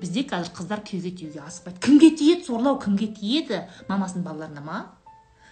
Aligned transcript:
бізде 0.00 0.22
қазір 0.28 0.52
қыздар 0.56 0.82
күйеуге 0.86 1.12
тиюге 1.16 1.40
асықпайды 1.46 1.80
кімге 1.84 2.10
тиеді 2.18 2.46
сорлау 2.46 2.78
кімге 2.80 3.08
тиеді? 3.16 3.62
Мамасының 3.88 4.24
балаларына 4.26 4.62
ма? 4.64 4.78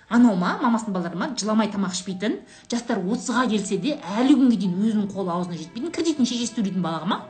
Анау 0.09 0.37
ма? 0.37 0.59
Мамасының 0.63 0.95
балалары 0.95 1.19
ма? 1.19 1.31
Жыламай 1.39 1.71
тамақ 1.73 1.95
ішпейтін. 1.97 2.41
Жастар 2.71 3.01
отызға 3.01 3.47
келсе 3.51 3.79
де 3.81 3.97
әлі 4.19 4.37
күнге 4.37 4.59
дейін 4.61 4.77
өзінің 4.85 5.09
қолы 5.15 5.33
аузына 5.33 5.57
жетпейтін 5.57 5.95
кредитін 5.95 6.29
шешесі 6.29 6.59
төлейтін 6.59 6.85
балаға 6.85 7.09
ма? 7.09 7.21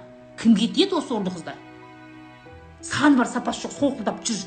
Кімге 0.40 0.69
тиеді 0.74 0.98
осы 0.98 1.12
сорлы 1.12 1.30
қыздар? 1.30 1.61
Саны 2.82 3.17
бар 3.21 3.31
сапасы 3.31 3.69
жоқ 3.69 3.79
солқылдап 3.79 4.25
жүр. 4.27 4.43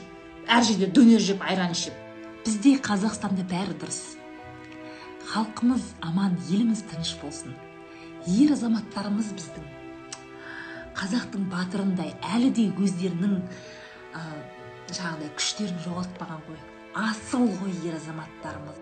Әр 0.48 0.68
жерде 0.68 0.92
дөнер 0.92 1.24
жеп 1.24 1.42
айран 1.42 1.72
ішіп. 1.72 1.96
Бізде 2.44 2.76
қазақстанда 2.84 3.48
бәрі 3.48 3.80
дұрыс. 3.80 4.18
Халқымыз 5.32 5.96
аман 6.04 6.38
еліміз 6.50 6.84
тыныш 6.92 7.16
болсын. 7.24 7.56
Ер 8.28 8.54
азаматтарымыз 8.56 9.34
біздің. 9.40 9.77
Қазақтың 10.98 11.44
батырындай 11.52 12.16
әлі 12.34 12.50
де 12.58 12.64
өздерінің 12.74 13.36
ә, 14.18 14.22
жаңағыдай 14.90 15.30
күштерін 15.38 15.78
жоғалтпаған 15.86 16.42
ғой. 16.48 16.60
Асыл 16.98 17.46
ғой 17.60 17.76
ер 17.86 17.98
азаматтарымыз. 18.00 18.80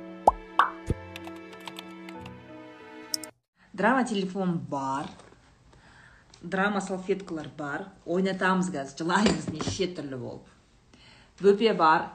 Драма 3.76 4.06
телефон 4.08 4.58
бар. 4.72 5.10
Драма 6.42 6.80
салфеткалар 6.80 7.50
бар. 7.58 7.90
Ойнатамыз 8.06 8.72
қазір 8.72 9.02
жылаймыз 9.04 9.50
неше 9.52 9.90
түрлі 9.98 10.22
болып. 10.22 10.48
Бөпе 11.42 11.74
бар. 11.76 12.14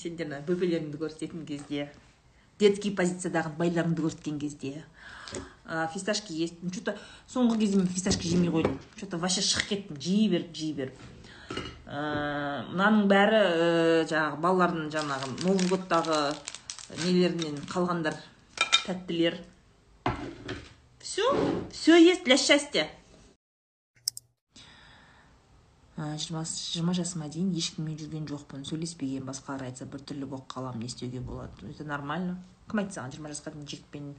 Сендер 0.00 0.40
бөпелеріңді 0.48 0.96
көрсететін 1.02 1.44
кезде 1.48 1.90
детский 2.60 2.94
позициядағы 2.96 3.52
байларыңды 3.60 4.06
көрсеткен 4.06 4.40
кезде. 4.40 4.86
Фисташки 5.92 6.32
есть. 6.32 6.54
Что 6.72 6.92
то 6.92 6.98
соңғы 7.28 7.58
кезде 7.58 7.76
мен 7.78 7.88
фисташка 7.88 8.28
жемей 8.28 8.50
қойдым 8.50 8.78
че 9.00 9.06
то 9.06 9.18
вообще 9.18 9.40
шығып 9.40 9.68
кеттім 9.68 10.00
жей 10.00 10.28
беріп 10.28 10.54
жей 10.54 10.72
беріп 10.72 10.94
мынаның 11.86 13.06
бәрі 13.10 13.40
жаңағы 14.10 14.40
балалардың 14.42 14.88
жаңағы 14.94 15.32
новый 15.44 15.68
годтағы 15.70 16.18
нелерінен 17.04 17.60
қалғандар 17.70 18.14
тәттілер. 18.86 19.38
Все 21.00 21.22
все 21.72 21.96
есть 21.98 22.24
для 22.24 22.36
счастья. 22.36 22.88
Жиырма 25.96 26.92
жасыма 26.92 27.30
дейін 27.32 27.54
ешкіммен 27.56 27.96
жүрген 27.96 28.26
жоқпын. 28.28 28.66
Сөйлеспеген 28.68 29.24
басқалар 29.24 29.64
айтса 29.70 29.86
біртүрлі 29.88 30.26
болып 30.28 30.50
қаламын 30.52 30.82
не 30.84 30.90
істеуге 30.90 31.20
болады. 31.20 31.70
Это 31.70 31.84
нормально. 31.84 32.36
Кім 32.68 32.82
айтты 32.82 32.98
саған 32.98 33.14
жиырма 33.14 33.32
жасқа 33.32 33.54
дейін 33.54 33.70
жігітпен 33.70 34.10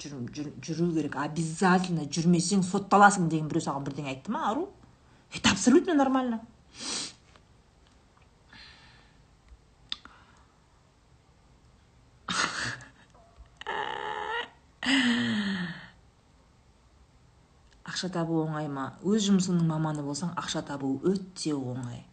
жүру 0.00 0.90
керек 0.94 1.16
обязательно 1.16 2.04
жүрмесең 2.12 2.62
сотталасың 2.66 3.30
деген 3.32 3.48
біреу 3.48 3.64
саған 3.64 3.86
бірдеңе 3.86 4.12
айтты 4.12 4.32
ма 4.32 4.50
ару? 4.50 4.68
Это 5.32 5.50
абсолютно 5.50 5.94
нормально. 5.94 6.40
Ақша 17.86 18.10
табу 18.12 18.42
оңай 18.44 18.68
ма? 18.68 18.90
Өз 19.00 19.30
жұмысыңның 19.30 19.64
маманы 19.66 20.02
болсаң 20.04 20.34
ақша 20.36 20.60
табу 20.68 20.98
өте 21.08 21.54
оңай. 21.56 22.04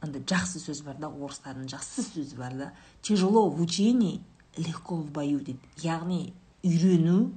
Андай 0.00 0.22
жақсы 0.22 0.62
сөз 0.62 0.84
бар 0.86 1.00
да 1.02 1.10
орыстардың 1.10 1.66
жақсы 1.72 2.04
сөзі 2.06 2.38
бар 2.38 2.54
да 2.54 2.72
тяжело 3.02 3.48
в 3.50 3.60
учении 3.60 4.22
легко 4.56 4.96
в 4.96 5.10
бою 5.10 5.40
дейді 5.40 5.58
яғни 5.82 6.32
үйрену 6.62 7.32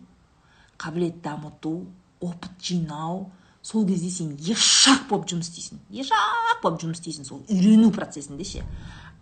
қабілет 0.77 1.21
дамыту 1.21 1.87
опыт 2.19 2.51
жинау 2.61 3.31
сол 3.61 3.85
кезде 3.87 4.09
сен 4.09 4.35
ешақ 4.37 5.07
болып 5.09 5.29
жұмыс 5.31 5.49
істейсің. 5.49 5.81
Ешақ 5.89 6.61
болып 6.63 6.81
жұмыс 6.83 7.01
істейсің 7.01 7.25
сол 7.25 7.43
үйрену 7.49 7.91
процесінде 7.91 8.45
ше. 8.45 8.63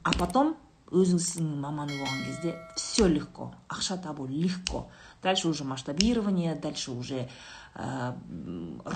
А 0.03 0.11
потом 0.17 0.55
өзіңсің 0.91 1.47
маманы 1.63 1.95
болған 1.97 2.25
кезде 2.27 2.55
все 2.75 3.07
легко. 3.07 3.53
Ақша 3.69 3.97
табу 4.01 4.27
легко. 4.27 4.87
Дальше 5.23 5.47
уже 5.47 5.63
масштабирование 5.63 6.55
дальше 6.55 6.91
уже 6.91 7.29
ә, 7.75 8.13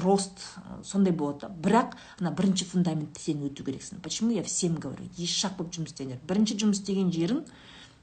рост 0.04 0.44
сондай 0.84 1.14
болады 1.14 1.48
да. 1.48 1.54
Бірақ 1.70 1.96
ана 2.20 2.32
бірінші 2.32 2.66
фундаментті 2.66 3.22
сен 3.22 3.46
өту 3.48 3.64
керексің. 3.64 4.02
Почему 4.04 4.32
я 4.32 4.44
всем 4.44 4.76
говорю? 4.76 5.08
Ешақ 5.18 5.58
болып 5.58 5.74
жұмыс 5.74 5.96
істеңдер. 5.96 6.20
Бірінші 6.28 6.60
жұмыс 6.60 6.84
істеген 6.84 7.10
жерің 7.12 7.46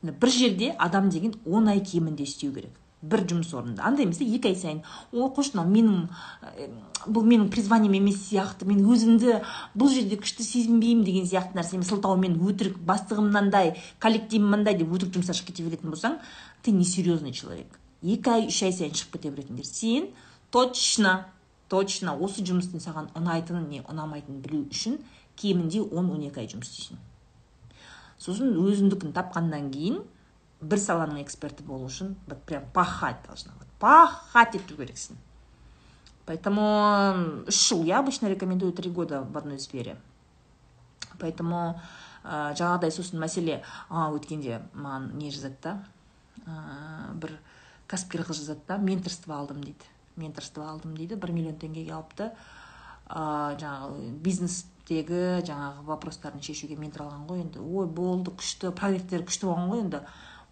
бір 0.02 0.30
жерде 0.30 0.72
адам 0.78 1.10
деген 1.10 1.34
он 1.44 1.68
ай 1.68 1.80
кемінде 1.80 2.24
істеу 2.24 2.52
керек. 2.52 2.72
Бір 3.10 3.24
жұмыс 3.30 3.52
орнында. 3.56 3.84
Андай 3.84 4.06
емес 4.06 4.20
екі 4.22 4.50
ай 4.50 4.56
сайын. 4.56 4.82
Ой 5.12 5.28
қойшы 5.36 5.54
мынау 5.56 5.70
менің 5.72 6.74
бұл 7.04 7.26
менің 7.28 7.50
призванием 7.52 7.96
емес 7.98 8.22
сияқты 8.30 8.66
мен 8.68 8.80
өзімді 8.88 9.40
бұл 9.76 9.92
жерде 9.92 10.16
күшті 10.20 10.46
сезінбеймін 10.46 11.04
деген 11.04 11.28
сияқты 11.28 11.58
нәрсемен 11.58 11.84
сылтаумен 11.88 12.38
өтірік 12.40 12.78
бастығым 12.88 13.28
мынандай 13.28 13.74
коллективім 14.00 14.48
мындай 14.54 14.78
деп 14.78 14.92
өтірік 14.94 15.18
жұмсап 15.18 15.36
шығып 15.36 15.52
кете 15.52 15.66
беретін 15.68 15.92
болсаң 15.92 16.18
ты 16.62 16.72
несерьезный 16.72 17.32
человек. 17.36 17.78
Екі 18.02 18.30
ай 18.30 18.48
үш 18.48 18.62
ай 18.64 18.72
сайын 18.72 18.96
шығып 18.96 19.18
кете 19.18 19.34
беретіндер. 19.34 19.68
Сен 19.68 20.08
точно 20.50 21.24
точно 21.68 22.14
осы 22.20 22.44
жұмыстың 22.44 22.82
саған 22.82 23.10
ұнайтынын 23.18 23.68
не 23.68 23.82
ұнамайтынын 23.88 24.40
білу 24.44 24.64
үшін 24.70 24.98
кемінде 25.40 25.82
он 25.82 26.10
он 26.12 26.24
екі 26.28 26.44
ай 26.44 26.48
жұмыс 26.50 26.70
істейсің. 26.70 27.00
Сосын 28.20 28.52
өзіңдікін 28.60 29.14
тапқаннан 29.16 29.70
кейін 29.74 30.02
бір 30.70 30.80
саланың 30.80 31.20
эксперті 31.22 31.64
болу 31.66 31.88
үшін 31.90 32.16
вот 32.26 32.42
прям 32.48 32.64
пахать 32.72 33.22
должна 33.26 33.52
вот 33.58 33.68
пахать 33.78 34.56
ету 34.56 34.76
керексің. 34.76 35.16
Поэтому 36.26 37.44
үш 37.46 37.68
жыл 37.68 37.84
я 37.84 37.98
обычно 37.98 38.28
рекомендую 38.28 38.72
три 38.72 38.90
года 38.90 39.22
в 39.22 39.36
одной 39.36 39.58
сфере. 39.58 39.96
Поэтому 41.20 41.80
ә, 42.24 42.54
жаңағыдай 42.56 42.90
сосын 42.90 43.20
мәселе 43.20 43.60
а, 43.90 44.08
өткенде 44.14 44.62
маған 44.72 45.12
не 45.18 45.30
жазады 45.30 45.60
да? 45.62 45.74
Ә, 46.46 47.12
бір 47.20 47.36
кәсіпкер 47.90 48.24
қыз 48.24 48.40
жазады 48.40 48.64
да? 48.68 48.78
Менторство 48.78 49.36
алдым 49.36 49.60
дейді. 49.62 49.84
Менторство 50.16 50.64
алдым 50.70 50.96
дейді 50.96 51.20
бір 51.20 51.34
миллион 51.36 51.60
теңгеге 51.60 51.92
алыпты. 51.92 52.30
Ә, 53.04 53.54
жаңағы 53.60 54.10
бизнестегі 54.24 55.44
жаңағы 55.44 55.84
вопростарын 55.90 56.42
шешуге 56.42 56.80
ментор 56.80 57.04
алған 57.04 57.28
ғой 57.28 57.44
енді. 57.44 57.60
Ой 57.60 57.86
болды 57.86 58.32
күшті 58.32 58.72
проекттер 58.72 59.28
күшті 59.28 59.50
болған 59.50 59.68
ғой 59.68 59.84
енді. 59.84 60.00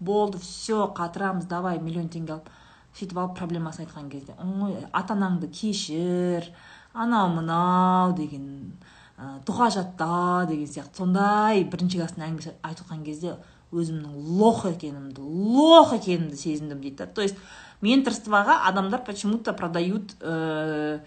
Болды 0.04 0.38
все 0.38 0.86
қатырамыз 0.96 1.46
давай 1.48 1.78
миллион 1.80 2.08
теңге 2.12 2.36
алып. 2.36 2.50
Сөйтіп 2.98 3.18
алып 3.18 3.38
проблемасын 3.38 3.86
айтқан 3.86 4.10
кезде 4.12 4.34
ой 4.36 4.76
ата 4.92 5.14
анаңды 5.14 5.48
кешір 5.48 6.50
анау 6.92 7.30
мынау 7.32 8.12
деген 8.16 8.74
ә, 9.16 9.38
дұға 9.46 9.70
жатта 9.72 10.46
деген 10.50 10.68
сияқты. 10.68 11.00
Сондай 11.00 11.64
бірінші 11.64 12.02
класстың 12.02 12.26
әңгімесі 12.28 12.54
айтып 12.60 12.84
жатқан 12.84 13.04
кезде 13.06 13.36
өзімнің 13.72 14.38
лох 14.38 14.66
екенімді 14.68 15.22
лох 15.24 15.94
екенімді 15.96 16.36
сезіндім 16.36 16.82
дейді 16.84 17.08
то 17.14 17.22
есть 17.24 17.38
менторствоға 17.80 18.60
адамдар 18.68 19.00
почему 19.04 19.38
то 19.38 19.54
продают 19.54 20.14
ә, 20.20 21.00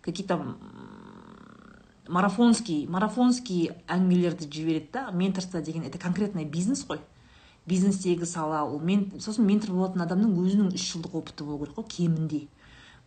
какие 0.00 0.26
то 0.26 0.38
марафонский 2.08 2.86
марафонский 2.86 3.72
әңгімелерді 3.88 4.48
жібереді 4.50 4.88
да. 4.92 5.10
Менторство 5.10 5.60
деген 5.60 5.82
это 5.82 5.98
конкретный 5.98 6.44
бизнес 6.44 6.84
қой. 6.86 7.00
Бизнестегі 7.66 8.26
сала 8.26 8.64
ол 8.64 8.80
мен 8.80 9.10
сосын 9.20 9.46
ментор 9.46 9.70
болатын 9.70 10.02
адамның 10.04 10.34
өзінің 10.42 10.72
үш 10.74 10.88
жылдық 10.94 11.14
опыты 11.22 11.44
болу 11.44 11.64
керек 11.64 11.78
қой 11.78 11.88
кемінде. 11.88 12.48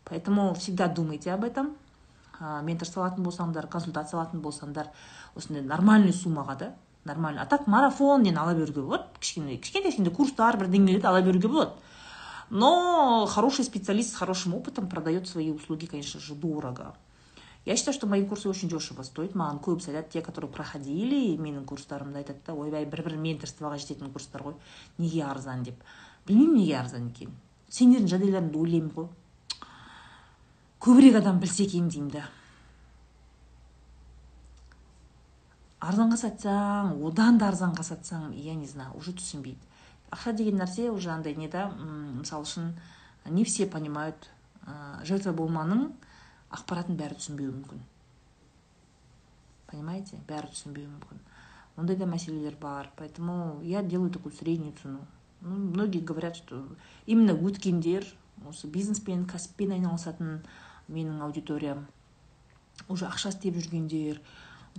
Поэтому 0.05 0.53
всегда 0.53 0.88
думайте 0.88 1.31
об 1.33 1.43
этом. 1.43 1.75
Ә, 2.39 2.61
ментор 2.63 2.88
салатын 2.88 3.23
болсаңдар 3.23 3.67
консультация 3.67 4.19
алатын 4.19 4.41
болсаңдар 4.41 4.91
осындай 5.35 5.63
нормальный 5.63 6.13
суммаға 6.13 6.57
да 6.59 6.73
нормально 7.05 7.41
а 7.41 7.45
так 7.45 7.67
марафон 7.67 8.23
нені 8.23 8.38
ала 8.38 8.53
беруге 8.53 8.81
болады? 8.81 9.03
Кішкене 9.19 9.57
кішкентай 9.57 9.91
кішкентай 9.91 10.13
курстар 10.13 10.57
бірдеңелерді 10.57 11.07
ала 11.07 11.22
беруге 11.22 11.47
болады. 11.47 11.72
Но 12.49 13.25
хороший 13.25 13.66
специалист 13.66 14.11
с 14.11 14.16
хорошим 14.16 14.53
опытом 14.53 14.87
продает 14.87 15.27
свои 15.27 15.51
услуги 15.51 15.85
конечно 15.85 16.19
же 16.19 16.35
дорого. 16.35 16.95
Я 17.66 17.76
считаю 17.76 17.94
что 17.94 18.08
мои 18.08 18.26
курсы 18.26 18.48
очень 18.50 18.70
дешево 18.70 19.03
стоят. 19.03 19.36
Маған 19.36 19.59
көбісі 19.59 19.90
айтады 19.92 20.09
те 20.14 20.22
которые 20.22 20.52
проходили 20.52 21.35
менің 21.38 21.66
курстарымды 21.66 22.22
айтады 22.22 22.40
да 22.46 22.53
ойбай 22.53 22.85
бір 22.85 23.03
бір 23.03 23.17
менторствоға 23.17 23.78
жететін 23.78 24.12
курстар 24.14 24.44
ғой 24.44 24.56
неге 24.97 25.23
арзан 25.26 25.64
деп. 25.64 25.84
Білмеймін 26.28 26.62
неге 26.62 26.78
арзан 26.79 27.09
екенін 27.09 27.34
сендердің 27.70 28.12
жағдайларыңды 28.14 28.59
ойлаймын 28.62 28.91
ғой 28.96 29.08
көбірек 30.85 31.17
адам 31.17 31.40
білсе 31.41 31.66
екен 31.66 31.90
деймін 31.90 32.12
да. 32.14 32.28
Арзанға 35.82 36.18
сатсаң 36.22 36.96
одан 37.06 37.40
да 37.41 37.50
арзанға 37.50 37.84
сатсаң 37.84 38.34
я 38.38 38.53
не 38.56 38.68
знаю 38.70 38.94
уже 38.97 39.14
түсінбейді. 39.18 39.59
Ақша 40.14 40.34
деген 40.38 40.61
нәрсе 40.61 40.90
уже 40.94 41.09
андай 41.09 41.35
не 41.35 41.47
да 41.50 41.68
мысалы 41.76 42.46
үшін 42.46 42.73
не 43.26 43.44
все 43.44 43.66
понимают 43.66 44.29
жертва 45.03 45.34
болманың 45.34 45.91
ақпаратын 46.53 46.97
бәрі 47.00 47.18
түсінбеуі 47.20 47.53
мүмкін. 47.56 47.84
Понимаете? 49.72 50.22
Бәрі 50.28 50.52
түсінбеуі 50.53 50.92
мүмкін. 50.94 51.24
Ондай 51.76 51.97
да 51.97 52.06
мәселелер 52.06 52.56
бар. 52.62 52.92
Поэтому 52.97 53.62
я 53.64 53.84
делаю 53.84 54.12
такую 54.12 54.34
среднюю 54.34 54.74
цену. 54.82 55.06
Ну, 55.42 55.56
многие 55.56 56.00
говорят 56.00 56.36
что 56.36 56.66
именно 57.06 57.32
өткендер 57.32 58.06
осы 58.47 58.68
бизнеспен 58.68 59.28
кәсіппен 59.30 59.76
айналысатын 59.76 60.40
менің 60.90 61.22
аудиториям 61.22 61.86
уже 62.90 63.06
ақша 63.06 63.30
істеп 63.30 63.59
жүргендер 63.59 64.22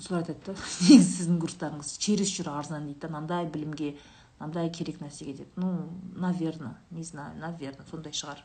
солар 0.00 0.24
айтады 0.24 0.52
да 0.52 0.54
негізі 0.88 1.12
сіздің 1.12 1.38
курстарыңыз 1.44 1.92
чересчур 2.02 2.50
арзан 2.50 2.88
дейді 2.88 3.04
да 3.04 3.12
мынандай 3.12 3.46
білімге 3.46 3.92
мынандай 4.40 4.70
керек 4.70 4.98
нәрсеге 5.00 5.36
деп. 5.42 5.56
Ну 5.56 5.88
наверное 6.16 6.76
не 6.90 7.04
знаю 7.04 7.38
наверное 7.38 7.86
сондай 7.90 8.12
шығар. 8.12 8.42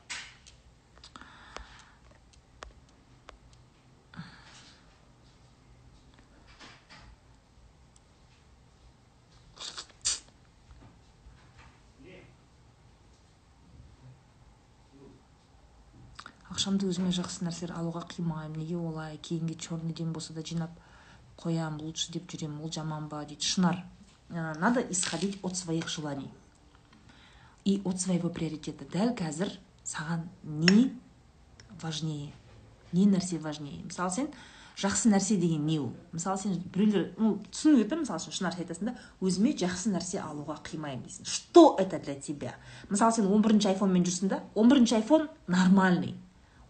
Ақшамды 16.61 16.85
өзіме 16.91 17.09
жақсы 17.09 17.41
нәрселер 17.41 17.71
алуға 17.73 18.03
қимаймын. 18.11 18.59
Неге 18.61 18.75
олай? 18.77 19.17
Кейінге 19.17 19.55
черныйден 19.57 20.11
болса 20.13 20.33
да 20.33 20.43
жинап 20.45 20.69
қоямын 21.41 21.81
лучше 21.81 22.11
деп 22.13 22.29
жүремін. 22.29 22.61
Ол 22.61 22.69
жаман 22.69 23.07
ба? 23.09 23.23
Дейді. 23.25 23.41
Шынар 23.41 23.83
надо 24.29 24.81
исходить 24.81 25.39
от 25.41 25.57
своих 25.57 25.89
желаний. 25.89 26.29
И 27.65 27.81
от 27.83 27.99
своего 27.99 28.29
приоритета. 28.29 28.85
Дәл 28.85 29.15
қазір 29.17 29.57
саған 29.83 30.29
не 30.43 30.93
важнее? 31.81 32.31
Не 32.91 33.07
нәрсе 33.07 33.39
важнее? 33.39 33.81
Мысалы 33.83 34.11
сен 34.11 34.29
жақсы 34.77 35.09
нәрсе 35.09 35.37
деген 35.41 35.65
не 35.65 35.79
ол? 35.79 35.93
Мысалы 36.11 36.37
сен 36.37 36.61
біреулер 36.75 37.15
ну 37.17 37.39
түсініп 37.49 37.87
жатыр 37.87 38.03
мысалы 38.05 38.21
үшін 38.21 38.37
шынар 38.37 38.59
айтасың 38.61 38.91
да 38.91 38.97
өзіме 39.19 39.57
жақсы 39.57 39.89
нәрсе 39.97 40.21
алуға 40.21 40.61
қимаймын 40.61 41.07
дейсің. 41.09 41.25
Что 41.25 41.75
это 41.79 41.97
для 41.97 42.13
тебя? 42.13 42.53
Мысалы 42.89 43.13
сен 43.17 43.33
он 43.33 43.41
бірінші 43.41 43.73
айфонмен 43.73 44.05
жүрсің 44.05 44.29
да 44.29 44.43
он 44.53 44.69
бірінші 44.69 45.01
айфон 45.01 45.29
нормальный. 45.47 46.13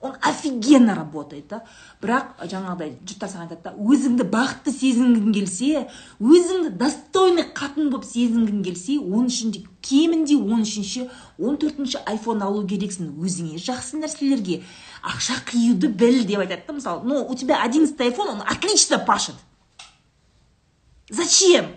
Он 0.02 0.16
офигенно 0.22 0.96
работает 0.96 1.48
да. 1.48 1.62
Бірақ 2.02 2.42
жаңағыдай 2.50 2.96
жұрттар 3.06 3.30
саған 3.30 3.46
айтады 3.46 3.70
да 3.70 3.74
өзіңді 3.78 4.26
бақытты 4.34 4.74
сезінгің 4.74 5.34
келсе 5.36 5.84
өзіңді 6.20 6.72
достойный 6.80 7.46
қатын 7.54 7.92
болып 7.94 8.08
сезінгің 8.10 8.64
келсе 8.66 8.98
он 8.98 9.30
үшінші 9.30 9.64
кемінде 9.86 10.40
он 10.42 10.66
үшінші 10.66 11.08
он 11.38 11.58
төртінші 11.62 12.02
айфон 12.10 12.42
алу 12.42 12.66
керексің. 12.66 13.14
Өзіңе 13.22 13.62
жақсы 13.62 14.02
нәрселерге 14.02 14.64
ақша 15.06 15.38
қиюды 15.46 15.88
біл 15.94 16.24
деп 16.26 16.42
айтады 16.42 16.66
да 16.68 16.74
мысалы. 16.74 17.06
Ну 17.06 17.26
у 17.28 17.36
тебя 17.36 17.62
одиннадцатый 17.62 18.08
айфон 18.10 18.30
он 18.30 18.42
отлично 18.42 18.98
пашет. 18.98 19.36
Зачем? 21.10 21.76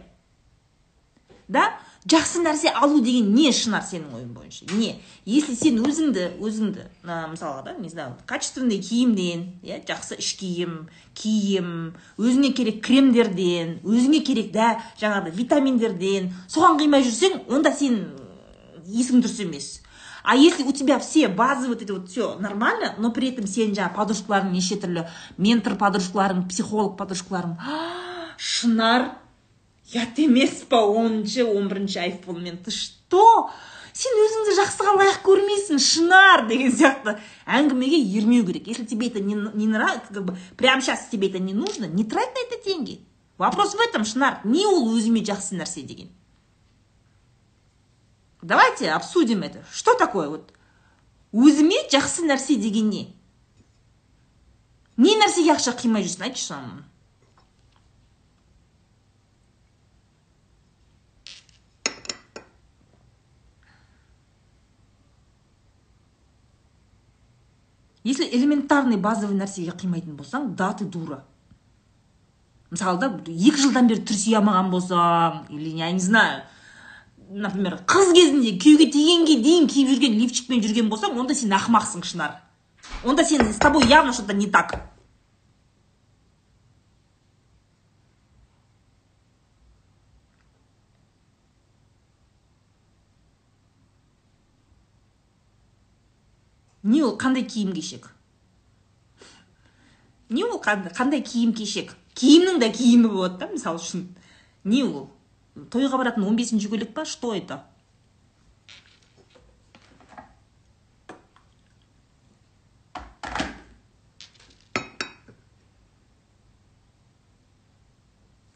Да? 1.49 1.79
Жақсы 2.11 2.43
нәрсе 2.45 2.69
алу 2.77 3.01
деген 3.01 3.31
не 3.35 3.51
шынар 3.53 3.85
сенің 3.87 4.13
ойың 4.19 4.33
бойынша? 4.37 4.67
Не? 4.77 4.99
Если 5.25 5.55
сен 5.57 5.79
өзіңді 5.81 6.27
өзіңді 6.45 6.85
ә, 7.05 7.31
мысалға 7.33 7.63
да 7.65 7.77
не 7.79 7.89
знаю 7.89 8.19
качественный 8.29 8.79
киімден 8.85 9.47
иә 9.65 9.81
жақсы 9.89 10.19
іш 10.21 10.35
киім 10.41 10.75
киім 11.17 11.71
өзіңе 12.21 12.53
керек 12.57 12.83
кремдерден 12.85 13.79
өзіңе 13.85 14.21
керек 14.27 14.53
да 14.53 14.75
жаңағыдай 15.01 15.33
витаминдерден 15.39 16.29
соған 16.53 16.77
қимай 16.83 17.07
жүрсең 17.09 17.41
онда 17.49 17.73
сен 17.73 18.03
есің 18.85 19.25
дұрыс 19.25 19.41
емес. 19.41 19.81
А 20.25 20.37
если 20.37 20.63
у 20.63 20.73
тебя 20.73 20.99
все 20.99 21.29
базы 21.29 21.69
вот 21.69 21.83
эти 21.83 21.91
вот 21.91 22.09
все 22.11 22.37
нормально 22.39 22.95
но 22.99 23.13
при 23.13 23.29
этом 23.33 23.47
сен 23.47 23.73
жаңағы 23.73 23.97
подружкаларың 23.97 24.53
неше 24.53 24.77
түрлі 24.81 25.09
ментор 25.37 25.77
подружкаларың 25.81 26.47
психолог 26.49 26.97
подружкаларың 26.97 27.59
шынар 28.37 29.11
ұят 29.93 30.19
емес 30.23 30.63
па 30.69 30.81
оныншы 30.89 31.45
он 31.45 31.69
бірінші 31.69 32.01
айфонмен 32.07 32.59
ты 32.65 32.73
что? 32.73 33.51
Сен 33.95 34.17
өзіңді 34.19 34.57
жақсыға 34.59 34.95
лайық 34.99 35.19
көрмейсің 35.23 35.79
шынар 35.79 36.49
деген 36.49 36.73
сияқты. 36.75 37.15
Әңгімеге 37.47 38.01
ермеу 38.17 38.47
керек. 38.47 38.67
Если 38.67 38.85
тебе 38.85 39.07
это 39.07 39.21
не, 39.21 39.35
не 39.37 39.69
нравится 39.69 40.13
как 40.13 40.25
бы 40.25 40.37
прямо 40.57 40.83
сейчас 40.83 41.07
тебе 41.13 41.29
это 41.29 41.39
не 41.39 41.55
нужно 41.55 41.85
не 41.85 42.03
трать 42.03 42.35
на 42.35 42.41
это 42.43 42.65
деньги. 42.65 43.01
Вопрос 43.39 43.75
в 43.75 43.81
этом 43.81 44.05
шынар. 44.05 44.41
Не 44.43 44.67
ол 44.67 44.91
өзіме 44.97 45.23
жақсы 45.23 45.55
нәрсе 45.55 45.83
деген. 45.83 46.11
Давайте 48.43 48.91
обсудим 48.91 49.43
это. 49.43 49.65
Что 49.73 49.95
такое 49.95 50.29
вот? 50.29 50.53
Өзіме 51.33 51.87
жақсы 51.93 52.27
нәрсе 52.27 52.57
деген 52.57 52.91
не 52.91 53.15
не 54.97 55.15
нәрсеге 55.19 55.55
ақша 55.55 55.75
қимай 55.79 56.05
жүрсің 56.07 56.29
айтшы 56.29 56.45
если 68.05 68.29
элементарный 68.29 68.97
базовый 68.97 69.37
нәрсеге 69.37 69.73
қимайтын 69.73 70.17
болсаң 70.17 70.55
да 70.57 70.73
ты 70.73 70.85
дура. 70.85 71.25
Мысалы 72.71 73.01
да 73.01 73.11
екі 73.27 73.63
жылдан 73.63 73.89
бері 73.89 74.05
түрсие 74.05 74.39
алмаған 74.39 74.71
болсаң 74.71 75.47
или 75.51 75.77
я 75.79 75.91
не 75.93 76.01
знаю 76.01 76.43
например 77.31 77.79
қыз 77.89 78.13
кезінде 78.15 78.55
күйеуге 78.61 78.91
тигенге 78.93 79.39
дейін 79.43 79.69
киіп 79.71 79.93
жүрген 79.95 80.19
лифчикпен 80.21 80.63
жүрген 80.63 80.91
болсаң 80.93 81.17
онда 81.19 81.35
сен 81.35 81.55
ақымақсың 81.57 82.05
шынар. 82.05 82.37
Онда 83.05 83.25
сен 83.25 83.53
с 83.53 83.57
тобой 83.57 83.87
явно 83.89 84.13
что 84.13 84.23
то 84.23 84.35
не 84.35 84.47
так. 84.47 84.94
Не 96.85 97.01
ол 97.03 97.17
қандай 97.17 97.47
киім 97.49 97.73
кешек? 97.73 98.11
Не 100.29 100.45
ол 100.45 100.61
қандай 100.61 101.23
киім 101.25 101.55
кешек? 101.57 101.97
Киімнің 102.15 102.61
де 102.61 102.69
киімі 102.71 103.09
болады 103.09 103.41
да 103.41 103.49
мысалы 103.49 103.81
үшін. 103.81 104.11
Не 104.65 104.85
ол 104.85 105.09
тойға 105.73 105.97
баратын 105.99 106.29
он 106.29 106.37
бесінші 106.37 106.69
көйлек 106.69 106.93
па? 106.95 107.07
Что 107.09 107.33
это? 107.35 107.65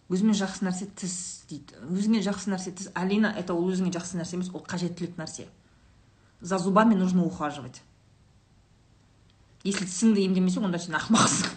Өзіме 0.09 0.33
жақсы 0.33 0.65
нәрсе 0.65 0.87
тіс 0.97 1.45
дейді. 1.49 1.81
Өзіңе 1.85 2.23
жақсы 2.25 2.49
нәрсе 2.49 2.73
тіс. 2.73 2.89
Алина 2.97 3.29
это 3.37 3.53
ол 3.53 3.69
өзіңе 3.69 3.93
жақсы 3.93 4.17
нәрсе 4.17 4.37
емес 4.37 4.49
ол 4.53 4.65
қажеттілік 4.65 5.21
нәрсе. 5.21 5.49
За 6.41 6.57
зубами 6.59 6.95
нужно 6.95 7.25
ухаживать. 7.25 7.83
Если 9.65 9.87
тісіңді 9.87 10.27
емдемесең 10.29 10.69
онда 10.69 10.79
сен 10.83 10.99
ақымақсың 10.99 11.57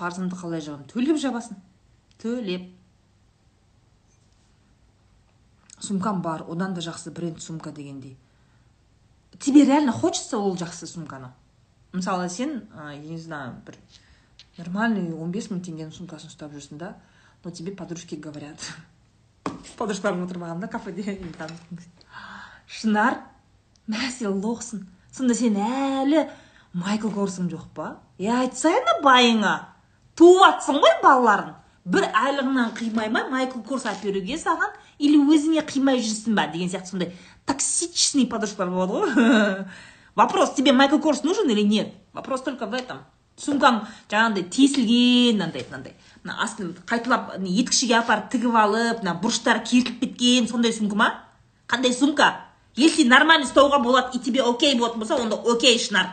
қарызымды 0.00 0.36
қалай 0.38 0.62
жабамын 0.64 0.88
төлеп 0.88 1.18
жабасың 1.20 1.58
төлеп. 2.22 2.68
Сумкам 5.80 6.22
бар 6.24 6.44
одан 6.48 6.74
да 6.74 6.80
жақсы 6.84 7.12
бренд 7.12 7.42
сумка 7.42 7.72
дегендей. 7.72 8.16
Тебе 9.38 9.64
реально 9.64 9.92
хочется 9.92 10.38
ол 10.38 10.56
жақсы 10.56 10.86
сумканы? 10.86 11.32
Мысалы 11.92 12.28
сен 12.30 12.68
я 12.74 12.98
не 12.98 13.18
знаю 13.18 13.60
бір 13.66 13.76
нормальный 14.56 15.12
он 15.14 15.32
бес 15.32 15.50
мың 15.50 15.62
теңгенің 15.64 15.92
сумкасын 15.92 16.30
ұстап 16.32 16.52
жүрсің 16.54 16.78
да? 16.78 16.94
Но 17.44 17.50
тебе 17.50 17.72
подружки 17.72 18.14
говорят. 18.14 18.58
Подружкаларым 19.76 20.26
отырмағанда 20.26 20.68
кафеде 20.68 21.18
шынар 22.68 23.16
мә 23.88 24.10
сен 24.12 24.40
лохсың 24.44 24.84
сонда 25.12 25.34
сен 25.34 25.56
әлі 25.56 26.26
майкл 26.72 27.10
корсың 27.14 27.48
жоқ 27.50 27.70
па? 27.74 27.96
Е 28.18 28.28
айтсайына 28.42 29.00
байыңа. 29.04 29.54
Туып 30.20 30.42
жатсың 30.44 30.80
ғой 30.84 30.96
балаларың 31.02 31.54
бір 31.90 32.06
айлығыңнан 32.12 32.74
қимай 32.76 33.08
ма 33.10 33.24
майкл 33.32 33.62
корс 33.66 33.86
әперуге 33.88 34.36
саған 34.38 34.74
или 34.98 35.16
өзіңе 35.18 35.64
қимай 35.66 36.02
жүрсің 36.04 36.36
ба 36.36 36.44
деген 36.52 36.68
сияқты 36.68 36.92
сондай 36.92 37.14
токсичный 37.48 38.28
подружкалар 38.28 38.70
болады 38.74 38.92
ғой. 38.92 39.64
Вопрос 40.20 40.52
тебе 40.54 40.72
майкл 40.72 40.98
корс 40.98 41.22
нужен 41.24 41.48
или 41.48 41.62
нет? 41.62 41.94
Вопрос 42.12 42.42
только 42.42 42.66
в 42.66 42.74
этом. 42.74 42.98
Сумкаң 43.40 43.80
жаңағыдай 44.10 44.46
тесілген 44.52 45.38
мынандай 45.38 45.64
мынандай. 45.70 45.96
Мына 46.24 46.36
астын 46.44 46.74
қайталап 46.88 47.34
етікшіге 47.40 47.96
апарып 48.02 48.30
тігіп 48.34 48.56
алып 48.60 49.02
мына 49.02 49.16
бұрыштары 49.22 49.64
кертіліп 49.64 50.00
кеткен 50.04 50.48
сондай 50.50 50.74
сумка 50.76 50.98
ма? 51.00 51.10
Қандай 51.70 51.94
сумка 51.96 52.34
если 52.76 53.04
нормально 53.08 53.48
ұстауға 53.48 53.80
болады 53.82 54.18
и 54.18 54.22
тебе 54.22 54.42
окей 54.42 54.76
болатын 54.78 55.00
болса 55.00 55.16
онда 55.16 55.36
окей 55.36 55.78
шынар. 55.78 56.12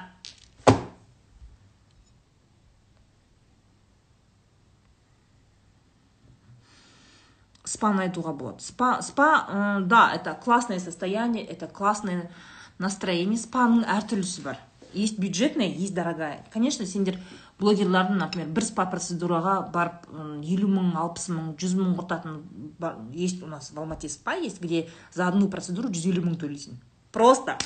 Спаны 7.68 8.08
айтуға 8.08 8.34
болады 8.34 8.64
спа 8.64 9.02
спа 9.04 9.82
да 9.84 10.12
это 10.16 10.34
классное 10.34 10.80
состояние 10.80 11.46
это 11.46 11.68
классное 11.68 12.32
настроение. 12.80 13.38
Спаның 13.38 13.84
әртүрлісі 13.86 14.44
бар. 14.46 14.67
Есть 14.94 15.20
бюджетная 15.20 15.68
есть 15.68 15.94
дорогая. 15.94 16.46
Конечно 16.54 16.86
сендер 16.86 17.20
блогерлардың 17.60 18.20
например 18.22 18.50
бір 18.54 18.66
спа 18.68 18.86
процедураға 18.90 19.56
барып 19.74 20.06
елу 20.46 20.70
мың 20.70 20.92
алпыс 21.02 21.30
мың 21.34 21.56
жүз 21.58 21.74
мың 21.80 21.96
құртатын 21.98 23.14
есть 23.14 23.42
у 23.44 23.48
нас 23.48 23.72
в 23.72 23.80
алмате 23.80 24.10
спа 24.10 24.36
есть 24.36 24.62
где 24.62 24.88
за 25.14 25.28
одну 25.28 25.50
процедуру 25.50 25.90
жүз 25.90 26.06
елу 26.12 26.26
мың 26.28 26.38
төлейсің. 26.38 26.78
Просто 27.12 27.58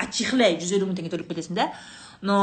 отчихляй 0.00 0.56
жүз 0.60 0.72
елу 0.78 0.88
мың 0.88 0.96
теңге 0.96 1.12
төлеп 1.12 1.28
кетесің 1.34 1.58
да? 1.58 1.68
Но 2.22 2.36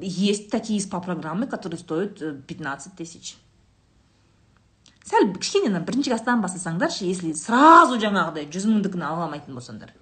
э, 0.00 0.04
есть 0.06 0.50
такие 0.50 0.80
спа 0.80 1.00
программы 1.00 1.46
которые 1.46 1.78
стоят 1.78 2.46
15 2.46 2.86
э, 2.86 2.96
тысяч. 2.96 3.36
Сәл 5.06 5.28
кішкене 5.34 5.70
бірінші 5.86 6.10
класстан 6.10 6.40
бастасаңдаршы 6.42 7.06
если 7.06 7.34
сразу 7.38 7.98
жаңағыдай 8.02 8.48
жүз 8.50 8.70
мыңдікін 8.70 9.04
ала 9.06 9.26
алмайтын 9.26 9.54
болсаңдар. 9.54 9.92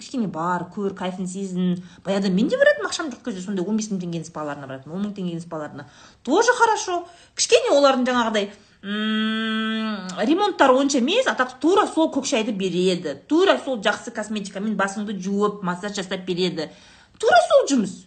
Кішкене 0.00 0.28
бар 0.32 0.66
көр 0.74 0.94
кайфын 0.98 1.28
сезін. 1.28 1.82
Баяғыда 2.04 2.32
мен 2.32 2.48
де 2.48 2.58
баратынмын 2.60 2.90
ақшам 2.90 3.10
жоқ 3.12 3.24
кезде 3.26 3.42
сондай 3.44 3.66
он 3.66 3.76
бес 3.76 3.90
мың 3.92 4.02
теңгенің 4.02 4.28
спаларына 4.28 4.68
баратынмын 4.70 4.98
он 4.98 5.06
мың 5.06 5.14
теңгенің 5.16 5.42
спаларына 5.44 5.88
тоже 6.22 6.52
хорошо. 6.58 7.04
Кішкене 7.36 7.74
олардың 7.76 8.08
жаңағыдай 8.10 8.50
ремонттары 8.82 10.74
онша 10.74 10.98
емес 10.98 11.26
а 11.30 11.34
так 11.38 11.60
тура 11.60 11.86
сол 11.86 12.10
көк 12.10 12.26
шайды 12.26 12.52
береді. 12.52 13.14
Тура 13.28 13.58
сол 13.64 13.78
жақсы 13.78 14.10
косметикамен 14.10 14.74
басыңды 14.76 15.14
жуып 15.22 15.62
массаж 15.62 15.94
жасап 15.96 16.26
береді. 16.26 16.70
Тура 17.18 17.38
сол 17.48 17.68
жұмыс. 17.70 18.00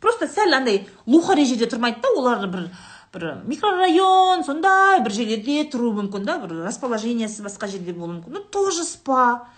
Просто 0.00 0.28
сәл 0.30 0.54
андай 0.54 0.86
лухари 1.06 1.44
жерде 1.44 1.66
тұрмайды 1.66 2.00
да 2.00 2.14
олар 2.16 2.46
бір 2.46 2.70
бір 3.12 3.42
микрорайон 3.44 4.44
сондай 4.46 5.02
бір 5.02 5.12
жерлерде 5.12 5.64
тұруы 5.72 5.96
мүмкін 5.98 6.24
да 6.28 6.38
бір 6.38 6.62
расположениесі 6.62 7.42
басқа 7.42 7.66
жерде 7.66 7.92
болуы 7.92 8.20
мүмкін. 8.20 8.38
Ну 8.38 8.40
тоже 8.54 8.84
спа. 8.84 9.48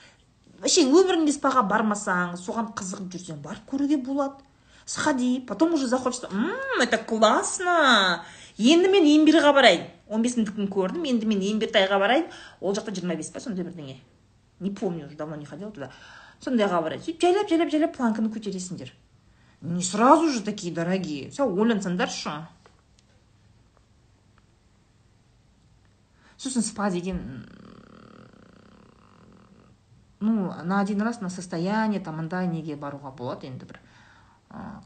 Вообще 0.63 0.87
өміріңде 0.87 1.35
спаға 1.35 1.65
бармасаң 1.69 2.37
соған 2.41 2.71
қызығып 2.79 3.11
жүрсең 3.13 3.43
барып 3.43 3.67
көруге 3.69 3.99
болады. 3.99 4.41
Сходи 4.85 5.41
потом 5.47 5.75
уже 5.75 5.87
захочется 5.87 6.29
мм 6.29 6.81
это 6.81 6.99
классно! 6.99 8.25
Енді 8.59 8.89
мен 8.93 9.07
имбирға 9.09 9.53
барайын. 9.55 9.87
Он 10.09 10.23
бес 10.23 10.37
минуттікін 10.37 10.69
көрдім 10.69 11.07
енді 11.09 11.27
мен 11.27 11.41
имбиртайға 11.41 11.99
барайын. 11.99 12.27
Ол 12.61 12.75
жақта 12.77 12.93
жиырма 12.93 13.17
бес 13.17 13.31
па 13.33 13.41
сондай 13.41 13.65
бірдеңе. 13.65 13.97
Не 14.61 14.71
помню 14.71 15.07
уже 15.07 15.17
давно 15.17 15.37
не 15.37 15.47
ходила 15.47 15.71
туда. 15.71 15.91
Сондайға 16.45 16.83
барайын. 16.83 17.03
Сөйтіп 17.03 17.23
жайлап 17.23 17.49
жайлап 17.49 17.71
жайлап 17.73 17.97
планканы 17.97 18.29
көтересіңдер. 18.29 18.93
Не 19.63 19.83
сразу 19.83 20.29
же 20.29 20.43
такие 20.43 20.75
дорогие. 20.75 21.31
Сәл 21.33 21.55
ойлансаңдаршы 21.57 22.43
сосын 26.43 26.63
спа 26.67 26.91
деген 26.91 27.47
ну 30.23 30.53
на 30.63 30.81
один 30.81 31.03
раз 31.03 31.21
на 31.21 31.29
состояние 31.29 32.01
там 32.01 32.17
мындай 32.23 32.47
неге 32.47 32.77
баруға 32.77 33.11
болады 33.17 33.51
енді 33.51 33.67
бір 33.67 33.81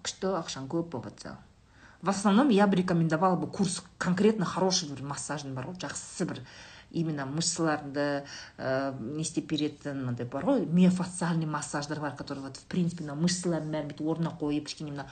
күшті 0.03 0.33
ақшаң 0.41 0.71
көп 0.73 0.89
болып 0.95 1.11
жатса 1.11 1.37
в 2.03 2.09
основном 2.09 2.49
я 2.49 2.67
бы 2.67 2.77
рекомендовала 2.77 3.37
бы 3.37 3.47
курс 3.47 3.83
конкретно 3.99 4.45
хороший 4.45 4.89
бір 4.89 5.03
массажный 5.03 5.53
бар 5.53 5.69
ғой 5.69 5.77
жақсы 5.83 6.25
бір 6.25 6.41
именно 6.91 7.27
мышцаларды 7.27 8.25
ә, 8.57 8.95
не 9.01 9.23
істеп 9.23 9.51
беретін 9.51 10.01
мынандай 10.01 10.27
бар 10.27 10.47
ғой 10.47 10.65
миофасциальный 10.67 11.47
массаждар 11.47 12.01
бар 12.01 12.15
который 12.17 12.41
вот 12.41 12.57
в 12.57 12.65
принципе 12.65 13.05
мына 13.05 13.19
мышцалардың 13.21 13.75
бәрін 13.75 13.91
бүйтіп 13.91 14.07
орнына 14.07 14.33
қойып 14.41 14.71
кішкене 14.71 14.93
мына 14.93 15.07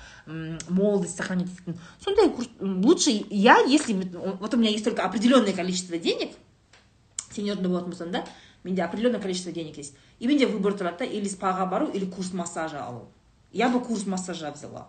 молодость 0.71 1.16
сохранить. 1.16 1.50
Ететін 1.50 1.78
сондай 2.00 2.31
курс 2.31 2.49
лучше 2.61 3.11
я 3.31 3.59
если 3.66 3.93
вот 3.93 4.54
у 4.54 4.57
меня 4.57 4.71
есть 4.71 4.85
только 4.85 5.04
определенное 5.04 5.52
количество 5.52 5.99
денег 5.99 6.37
сеньорный 7.33 7.69
болатын 7.69 7.90
болсам 7.90 8.12
да 8.12 8.25
менде 8.64 8.83
определенное 8.83 9.21
количество 9.21 9.52
денег 9.52 9.76
есть. 9.76 9.94
И 10.18 10.26
менде 10.26 10.47
выбор 10.47 10.73
тұрады 10.73 10.99
да 10.99 11.04
или 11.04 11.28
спаға 11.28 11.68
бару 11.71 11.87
или 11.87 12.06
курс 12.06 12.33
массажа 12.33 12.85
алу. 12.85 13.09
Я 13.52 13.68
бы 13.68 13.80
курс 13.80 14.06
массажа 14.06 14.50
взяла. 14.50 14.88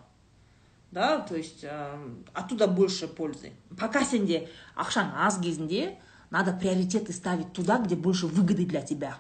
Да 0.92 1.20
то 1.20 1.36
есть 1.36 1.64
э, 1.64 2.16
оттуда 2.34 2.68
больше 2.68 3.08
пользы. 3.08 3.52
Пока 3.78 4.04
сенде 4.04 4.50
ақшаң 4.76 5.12
аз 5.16 5.38
кезінде 5.38 5.98
надо 6.32 6.54
приоритеты 6.54 7.14
ставить 7.14 7.54
туда 7.54 7.78
где 7.80 7.96
больше 7.96 8.28
выгоды 8.28 8.66
для 8.66 8.82
тебя. 8.82 9.20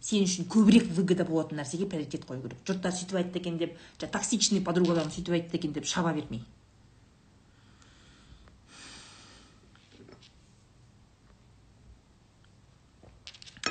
Сен 0.00 0.24
үшін 0.24 0.46
көбірек 0.48 0.86
выгода 0.96 1.26
болатын 1.28 1.58
нәрсеге 1.60 1.84
приоритет 1.84 2.24
қою 2.24 2.40
керек. 2.40 2.60
Жұрттар 2.64 2.94
сөйтіп 2.96 3.18
айтты 3.20 3.38
екен 3.38 3.58
деп 3.60 3.74
токсичный 4.00 4.62
подругаларым 4.64 5.12
сөйтіп 5.12 5.36
айтты 5.36 5.58
екен 5.58 5.74
деп 5.76 5.84
шаба 5.84 6.14
бермей. 6.16 6.40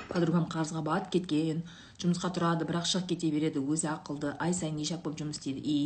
Подругам 0.10 0.48
қарызға 0.52 0.84
батып 0.86 1.16
кеткен 1.18 1.64
жұмысқа 2.02 2.32
тұрады 2.36 2.68
бірақ 2.70 2.88
шығып 2.90 3.10
кете 3.14 3.32
береді 3.34 3.64
өзі 3.64 3.92
ақылды 3.94 4.36
ай 4.40 4.54
сайын 4.58 4.82
ақ 4.84 5.04
болып 5.06 5.22
жұмыс 5.22 5.40
істейді 5.40 5.62
и? 5.64 5.80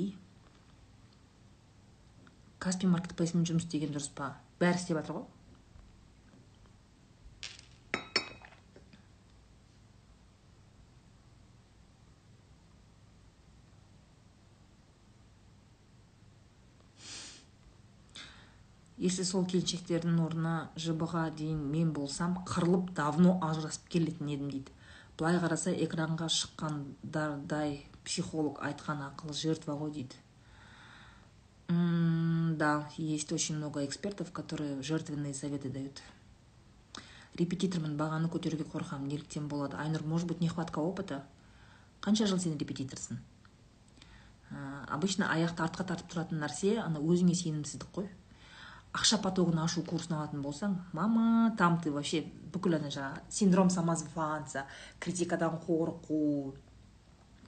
Каспи 2.64 2.88
маркетплейсмен 2.88 3.48
жұмыс 3.50 3.68
істеген 3.68 3.92
дұрыс 3.96 4.12
па? 4.16 4.36
Бәрі 4.62 4.80
істеп 4.80 5.00
жатыр 5.02 5.20
ғой. 5.20 5.26
Если 18.98 19.24
сол 19.24 19.46
келіншектердің 19.50 20.20
орнына 20.24 20.70
жбға 20.78 21.30
дейін 21.38 21.64
мен 21.72 21.94
болсам 21.94 22.38
қырылып 22.48 22.94
давно 22.94 23.40
ажырасып 23.42 23.90
келетін 23.90 24.30
едім 24.30 24.52
дейді. 24.52 24.72
Былай 25.18 25.40
қараса 25.42 25.74
экранға 25.74 26.30
шыққандардай 26.30 27.82
психолог 28.06 28.62
айтқан 28.62 29.02
ақылы 29.10 29.34
жертва 29.34 29.78
ғой 29.78 29.92
дейді. 29.92 30.16
Да 32.58 32.90
есть 32.98 33.32
очень 33.32 33.58
много 33.58 33.86
экспертов 33.86 34.32
которые 34.32 34.82
жертвенные 34.84 35.34
советы 35.34 35.70
дают. 35.70 36.02
Репетитормын 37.34 37.96
бағаны 37.98 38.30
көтеруге 38.30 38.66
қорқамын 38.70 39.08
неліктен 39.10 39.48
болады. 39.48 39.78
Айнұр 39.78 40.04
может 40.06 40.28
быть 40.28 40.42
нехватка 40.42 40.80
опыта? 40.80 41.24
Қанша 42.02 42.28
жыл 42.28 42.38
сен 42.38 42.58
репетиторсың? 42.60 43.18
Обычно 44.88 45.32
аяқты 45.34 45.64
артқа 45.66 45.88
тартып 45.88 46.12
тұратын 46.12 46.44
нәрсе 46.44 46.76
ана 46.84 47.00
өзіңе 47.02 47.34
сенімсіздік 47.34 47.90
қой. 47.96 48.10
Ақша 48.94 49.18
потогын 49.22 49.64
ашу 49.64 49.82
курсын 49.82 50.18
алатын 50.18 50.44
болсаң 50.46 50.78
мама 50.94 51.56
там 51.58 51.80
ты 51.82 51.92
вообще 51.92 52.24
бүкіл 52.54 52.78
ана 52.78 52.92
жаңағы 52.94 53.24
синдром 53.30 53.70
самозванца 53.74 54.68
критикадан 55.00 55.58
қорқу 55.66 56.54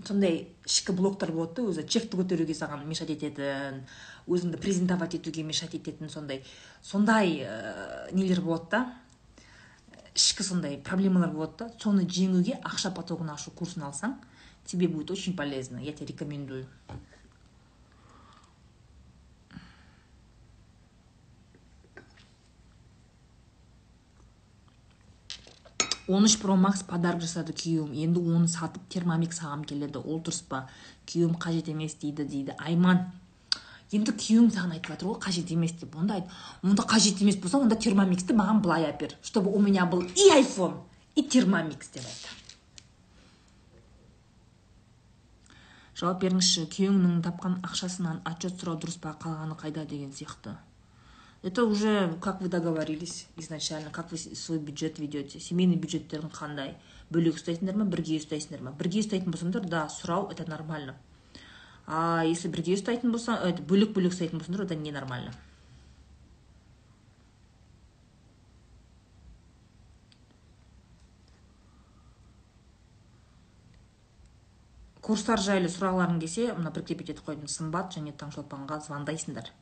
сондай 0.03 0.47
ішкі 0.65 0.95
блоктар 0.97 1.31
болады 1.31 1.61
да 1.61 1.69
өзі 1.71 1.85
чекті 1.87 2.17
көтеруге 2.19 2.55
саған 2.57 2.83
мешать 2.89 3.13
ететін 3.13 3.83
өзіңді 4.27 4.59
презентовать 4.59 5.15
етуге 5.15 5.45
мешать 5.45 5.75
ететін 5.77 6.09
сондай 6.09 6.43
сондай 6.81 7.45
ә, 7.45 8.11
нелер 8.11 8.41
болады 8.41 8.71
да. 8.71 8.81
Ішкі 10.15 10.43
сондай 10.43 10.77
проблемалар 10.77 11.31
болады 11.31 11.65
да. 11.65 11.69
Соны 11.79 12.07
жеңуге 12.09 12.59
ақша 12.63 12.91
потогын 12.95 13.31
ашу 13.35 13.51
курсын 13.51 13.85
алсаң 13.87 14.17
тебе 14.65 14.87
будет 14.87 15.11
очень 15.11 15.35
полезно 15.35 15.77
я 15.77 15.93
тебе 15.93 16.07
рекомендую. 16.07 16.65
Он 26.07 26.25
үш 26.25 26.37
про 26.39 26.55
макс 26.55 26.83
подарок 26.83 27.21
жасады 27.23 27.53
күйеуім. 27.53 27.93
Енді 27.93 28.21
оны 28.21 28.47
сатып 28.51 28.83
термомикс 28.93 29.41
алғым 29.41 29.65
келеді. 29.65 30.01
Ол 30.03 30.21
дұрыс 30.21 30.43
па? 30.49 30.67
Күйеуім 31.09 31.35
қажет 31.41 31.69
емес 31.71 31.97
дейді 32.01 32.25
дейді. 32.29 32.55
Айман 32.59 33.07
енді 33.91 34.13
күйеуің 34.13 34.51
саған 34.53 34.77
айтып 34.77 34.93
жатыр 34.93 35.11
ғой 35.11 35.19
қажет 35.25 35.51
емес 35.53 35.75
деп. 35.79 35.95
Онда 35.95 36.19
айт. 36.19 36.31
Онда 36.63 36.83
қажет 36.83 37.21
емес 37.21 37.37
болса 37.41 37.59
онда 37.59 37.75
термомиксті 37.75 38.37
маған 38.37 38.61
былай 38.61 38.91
бер 38.99 39.17
чтобы 39.23 39.51
у 39.51 39.59
меня 39.59 39.85
был 39.85 40.01
и 40.01 40.29
айфон 40.33 40.81
и 41.15 41.23
термомикс 41.23 41.89
деп 41.89 42.03
айт. 42.03 42.25
Жауап 45.95 46.19
беріңізші 46.19 46.65
күйеуіңнің 46.73 47.21
тапқан 47.23 47.61
ақшасынан 47.63 48.17
отчет 48.27 48.57
сұрау 48.59 48.75
дұрыс 48.81 48.97
па 48.99 49.13
қалғаны 49.15 49.55
қайда 49.55 49.85
деген 49.87 50.11
сияқты. 50.11 50.57
Это 51.45 51.63
уже 51.63 52.17
как 52.21 52.41
вы 52.41 52.49
договорились 52.49 53.27
изначально 53.37 53.91
как 53.91 54.11
вы 54.11 54.17
свой 54.17 54.57
бюджет 54.57 54.97
ведете? 54.97 55.39
Семейный 55.39 55.77
бюджеттерің 55.77 56.31
қандай 56.33 56.71
бөлек 57.13 57.37
ұстайсыңдар 57.37 57.77
ма 57.77 57.85
бірге 57.85 58.17
ұстайсыңдар 58.17 58.63
ма 58.65 58.71
бірге 58.73 59.03
ұстайтын 59.03 59.29
болсаңдар 59.29 59.67
да 59.69 59.83
сұрау 59.93 60.31
это 60.33 60.49
нормально. 60.49 60.95
А 61.85 62.23
если 62.25 62.49
бірге 62.49 62.73
ұстайтын 62.73 63.13
болса 63.13 63.37
это 63.37 63.61
бөлек 63.61 63.93
бөлек 63.93 64.15
ұстайтын 64.15 64.41
болсаңдар 64.41 64.65
это 64.65 64.73
ненормально. 64.73 65.35
Курстар 75.05 75.37
жайлы 75.37 75.69
сұрағыларың 75.69 76.17
келсе 76.25 76.49
мына 76.57 76.73
біріктеп 76.73 77.05
етіп 77.05 77.21
қойдым 77.27 77.45
сымбат 77.45 77.93
және 77.93 78.17
таңшолпанға 78.17 78.79
звондайсыңдар 78.87 79.53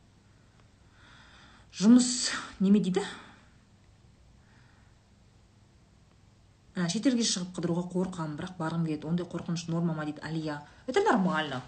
жұмыс 1.74 2.08
неме 2.62 2.80
дейді? 2.82 3.02
Ә, 6.74 6.88
шетелге 6.90 7.22
шығып 7.26 7.54
қыдыруға 7.56 7.84
қорқамын 7.92 8.36
бірақ 8.38 8.56
барғым 8.58 8.86
келеді. 8.86 9.06
Ондай 9.06 9.26
қорқыныш 9.30 9.68
норма 9.70 9.94
ма 9.94 10.04
дейді 10.06 10.22
алия. 10.26 10.60
Это 10.86 11.02
нормально. 11.02 11.62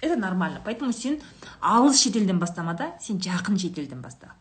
Это 0.00 0.16
нормально. 0.16 0.60
Поэтому 0.64 0.92
сен 0.92 1.20
алыс 1.60 2.00
шетелден 2.00 2.38
бастама 2.38 2.74
да 2.74 2.94
сен 3.00 3.18
жақын 3.18 3.58
шетелден 3.58 4.00
баста. 4.00 4.32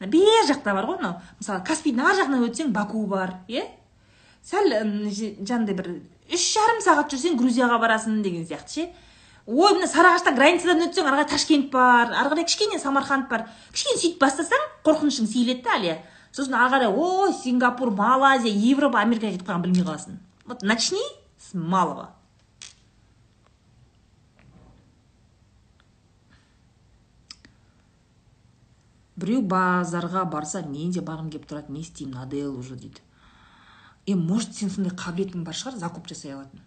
Бер 0.00 0.46
жақта 0.48 0.74
бар 0.74 0.86
ғой 0.86 0.98
мынау. 0.98 1.20
Мысалы 1.38 1.62
каспийдің 1.66 2.02
ар 2.06 2.16
жағынан 2.18 2.46
өтсең 2.48 2.72
баку 2.72 3.04
бар 3.06 3.36
иә? 3.48 3.66
Сәл 4.42 4.70
жаңағыдай 4.70 5.74
бір 5.74 5.90
үш 6.34 6.44
жарым 6.54 6.82
сағат 6.82 7.10
жүрсең 7.12 7.38
грузияға 7.38 7.78
барасың 7.82 8.22
деген 8.22 8.46
сияқты 8.46 8.74
ше? 8.74 8.88
Ой 9.48 9.72
мына 9.78 9.88
сарыағаштан 9.88 10.36
границадан 10.36 10.84
өтсең 10.84 11.06
ары 11.08 11.22
қарай 11.22 11.30
ташкент 11.30 11.70
бар 11.72 12.12
ары 12.12 12.34
қарай 12.34 12.44
кішкене 12.44 12.76
самарқанд 12.82 13.30
бар. 13.30 13.46
Кішкене 13.72 13.96
сөйтіп 13.96 14.20
бастасаң 14.20 14.66
қорқынышың 14.84 15.30
сейіледі 15.30 15.64
да 15.64 15.78
әлия 15.78 15.96
сосын 16.36 16.58
ары 16.58 16.74
қарай 16.74 16.92
ой 16.92 17.32
сингапур 17.32 17.94
малайзия 17.96 18.52
европа 18.52 19.00
америкаға 19.00 19.38
кетіп 19.38 19.48
қалғанын 19.48 19.64
білмей 19.64 19.88
қаласың. 19.88 20.20
Вот 20.44 20.62
начни 20.62 21.00
с 21.40 21.54
малого. 21.54 22.10
Біреу 29.16 29.42
базарға 29.42 30.28
барса 30.30 30.60
мен 30.62 30.92
де 30.92 31.00
барғым 31.00 31.32
келіп 31.32 31.48
тұрады 31.48 31.72
не 31.72 31.80
істеймін 31.80 32.20
надоел 32.20 32.54
уже 32.54 32.76
дейді. 32.76 33.00
Е 34.06 34.14
может 34.14 34.54
сен 34.54 34.70
сондай 34.70 34.92
қабілетің 34.92 35.42
бар 35.44 35.56
шығар 35.56 35.80
закуп 35.80 36.06
жасай 36.06 36.36
алатын. 36.36 36.60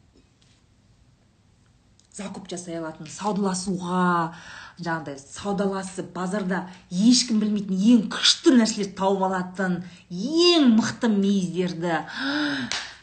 Закуп 2.16 2.50
жасай 2.52 2.80
алатын 2.80 3.08
саудаласуға 3.08 4.34
жаңағыдай 4.82 5.20
саудаласып 5.22 6.12
базарда 6.16 6.66
ешкім 6.92 7.40
білмейтін 7.44 7.78
ең 7.94 8.02
күшті 8.12 8.58
нәрселерді 8.58 8.98
тауып 9.00 9.24
алатын 9.30 9.80
ең 10.10 10.74
мықты 10.76 11.12
мейіздерді 11.14 12.02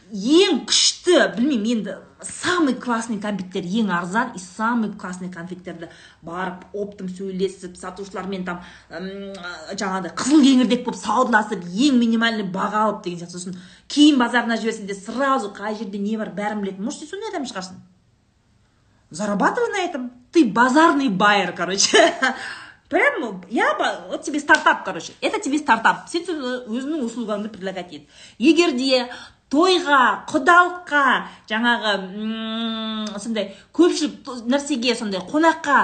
ең 0.09 0.61
күшті 0.69 1.17
білмеймін 1.35 1.73
енді 1.79 1.97
самый 2.21 2.75
классный 2.75 3.19
конфеттер 3.21 3.63
ең 3.63 3.91
арзан 3.95 4.33
и 4.35 4.39
самый 4.41 4.91
классный 4.91 5.31
конфеттерді 5.31 5.89
барып 6.21 6.65
оптом 6.73 7.09
сөйлесіп 7.09 7.77
сатушылармен 7.79 8.45
там 8.45 8.63
жаңағыдай 8.89 10.13
қызыл 10.17 10.43
кеңірдек 10.43 10.83
болып 10.85 10.99
саудаласып 11.01 11.63
ең 11.65 12.01
минимальный 12.01 12.45
баға 12.45 12.87
алып 12.87 13.05
деген 13.05 13.21
сияқты. 13.21 13.37
Сосын 13.37 13.61
киім 13.87 14.19
базарына 14.19 14.57
жіберсең 14.59 14.89
де 14.89 14.97
сразу 14.97 15.53
қай 15.55 15.77
жерде 15.79 16.01
не 16.01 16.17
бар 16.17 16.33
бәрін 16.35 16.65
білетін. 16.65 16.83
Может 16.83 17.05
сен 17.05 17.13
сондай 17.13 17.31
адам 17.31 17.47
шығарсың? 17.47 17.79
Зарабатывай 19.09 19.69
на 19.69 19.79
этом. 19.79 20.11
Ты 20.31 20.45
базарный 20.45 21.09
байер 21.09 21.53
короче. 21.53 21.97
Прям 22.89 23.43
я 23.49 23.75
вот 24.09 24.23
тебе 24.23 24.39
стартап 24.39 24.83
короче. 24.83 25.13
Это 25.21 25.39
тебе 25.39 25.59
стартап. 25.59 26.09
Сен 26.09 26.25
өзіңнің 26.25 27.03
услугаңды 27.05 27.49
предлагать 27.49 27.93
ет 27.93 28.07
егер 28.39 28.73
де 28.73 29.05
тойға 29.49 30.25
құдалыққа 30.29 31.03
жаңағы 31.49 31.93
сондай 33.21 33.53
көпшілік 33.73 34.45
нәрсеге 34.49 34.95
сондай 34.97 35.21
қонаққа 35.25 35.77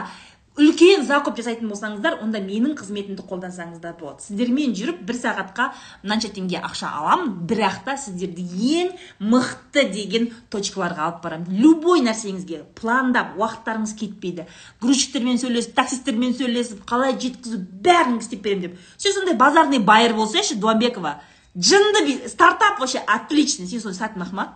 үлкен 0.56 1.04
закуп 1.04 1.36
жасайтын 1.36 1.68
болсаңыздар 1.68 2.22
онда 2.24 2.40
менің 2.40 2.78
қызметімді 2.80 3.26
қолдансаңыздар 3.28 3.98
болады. 4.00 4.24
Сіздермен 4.24 4.72
жүріп 4.78 5.02
бір 5.08 5.18
сағатқа 5.20 5.66
мынанша 6.04 6.30
теңге 6.36 6.62
ақша 6.64 6.92
аламын 6.96 7.34
бірақ 7.50 7.82
та 7.84 7.98
сіздерді 8.00 8.46
ең 8.80 8.94
мықты 9.20 9.84
деген 9.92 10.30
точкаларға 10.54 11.10
алып 11.10 11.22
барамын. 11.26 11.60
Любой 11.60 12.06
нәрсеңізге 12.08 12.62
пландап 12.80 13.36
уақыттарыңыз 13.36 13.96
кетпейді. 14.00 14.48
Грузчиктермен 14.80 15.42
сөйлесіп 15.44 15.76
таксисттермен 15.76 16.36
сөйлесіп 16.40 16.86
қалай 16.88 17.18
жеткізу 17.20 17.60
бәрін 17.84 18.22
істеп 18.24 18.46
беремін 18.46 18.70
деп. 18.70 18.78
Сен 18.96 19.18
сондай 19.18 19.36
базарный 19.36 19.84
байер 19.84 20.16
болсайшы 20.16 20.56
дуамбекова. 20.56 21.18
Жынды 21.56 22.30
стартап 22.30 22.80
вообще 22.80 23.00
отлично 23.00 23.68
сен 23.68 23.84
соны 23.84 23.96
сәт 23.96 24.16
ма 24.16 24.56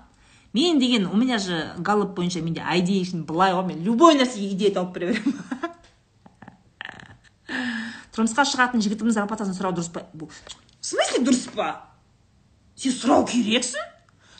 мен 0.53 0.79
деген 0.79 1.05
у 1.05 1.15
меня 1.15 1.37
же 1.37 1.73
галоп 1.77 2.15
бойынша 2.15 2.41
менде 2.41 2.61
идеяшн 2.61 3.21
былай 3.21 3.53
ғой 3.53 3.67
мен 3.67 3.83
любой 3.83 4.15
нәрсеге 4.15 4.53
идея 4.53 4.73
тауып 4.73 4.93
бере 4.93 5.11
беремін. 5.13 5.35
тұрмысқа 8.15 8.45
шығатын 8.49 8.83
жігітімнің 8.85 9.15
зарплатасын 9.15 9.55
сұрау 9.57 9.75
дұрыс 9.77 9.91
па? 9.93 10.05
В 10.13 10.85
смысле 10.85 11.23
дұрыс 11.25 11.45
па? 11.55 11.69
Сен 12.79 12.95
сұрау 12.95 13.25
керексің? 13.29 13.85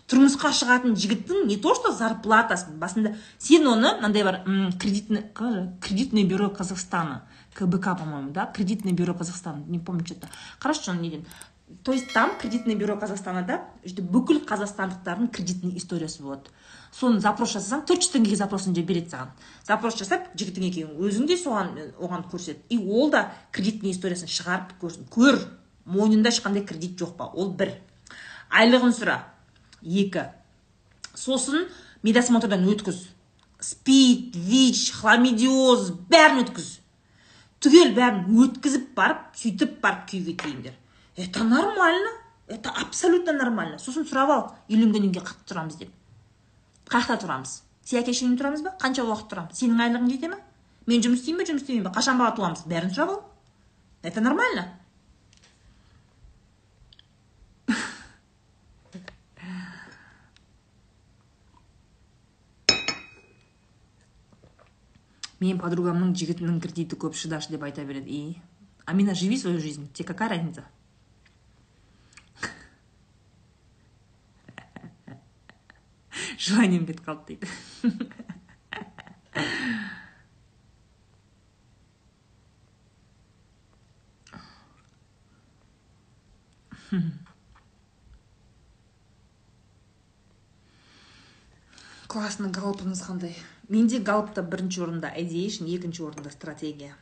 Тұрмысқа 0.09 0.49
шығатын 0.57 0.95
жігіттің 0.97 1.45
не 1.45 1.59
то 1.61 1.75
что 1.77 1.91
зарплатасын 1.93 2.79
басында 2.81 3.11
сен 3.37 3.67
оны 3.69 3.91
мынандай 3.99 4.23
бар 4.25 4.39
кредитный 4.81 5.27
кредитное 5.81 6.23
бюро 6.25 6.49
казахстана 6.49 7.27
кбк 7.53 7.83
по 7.99 8.05
моему 8.05 8.31
да? 8.31 8.47
Кредитное 8.47 8.93
бюро 8.93 9.13
казахстана 9.13 9.63
не 9.67 9.77
помню 9.77 10.05
что 10.05 10.15
то 10.15 10.27
короче 10.57 10.91
неден 10.93 11.25
то 11.83 11.93
есть 11.93 12.11
там 12.13 12.31
кредитное 12.39 12.75
бюро 12.75 12.97
казахстанада 12.97 13.61
бүкіл 13.85 14.41
қазақстандықтардың 14.49 15.29
кредитный 15.29 15.77
историясы 15.77 16.23
болады 16.23 16.49
соны 16.95 17.19
запрос 17.23 17.53
жасасаң 17.55 17.85
төрт 17.87 18.03
жүз 18.03 18.13
теңгеге 18.15 18.37
запросын 18.39 18.73
береді 18.73 19.13
саған. 19.13 19.29
Запрос 19.67 19.97
жасап 19.99 20.29
жігітің 20.35 20.65
екеуің 20.69 21.03
өзің 21.05 21.27
де 21.29 21.37
соған 21.37 21.71
оған 21.99 22.25
көрсет. 22.31 22.63
И 22.69 22.77
ол 22.77 23.11
да 23.11 23.31
кредитный 23.51 23.91
историясын 23.91 24.27
шығарып 24.27 24.73
көрсін 24.81 25.07
көр. 25.13 25.39
Мойнында 25.85 26.29
ешқандай 26.29 26.65
кредит 26.65 26.99
жоқ 26.99 27.15
па? 27.17 27.29
Ол 27.33 27.53
бір. 27.53 27.75
Айлығын 28.49 28.93
сұра. 28.93 29.19
Екі. 29.81 30.27
Сосын 31.15 31.67
медосмотрдан 32.03 32.65
өткіз. 32.69 33.07
Спид 33.59 34.35
вич 34.35 34.91
хламидиоз 34.95 35.91
бәрін 36.09 36.45
өткіз. 36.45 36.79
Түгел 37.59 37.93
бәрін 37.97 38.29
өткізіп 38.45 38.93
барып 38.95 39.35
сөйтіп 39.35 39.79
барып 39.83 40.05
күйеуге 40.09 40.37
тиіңдер. 40.39 40.75
Это 41.17 41.43
нормально. 41.43 42.09
Это 42.47 42.71
абсолютно 42.71 43.33
нормально. 43.33 43.77
Сосын 43.77 44.07
сұрап 44.07 44.31
ал 44.31 44.45
үйленгеннен 44.69 45.11
кейін 45.11 45.25
қаяқта 45.25 45.51
тұрамыз 45.51 45.75
деп. 45.81 45.91
Қай 46.89 47.03
жақта 47.05 47.19
тұрамыз. 47.23 47.55
Сен 47.85 48.01
әке 48.01 48.13
шешеңмен 48.13 48.39
тұрамыз 48.39 48.63
ба? 48.65 48.73
Қанша 48.81 49.05
уақыт 49.05 49.29
тұрамыз? 49.31 49.57
Сенің 49.61 49.83
айлығың 49.85 50.11
жете 50.13 50.29
ма 50.33 50.39
мен 50.89 51.03
жұмыс 51.05 51.21
істеймін 51.21 51.43
ба 51.43 51.49
жұмыс 51.49 51.63
істемеймін 51.63 51.85
ба 51.85 51.93
қашан 51.93 52.17
бала 52.17 52.33
туамыз? 52.33 52.65
Бәрін 52.65 52.93
сұрап 52.95 53.13
ал 53.13 53.19
это 54.01 54.21
нормально. 54.21 54.65
Менің 65.39 65.59
подругамның 65.61 66.15
жігітінің 66.19 66.57
кредиті 66.59 66.97
көп 66.99 67.15
шыдашы 67.15 67.53
деп 67.53 67.63
айта 67.63 67.85
береді. 67.87 68.11
И? 68.11 68.41
Амина 68.85 69.13
живи 69.15 69.37
свою 69.37 69.59
жизнь. 69.59 69.87
Тебе 69.93 70.07
какая 70.07 70.29
разница? 70.29 70.65
Желанием 76.39 76.85
кетіп 76.87 77.03
қалды 77.05 77.35
дейді 77.35 77.47
классно 92.09 92.49
галопыңыз 92.49 93.03
қандай 93.05 93.35
менде 93.69 93.99
галопта 94.01 94.41
бірінші 94.41 94.81
орында 94.87 95.11
ideation 95.13 95.69
екінші 95.69 96.03
орында 96.07 96.31
стратегия. 96.31 96.95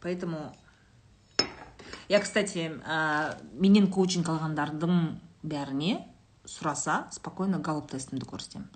Поэтому 0.00 0.54
я 2.08 2.20
кстати 2.20 2.70
менен 3.54 3.90
коучинг 3.90 4.28
алғандардың 4.28 5.18
бәріне 5.42 6.11
сұраса 6.44 7.06
спокойно 7.12 7.58
галоп 7.58 7.90
тестімді 7.90 8.26
көрсетемін 8.26 8.68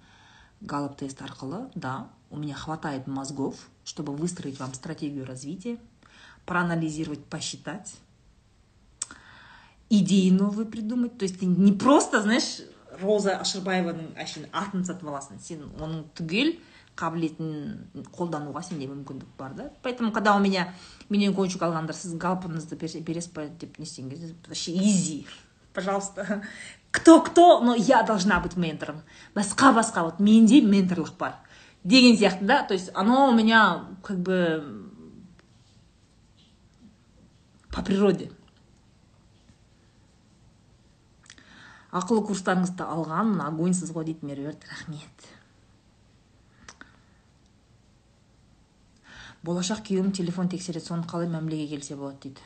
галоп 0.61 0.97
тест 0.97 1.21
арқылы 1.23 1.67
да 1.75 2.09
у 2.31 2.37
меня 2.37 2.55
хватает 2.55 3.07
мозгов 3.07 3.69
чтобы 3.85 4.15
выстроить 4.15 4.59
вам 4.61 4.75
стратегию 4.75 5.27
развития 5.27 5.79
проанализировать 6.47 7.25
посчитать 7.25 7.97
идеи 9.91 10.31
новые 10.31 10.67
придумать. 10.67 11.19
То 11.19 11.25
есть 11.25 11.41
ты 11.41 11.47
не 11.47 11.73
просто 11.73 12.23
знаешь 12.23 12.63
роза 13.01 13.37
ашырбаеваның 13.43 14.15
әшейін 14.17 14.49
атын 14.57 14.87
сатып 14.89 15.11
аласың 15.11 15.41
сен 15.43 15.67
оның 15.77 16.07
түгел 16.17 16.55
қабілетін 16.97 18.07
қолдануға 18.17 18.63
сенде 18.65 18.89
мүмкіндік 18.89 19.35
бар 19.37 19.53
да? 19.53 19.71
Поэтому 19.83 20.13
когда 20.13 20.35
у 20.35 20.41
меня 20.41 20.73
менен 21.11 21.35
коучинг 21.35 21.63
алғандар 21.63 21.95
сіз 21.95 22.15
галпыңызды 22.17 22.79
бересіз 23.03 23.33
ба 23.35 23.49
деп 23.49 23.79
не 23.79 23.85
істеген 23.85 24.11
кезде 24.11 24.35
вообще 24.47 24.73
изи. 24.73 25.27
Пожалуйста. 25.75 26.43
Кто 26.97 27.21
кто 27.21 27.61
но 27.61 27.75
я 27.75 28.03
должна 28.03 28.41
быть 28.41 28.57
ментором. 28.57 29.03
Басқа 29.35 29.75
басқа. 29.75 30.03
Вот 30.03 30.19
менде 30.19 30.63
менторлық 30.63 31.17
бар. 31.19 31.37
Деген 31.85 32.17
сияқты 32.17 32.45
да? 32.47 32.63
То 32.63 32.73
есть 32.73 32.91
оно 32.95 33.29
у 33.29 33.35
меня 33.35 33.85
как 34.03 34.19
бы 34.19 34.91
по 37.71 37.83
природе. 37.83 38.33
Ақылы 41.93 42.25
курстарыңызды 42.29 42.83
алған 42.83 43.37
огоньсыз 43.45 43.93
ғой 43.93 44.09
дейді 44.09 44.27
меруерт. 44.27 44.65
Рахмет. 44.69 45.29
Болашақ 49.45 49.85
күйеуім 49.87 50.13
телефон 50.13 50.49
тексереді 50.49 50.89
соны 50.89 51.07
қалай 51.09 51.29
мәмілеге 51.29 51.77
келсе 51.77 51.97
болады 51.97 52.19
дейді. 52.25 52.41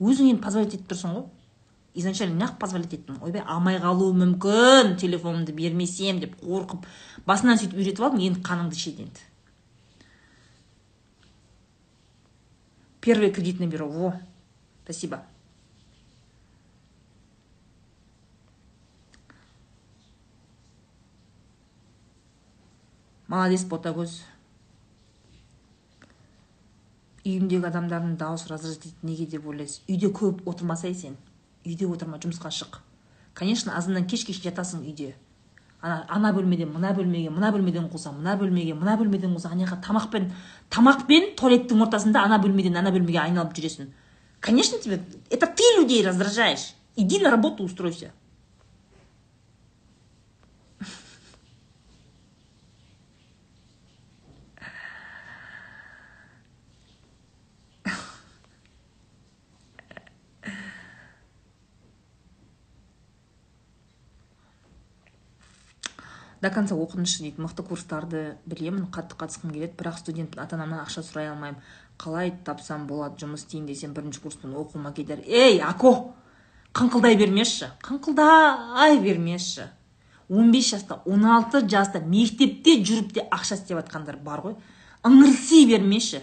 Өзің 0.00 0.32
енді 0.32 0.42
позволять 0.42 0.74
етіп 0.74 0.88
тұрсың 0.90 1.14
ғой 1.18 1.26
изначально 1.94 2.44
неғып 2.44 2.58
позволять 2.58 2.94
еттім. 2.94 3.18
Ойбай 3.22 3.42
алмай 3.42 3.80
қалуы 3.82 4.14
мүмкін 4.16 4.96
телефонымды 5.00 5.52
бермесем 5.52 6.20
деп 6.22 6.38
қорқып 6.40 6.88
басынан 7.26 7.60
сөйтіп 7.60 7.78
үйретіп 7.78 8.06
алдым 8.06 8.24
енді 8.28 8.44
қаныңды 8.46 8.78
ішеді 8.78 9.06
енді 9.08 9.28
первое 13.02 13.30
кредитное 13.30 13.68
бюро. 13.68 13.88
Во 13.88 14.14
спасибо. 14.84 15.24
Молодец 23.26 23.64
ботагөз. 23.64 24.20
Үйімдегі 27.24 27.64
адамдардың 27.64 28.16
дауысы 28.20 28.50
раздражать 28.50 29.02
неге 29.02 29.26
деп 29.26 29.46
ойлайсыз? 29.46 29.80
Үйде 29.88 30.10
көп 30.12 30.42
отырмасай 30.46 30.94
сен 30.94 31.16
үйде 31.64 31.86
отырма 31.86 32.18
жұмысқа 32.22 32.50
шық. 32.50 32.80
Конечно 33.34 33.76
азаннан 33.76 34.06
кешке 34.06 34.32
жатасың 34.32 34.82
үйде. 34.86 35.14
Ана 35.80 36.06
ана 36.08 36.32
бөлмеден 36.32 36.70
мына 36.72 36.92
бөлмеге 36.94 37.30
мына 37.30 37.50
бөлмеден 37.52 37.88
қуса 37.90 38.12
мына 38.12 38.36
бөлмеге 38.38 38.74
мына 38.74 38.96
бөлмеден 38.96 39.34
қуса. 39.34 39.50
Ана 39.50 39.66
жаққа 39.66 39.80
тамақпен 39.86 40.30
тамақпен 40.70 41.32
туалеттің 41.38 41.82
ортасында 41.86 42.22
ана 42.22 42.38
бөлмеден 42.38 42.76
ана 42.78 42.92
бөлмеге 42.94 43.18
айналып 43.24 43.56
жүресің. 43.56 43.88
Конечно 44.40 44.78
тебе 44.78 45.00
это 45.30 45.46
ты 45.46 45.62
людей 45.78 46.04
раздражаешь. 46.06 46.74
Иди 46.96 47.18
на 47.18 47.30
работу 47.30 47.64
устройся. 47.64 48.12
До 66.42 66.50
конца 66.50 66.74
оқыңызшы 66.74 67.22
дейді 67.22 67.44
мықты 67.44 67.62
курстарды 67.62 68.22
білемін 68.50 68.88
қатты 68.90 69.14
қатысқым 69.20 69.52
келеді 69.54 69.76
бірақ 69.78 70.00
студентпін 70.00 70.42
ата 70.42 70.56
анамнан 70.56 70.82
ақша 70.82 71.04
сұрай 71.06 71.30
алмаймын. 71.30 71.60
Қалай 72.02 72.32
тапсам 72.44 72.88
болады 72.88 73.22
жұмыс 73.22 73.44
істейін 73.44 73.68
десем 73.68 73.92
бірінші 73.94 74.24
курспын 74.24 74.56
оқуыма 74.58 74.90
кедер 74.96 75.22
ей 75.22 75.60
ако 75.62 76.14
қыңқылдай 76.74 77.14
бермеші 77.20 77.70
қыңқылдай 77.86 78.98
бермеші 79.04 79.68
15 80.32 80.70
жаста 80.72 80.98
16 81.06 81.68
жаста 81.70 82.00
мектепте 82.00 82.78
жүріп 82.80 83.14
те 83.14 83.26
ақша 83.28 83.58
істеп 83.60 83.76
жатқандар 83.78 84.16
бар 84.24 84.40
ғой. 84.42 84.54
Ыңырси 85.04 85.66
бермеші. 85.68 86.22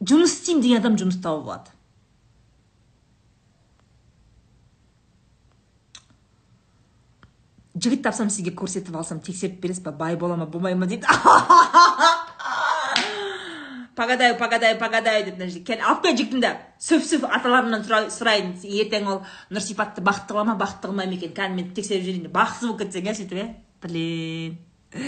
Жұмыс 0.00 0.38
істеймін 0.38 0.62
деген 0.64 0.80
адам 0.80 0.96
жұмыс 0.98 1.20
тауып 1.22 1.50
алады. 1.50 1.73
Жігіт 7.74 8.04
тапсам 8.06 8.30
сізге 8.30 8.52
көрсетіп 8.54 8.94
алсам 8.96 9.20
тексеріп 9.20 9.60
бересіз 9.62 9.82
ба 9.82 9.92
бай 9.92 10.16
бола 10.16 10.36
ма 10.36 10.46
болмай 10.46 10.74
ма 10.74 10.86
дейді. 10.86 11.06
Погадаю 13.94 14.36
погадаю 14.38 14.78
погадаю 14.78 15.24
деп 15.24 15.38
мына 15.38 15.50
жерде 15.50 15.74
алып 15.78 16.02
кел 16.02 16.16
жігітімді 16.18 16.48
сөп 16.82 17.02
сөп 17.06 17.24
аталарымнан 17.30 17.84
сұрайын. 18.10 18.54
Ертең 18.66 19.06
ол 19.06 19.20
нұрсипатты 19.54 20.02
бақытты 20.02 20.34
қыла 20.34 20.44
ма 20.48 20.56
бақытты 20.58 20.88
қылмай 20.90 21.06
ма 21.06 21.14
екен? 21.14 21.30
Кәдімгі 21.34 21.62
мен 21.62 21.70
тексеріп 21.76 22.02
жіберейін 22.02 22.32
бақытсыз 22.34 22.66
болып 22.66 22.80
кетсең 22.82 23.04
иә 23.06 23.14
сөйтіп 23.20 23.38
иә 23.38 23.46
блин. 23.86 24.52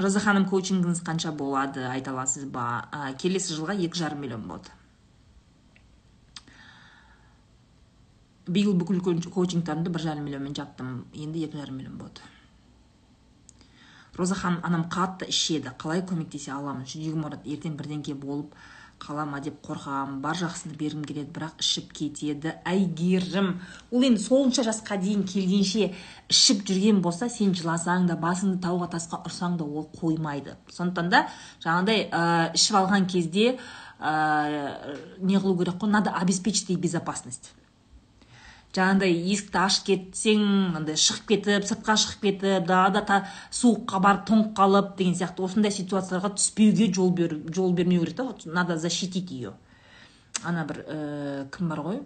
Роза 0.00 0.20
ханым 0.24 0.48
коучингіңіз 0.48 1.04
қанша 1.04 1.36
болады 1.36 1.84
айта 1.92 2.16
аласыз 2.16 2.48
ба? 2.48 2.88
Келесі 3.20 3.52
жылға 3.58 3.76
екі 3.76 4.00
жарым 4.00 4.24
миллион 4.24 4.48
болады 4.48 4.79
биыл 8.50 8.74
бүкіл 8.74 9.00
коучингтарымды 9.30 9.94
бір 9.94 10.06
жарым 10.08 10.28
миллионмен 10.28 10.58
жаптым 10.58 11.00
енді 11.14 11.46
екі 11.46 11.62
жарым 11.62 11.80
миллион 11.80 11.98
болады 12.02 12.28
роза 14.20 14.34
ханым 14.34 14.60
анам 14.62 14.84
қатты 14.90 15.28
ішеді 15.30 15.72
қалай 15.78 16.02
көмектесе 16.04 16.52
аламын? 16.52 16.84
Жүрегім 16.88 17.24
ауырады 17.24 17.50
ертең 17.54 17.76
бірдеңке 17.78 18.14
болып 18.18 18.54
қала 19.00 19.24
ма 19.24 19.40
деп 19.40 19.62
қорқамын 19.64 20.18
бар 20.20 20.36
жақсыны 20.36 20.76
бергім 20.76 21.06
келеді 21.08 21.32
бірақ 21.32 21.62
ішіп 21.62 21.92
кетеді. 21.96 22.52
Әйгерім 22.68 23.54
ол 23.90 24.04
енді 24.04 24.20
сонша 24.20 24.64
жасқа 24.66 24.98
дейін 25.00 25.24
келгенше 25.24 25.94
ішіп 26.28 26.66
жүрген 26.68 27.00
болса 27.00 27.30
сен 27.32 27.54
жыласаң 27.56 28.10
да 28.10 28.18
басыңды 28.20 28.60
тауға 28.66 28.90
тасқа 28.96 29.22
ұрсаң 29.24 29.56
да 29.56 29.64
ол 29.64 29.88
қоймайды. 29.96 30.58
Сондықтан 30.68 31.08
да 31.08 31.22
жаңағыдай 31.64 32.10
ә, 32.10 32.52
ішіп 32.58 32.76
алған 32.82 33.08
кезде 33.08 33.54
ә, 33.96 34.98
не 35.18 35.40
қылу 35.40 35.56
керек 35.56 35.80
қой? 35.80 35.88
Надо 35.88 36.10
обеспечить 36.10 36.68
безопасность. 36.78 37.54
Жаңағыдай 38.76 39.16
есікті 39.32 39.58
ашып 39.58 39.86
кетсең 39.88 40.44
андай 40.78 40.98
шығып 41.00 41.26
кетіп 41.32 41.66
сыртқа 41.66 41.96
шығып 41.98 42.26
кетіп 42.26 42.68
далада 42.68 43.24
суыққа 43.50 44.00
барып 44.04 44.28
тоңып 44.28 44.52
қалып 44.58 44.92
деген 45.00 45.16
сияқты 45.18 45.42
осындай 45.46 45.74
ситуацияларға 45.74 46.34
түспеуге 46.36 46.92
жол 46.94 47.10
бер 47.10 47.34
жол 47.50 47.72
бермеу 47.72 48.04
керек 48.04 48.16
та. 48.16 48.24
Вот 48.24 48.46
надо 48.46 48.78
защитить 48.78 49.30
ее 49.30 49.54
ана 50.44 50.64
бір 50.64 50.84
ә, 50.86 50.98
кім 51.52 51.68
бар 51.68 51.82
ғой? 51.84 52.00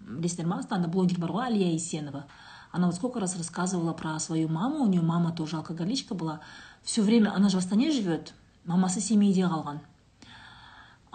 Білесіздер 0.00 0.46
ма? 0.46 0.60
Астанда 0.60 0.88
блогер 0.88 1.18
бар 1.18 1.32
ғой 1.32 1.46
алия 1.48 1.72
есенова. 1.72 2.26
Она 2.72 2.86
вот 2.86 2.96
сколько 2.96 3.20
раз 3.20 3.36
рассказывала 3.36 3.92
про 3.92 4.18
свою 4.18 4.48
маму. 4.48 4.84
У 4.84 4.86
нее 4.86 5.02
мама 5.02 5.32
тоже 5.32 5.56
алкоголичка 5.56 6.14
была. 6.14 6.40
Все 6.82 7.02
время 7.02 7.34
она 7.34 7.48
же 7.48 7.56
в 7.56 7.60
астане 7.60 7.90
живет 7.90 8.32
мамасы 8.64 9.00
семейде 9.00 9.42
қалған. 9.42 9.78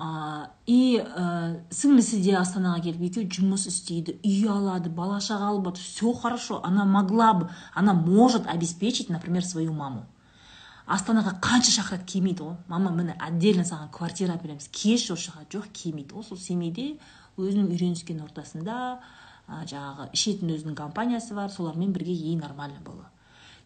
И 0.02 0.98
ә, 0.98 1.24
сіңлісі 1.70 2.22
де 2.24 2.34
астанаға 2.40 2.80
келіп 2.88 3.04
екеуі 3.06 3.28
жұмыс 3.36 3.68
істейді 3.70 4.16
үй 4.26 4.48
алады 4.50 4.90
бала 4.90 5.20
шаға 5.22 5.52
алып 5.52 5.78
все 5.78 6.14
хорошо 6.14 6.62
она 6.64 6.86
могла 6.86 7.34
бы 7.34 7.50
она 7.74 7.94
может 7.94 8.48
обеспечить 8.48 9.10
например 9.10 9.46
свою 9.46 9.74
маму. 9.74 10.06
Астанаға 10.88 11.36
қанша 11.40 11.76
шақырады 11.76 12.06
келмейді 12.06 12.44
ғой 12.44 12.58
мама 12.68 12.92
міне 12.92 13.16
отдельно 13.20 13.64
саған 13.64 13.92
квартира 13.92 14.40
береміз. 14.42 14.70
Келші 14.74 15.14
осы 15.14 15.30
жаққа 15.30 15.46
жоқ 15.54 15.70
келмейді. 15.72 16.16
Ғой 16.16 16.24
сол 16.24 16.38
семейде 16.38 16.98
өзінің 17.38 17.70
үйреніскен 17.70 18.24
ортасында 18.26 19.00
ә, 19.48 19.64
жаңағы 19.70 20.10
ішетін 20.18 20.56
өзінің 20.58 20.76
компаниясы 20.76 21.38
бар 21.38 21.52
солармен 21.54 21.94
бірге 21.94 22.14
ей 22.14 22.36
нормально 22.36 22.82
было 22.84 23.12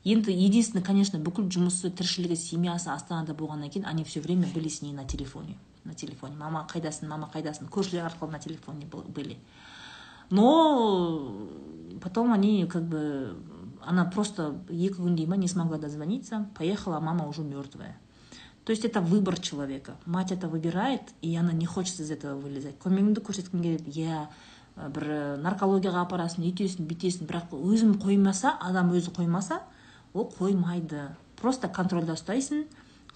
енді 0.06 0.32
единственное 0.32 0.86
конечно 0.86 1.20
бүкіл 1.20 1.50
жұмысы 1.50 1.90
тіршілігі 1.90 2.38
семьясы 2.38 2.92
астанада 2.94 3.34
болғаннан 3.34 3.70
кейін 3.74 3.90
они 3.90 4.04
все 4.04 4.22
время 4.22 4.48
были 4.54 4.70
с 4.70 4.82
ней 4.82 4.94
на 4.94 5.04
телефоне 5.04 5.58
на 5.86 5.94
телефоне. 5.94 6.36
Мама 6.36 6.66
қайдасың 6.70 7.08
мама 7.10 7.30
қайдасың? 7.34 7.70
Көршілер 7.70 8.06
арқылы 8.06 8.32
на 8.32 8.40
телефоне 8.40 8.88
были. 9.08 9.38
Но 10.30 11.32
потом 12.02 12.34
они 12.34 12.66
как 12.66 12.84
бы 12.88 13.38
она 13.82 14.06
просто 14.06 14.56
екі 14.70 15.02
күндей 15.02 15.28
ма 15.28 15.38
не 15.38 15.48
смогла 15.48 15.78
дозвониться 15.78 16.48
поехала 16.58 17.00
мама 17.00 17.28
уже 17.28 17.42
мертвая 17.42 17.98
то 18.66 18.72
есть 18.72 18.84
это 18.84 19.00
выбор 19.00 19.40
человека. 19.40 19.96
Мать 20.08 20.32
это 20.32 20.48
выбирает 20.48 21.02
и 21.22 21.36
она 21.36 21.52
не 21.54 21.68
хочет 21.68 22.00
из 22.00 22.10
этого 22.10 22.40
вылезать. 22.40 22.80
Көмегімді 22.80 23.22
көрсеткім 23.22 23.62
келеді. 23.62 23.92
Иә 23.94 24.26
бір 24.76 25.38
наркологияға 25.40 26.02
апарасың 26.04 26.44
үйтесің 26.44 26.88
бүйтесің 26.90 27.30
бірақ 27.30 27.54
өзім 27.54 27.94
қоймаса 28.02 28.58
адам 28.60 28.90
өзі 28.92 29.14
қоймаса 29.14 29.62
ол 30.16 30.32
қоймайды. 30.32 31.12
Просто 31.36 31.68
контрольда 31.68 32.16
ұстайсың 32.16 32.64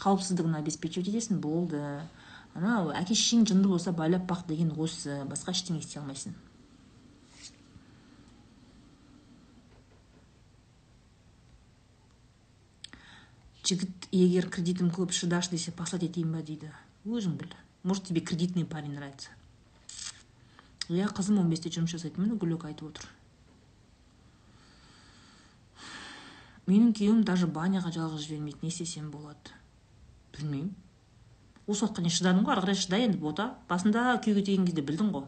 қауіпсіздігін 0.03 0.59
обеспечивать 0.59 1.09
етесің 1.13 1.39
болды. 1.39 1.79
Анау 2.53 2.91
әке 2.91 3.15
шешең 3.15 3.45
жынды 3.47 3.71
болса 3.71 3.93
байлап 3.95 4.27
бақ 4.27 4.45
деген 4.49 4.73
осы 4.75 5.23
басқа 5.29 5.55
ештеңе 5.55 5.79
істей 5.79 6.01
алмайсың. 6.01 6.35
Жігіт 13.69 14.09
егер 14.11 14.49
кредитім 14.49 14.89
көп 14.91 15.13
шыдаш 15.13 15.51
десе 15.53 15.71
послать 15.71 16.03
етейін 16.07 16.33
ба 16.33 16.43
дейді? 16.43 16.71
Өзің 17.05 17.37
біл. 17.39 17.53
Может 17.83 18.05
тебе 18.09 18.21
кредитный 18.21 18.65
парень 18.65 18.95
нравится. 18.97 19.29
Иә 20.89 21.07
қызым 21.13 21.39
он 21.39 21.49
бесте 21.51 21.69
жұмыс 21.69 21.93
жасайды 21.93 22.19
міне 22.19 22.35
гүлек 22.35 22.65
айтып 22.65 22.89
отыр. 22.89 23.05
Менің 26.69 26.93
күйеуім 26.97 27.23
даже 27.25 27.47
баняға 27.49 27.91
жалғыз 27.95 28.27
жібермейді 28.27 28.61
не 28.61 28.69
істесем 28.69 29.09
болады. 29.11 29.57
Білмеймін. 30.37 30.75
Осы 31.69 31.85
уақытқа 31.85 32.05
дейін 32.05 32.15
шыдадың 32.15 32.45
ғой 32.45 32.55
ары 32.55 32.63
қарай 32.65 32.77
шыда 32.77 32.99
енді 33.05 33.19
бота. 33.21 33.49
Басында 33.69 34.15
күйеуге 34.23 34.45
тиген 34.45 34.65
кезде 34.69 34.85
білдің 34.85 35.11
ғой. 35.13 35.27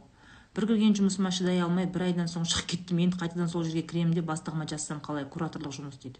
Бір 0.55 0.67
кірген 0.67 0.95
жұмысыма 0.97 1.31
шыдай 1.31 1.61
алмай 1.63 1.85
бір 1.87 2.07
айдан 2.09 2.27
соң 2.27 2.43
шығып 2.49 2.71
кеттім 2.73 2.99
енді 3.05 3.19
қайтадан 3.21 3.47
сол 3.47 3.63
жерге 3.63 3.85
кіремін 3.87 4.17
де 4.17 4.23
бастығыма 4.25 4.65
жазсам 4.67 4.99
қалай 5.05 5.23
кураторлық 5.31 5.75
жұмыс 5.77 6.01
дейді. 6.01 6.19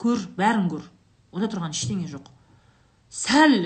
Көр 0.00 0.22
бәрін 0.38 0.70
көр. 0.72 0.86
Онда 1.34 1.50
тұрған 1.52 1.74
ештеңе 1.76 2.08
жоқ. 2.08 2.30
Сәл 3.12 3.56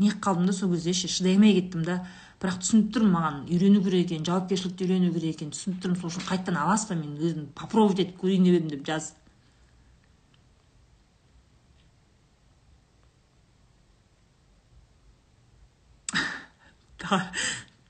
не 0.00 0.10
қалдым 0.10 0.48
да 0.50 0.52
сол 0.52 0.72
кезде 0.74 0.92
ше 0.92 1.08
шыдай 1.08 1.36
алмай 1.36 1.54
кеттім 1.60 1.84
да. 1.86 2.00
Бірақ 2.42 2.58
түсініп 2.64 2.90
тұрмын 2.96 3.14
маған 3.14 3.36
үйрену 3.46 3.80
керек 3.84 4.10
екен 4.10 4.26
жауапкершілікті 4.26 4.88
үйрену 4.88 5.12
керек 5.14 5.36
екенін 5.36 5.54
түсініп 5.54 5.78
тұрмын 5.84 6.00
сол 6.00 6.10
үшін 6.10 6.26
қайтадан 6.28 6.58
аласыз 6.60 6.90
ба 6.90 6.96
мен 6.98 7.14
өзім 7.16 7.46
попробовать 7.56 8.02
етіп 8.02 8.18
көрейін 8.20 8.48
деп 8.48 8.58
едім 8.58 8.72
деп 8.74 8.82
жаз 8.90 9.12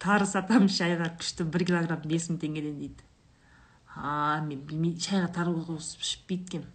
тары 0.02 0.26
сатамын 0.26 0.68
шайға 0.68 1.10
күшті 1.18 1.46
бір 1.48 1.66
килограмм 1.70 2.06
бес 2.08 2.28
мың 2.30 2.40
теңгеден 2.42 2.78
дейді. 2.78 3.10
А 3.94 4.40
мен 4.44 4.60
білмей 4.66 4.98
шайға 5.00 5.30
тары 5.34 5.54
қосып 5.68 6.02
ішпейді 6.02 6.58
екенмін 6.58 6.72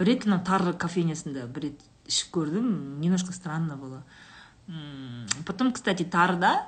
бір 0.00 0.08
рет 0.08 0.26
ана 0.26 0.38
тары 0.40 0.72
кофейнясында 0.72 1.44
бір 1.52 1.66
рет 1.68 1.82
ішіп 2.08 2.32
көрдім 2.38 3.00
немножко 3.00 3.32
странно 3.32 3.76
было. 3.76 4.02
Потом 5.46 5.72
кстати 5.72 6.04
тарыда 6.04 6.66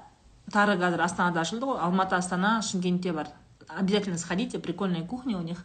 тары 0.53 0.77
қазір 0.77 1.01
астанада 1.01 1.41
ашылды 1.41 1.67
ғой 1.67 1.81
алматы 1.81 2.17
астана 2.17 2.61
шымкентте 2.63 3.13
бар. 3.13 3.29
Обязательно 3.69 4.19
сходите 4.19 4.59
прикольная 4.59 5.05
кухня 5.07 5.39
у 5.39 5.43
них. 5.43 5.65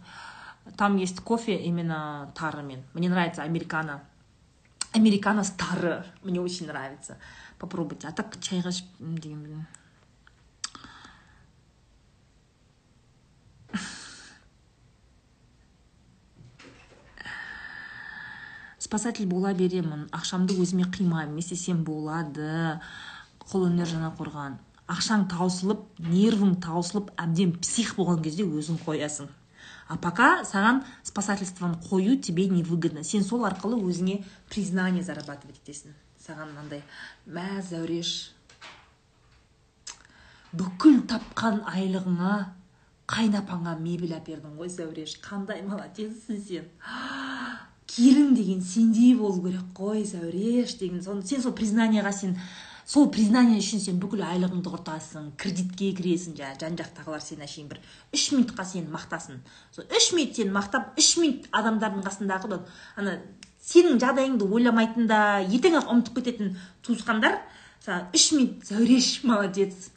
Там 0.77 0.97
есть 0.97 1.19
кофе 1.19 1.57
именно 1.57 2.31
тарымен 2.35 2.83
мне 2.93 3.09
нравится 3.09 3.43
американо 3.43 4.01
американо 4.93 5.43
с 5.43 5.51
тары 5.51 6.05
мне 6.23 6.39
очень 6.39 6.67
нравится. 6.67 7.17
Попробуйте. 7.59 8.07
А 8.07 8.11
так 8.11 8.37
чайға 8.39 8.71
деген 8.99 9.65
спасатель 18.87 19.27
бола 19.27 19.51
беремін 19.53 20.07
ақшамды 20.15 20.55
өзіме 20.61 20.85
қимаймын. 20.87 21.41
Істесем 21.41 21.83
болады. 21.83 22.79
Қолөнер 23.47 23.89
жаңақорған 23.89 24.55
ақшаң 24.87 25.27
таусылып 25.31 25.99
нервің 25.99 26.55
таусылып 26.63 27.11
әбден 27.19 27.57
псих 27.59 27.95
болған 27.97 28.23
кезде 28.23 28.47
өзің 28.47 28.79
қоясың. 28.85 29.27
А 29.87 29.95
пока 29.95 30.43
саған 30.47 30.83
спасательствоны 31.03 31.79
қою 31.89 32.17
тебе 32.19 32.47
невыгодно. 32.47 33.03
Сен 33.03 33.23
сол 33.23 33.45
арқылы 33.47 33.79
өзіңе 33.83 34.23
признание 34.49 35.03
зарабатывать 35.03 35.59
етесің. 35.63 35.95
Саған 36.27 36.51
мынандай 36.51 36.83
мә 37.31 37.61
зәуреш 37.63 38.13
бүкіл 40.57 41.01
тапқан 41.09 41.61
айлығыңа 41.71 42.35
қайнапаңа 43.07 43.77
мебель 43.79 44.15
әпердің 44.17 44.57
ғой 44.59 44.69
зәуреш. 44.71 45.17
Қандай 45.23 45.63
молодецсің 45.63 46.39
сен. 46.43 46.69
Келін 47.87 48.33
деген 48.35 48.63
сендей 48.63 49.13
болу 49.15 49.41
керек 49.45 49.69
қой 49.77 50.03
зәуреш 50.07 50.75
деген. 50.79 51.03
Соны 51.03 51.23
сен 51.27 51.43
сол 51.43 51.55
признаниеға 51.55 52.11
сен 52.11 52.35
сол 52.87 53.09
признание 53.11 53.59
үшін 53.59 53.81
сен 53.83 53.97
бүкіл 53.99 54.21
айлығыңды 54.23 54.71
құртасың 54.71 55.31
кредитке 55.39 55.89
кіресің 55.95 56.37
жаңағы 56.37 56.61
жан 56.61 56.77
жақтағылар 56.79 57.23
сені 57.23 57.43
әшейін 57.43 57.71
бір 57.73 57.81
үш 58.15 58.29
минутқа 58.31 58.63
сені 58.67 58.91
мақтасын. 58.93 59.41
Сол 59.75 59.87
үш 59.91 60.13
минут 60.15 60.39
сені 60.39 60.55
мақтап 60.55 60.95
үш 60.99 61.09
минут 61.19 61.49
адамдардың 61.51 62.05
қасындағы 62.07 62.61
ана 62.95 63.17
сенің 63.67 63.99
жағдайыңды 64.03 64.47
ойламайтын 64.47 65.09
да 65.09 65.21
ертең 65.43 65.79
ақ 65.81 65.91
ұмытып 65.93 66.21
кететін 66.21 66.53
туысқандар 66.87 67.41
саған 67.83 68.11
үш 68.15 68.29
минут 68.35 68.69
зәуреш 68.69 69.09
молодец 69.27 69.89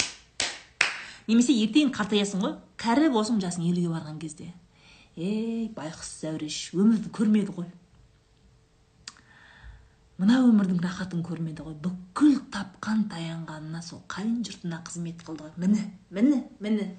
немесе 1.31 1.55
ертең 1.55 1.93
қартаясың 1.95 2.43
ғой 2.45 2.57
кәрі 2.81 3.11
болсың 3.15 3.39
жасың 3.43 3.69
елуге 3.71 3.93
барған 3.93 4.19
кезде. 4.23 4.51
Ей 5.17 5.69
байқұс 5.77 6.11
зәуреш 6.23 6.57
өмірді 6.75 7.13
көрмеді 7.15 7.55
ғой. 7.57 7.69
Мына 10.21 10.41
өмірдің 10.45 10.81
рахатын 10.85 11.23
көрмеді 11.25 11.65
ғой. 11.67 11.77
Бүкіл 11.85 12.39
тапқан 12.53 13.07
таянғанына 13.13 13.83
сол 13.85 14.03
қайын 14.13 14.41
жұртына 14.47 14.83
қызмет 14.87 15.23
қылды 15.27 15.47
ғой. 15.47 15.55
Міне 15.57 15.87
міне 16.11 16.43
міне. 16.61 16.91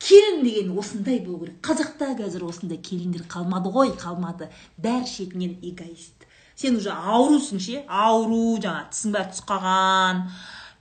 Келін 0.00 0.44
деген 0.44 0.78
осындай 0.78 1.20
болу 1.24 1.44
керек. 1.44 1.60
Қазақта 1.64 2.14
қазір 2.18 2.46
осындай 2.48 2.80
келіндер 2.80 3.26
қалмады 3.30 3.72
ғой 3.74 3.92
қалмады. 4.00 4.48
Бәрі 4.80 5.06
шетінен 5.06 5.58
эгоист. 5.62 6.24
Сен 6.56 6.76
уже 6.76 6.92
аурусың 6.92 7.60
ше? 7.60 7.84
Ауру 7.88 8.56
жаңағы 8.62 8.90
тісің 8.94 9.14
бәрі 9.16 9.34
түсіп 9.34 9.50
қалған. 9.52 10.24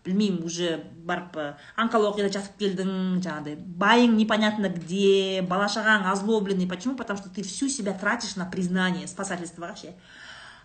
Білмеймін 0.06 0.46
уже 0.48 0.72
барып 1.06 1.36
онкологияда 1.78 2.32
жатып 2.38 2.64
келдің 2.64 3.20
жаңағыдай. 3.20 3.60
Байың 3.60 4.16
непонятно 4.16 4.72
где 4.72 5.44
бала 5.44 5.68
шағаң 5.68 6.08
озлобленный. 6.12 6.68
Почему? 6.68 6.96
Потому 6.96 7.20
что 7.20 7.30
ты 7.30 7.44
всю 7.44 7.68
себя 7.68 7.94
тратишь 7.94 8.38
на 8.38 8.46
признание 8.46 9.08
спасательствоға 9.08 9.76
ше 9.76 9.96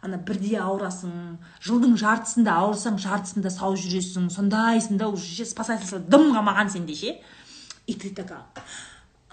ана 0.04 0.18
бірде 0.20 0.58
ауырасың 0.60 1.12
жылдың 1.64 1.94
жартысында 2.00 2.52
ауырсаң 2.60 2.98
жартысында 3.00 3.50
сау 3.52 3.76
жүресің 3.80 4.26
сондайсың 4.34 4.98
да 5.00 5.08
уже 5.08 5.46
спасательство 5.48 5.98
дым 5.98 6.28
қалмаған 6.34 6.72
сенде 6.74 6.96
ше? 6.98 7.14
И 7.86 7.94
ты 7.94 8.10
такая 8.14 8.44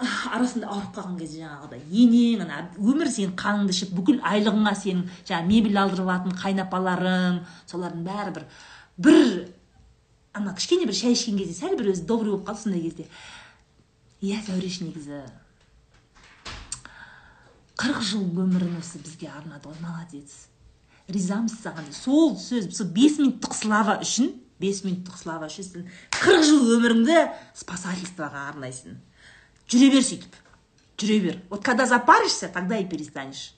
арасында 0.01 0.69
ауырып 0.71 0.95
қалған 0.95 1.17
кезде 1.19 1.43
жаңағыдай 1.43 1.81
енең 2.03 2.43
ана 2.45 2.61
өмір 2.79 3.09
сенің 3.11 3.35
қаныңды 3.37 3.75
ішіп 3.75 3.91
бүкіл 3.97 4.21
айлығыңа 4.25 4.73
сенің 4.79 5.03
жаңағы 5.29 5.49
мебель 5.51 5.77
алдырып 5.81 6.07
алатын 6.07 6.37
қайнапаларың 6.41 7.41
солардың 7.69 8.05
бәрі 8.07 8.33
бір 8.37 8.47
бір 9.05 9.19
ана 10.33 10.55
кішкене 10.55 10.87
бір 10.89 10.97
шай 10.97 11.13
ішкен 11.13 11.37
кезде 11.37 11.53
сәл 11.59 11.77
бір 11.77 11.91
өзі 11.93 12.07
добрый 12.09 12.33
болып 12.33 12.49
қалды 12.49 12.63
сондай 12.63 12.81
кезде. 12.87 13.07
Иә 14.21 14.41
зәуреш 14.45 14.81
негізі. 14.81 15.21
қырық 17.81 18.01
жыл 18.05 18.25
өмірін 18.37 18.77
осы 18.77 18.99
бізге 19.01 19.27
арнады 19.33 19.69
ғой 19.69 19.79
молодец. 19.81 20.47
Ризамыз 21.09 21.55
саған. 21.63 21.87
Сол 21.91 22.35
сөз 22.37 22.69
сол 22.77 22.91
бес 22.93 23.17
минуттық 23.17 23.55
слава 23.57 23.97
үшін 24.05 24.35
бес 24.61 24.83
минуттық 24.85 25.17
слава 25.17 25.49
сен 25.49 25.87
қырық 26.17 26.45
жыл 26.47 26.75
өміріңді 26.77 27.17
спасательствоға 27.57 28.47
арнайсың. 28.51 28.99
Жүре 29.71 29.89
бер 29.95 30.05
сөйтіп. 30.05 30.37
Жүре 31.01 31.19
бер. 31.23 31.41
Вот 31.49 31.63
когда 31.63 31.85
запаришься 31.85 32.47
тогда 32.47 32.77
и 32.77 32.85
перестанешь. 32.85 33.55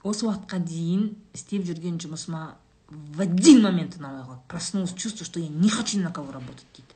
Осы 0.00 0.24
уақытқа 0.24 0.58
дейін 0.64 1.02
істеп 1.36 1.66
жүрген 1.68 2.00
жұмысыма 2.00 2.56
в 2.90 3.20
один 3.20 3.62
момент 3.62 3.96
қалды 3.96 4.38
проснулась 4.48 4.94
чувство 4.94 5.24
что 5.24 5.40
я 5.40 5.48
не 5.48 5.70
хочу 5.70 5.98
ни 5.98 6.02
на 6.02 6.10
кого 6.12 6.32
работать 6.32 6.66
дейді 6.76 6.94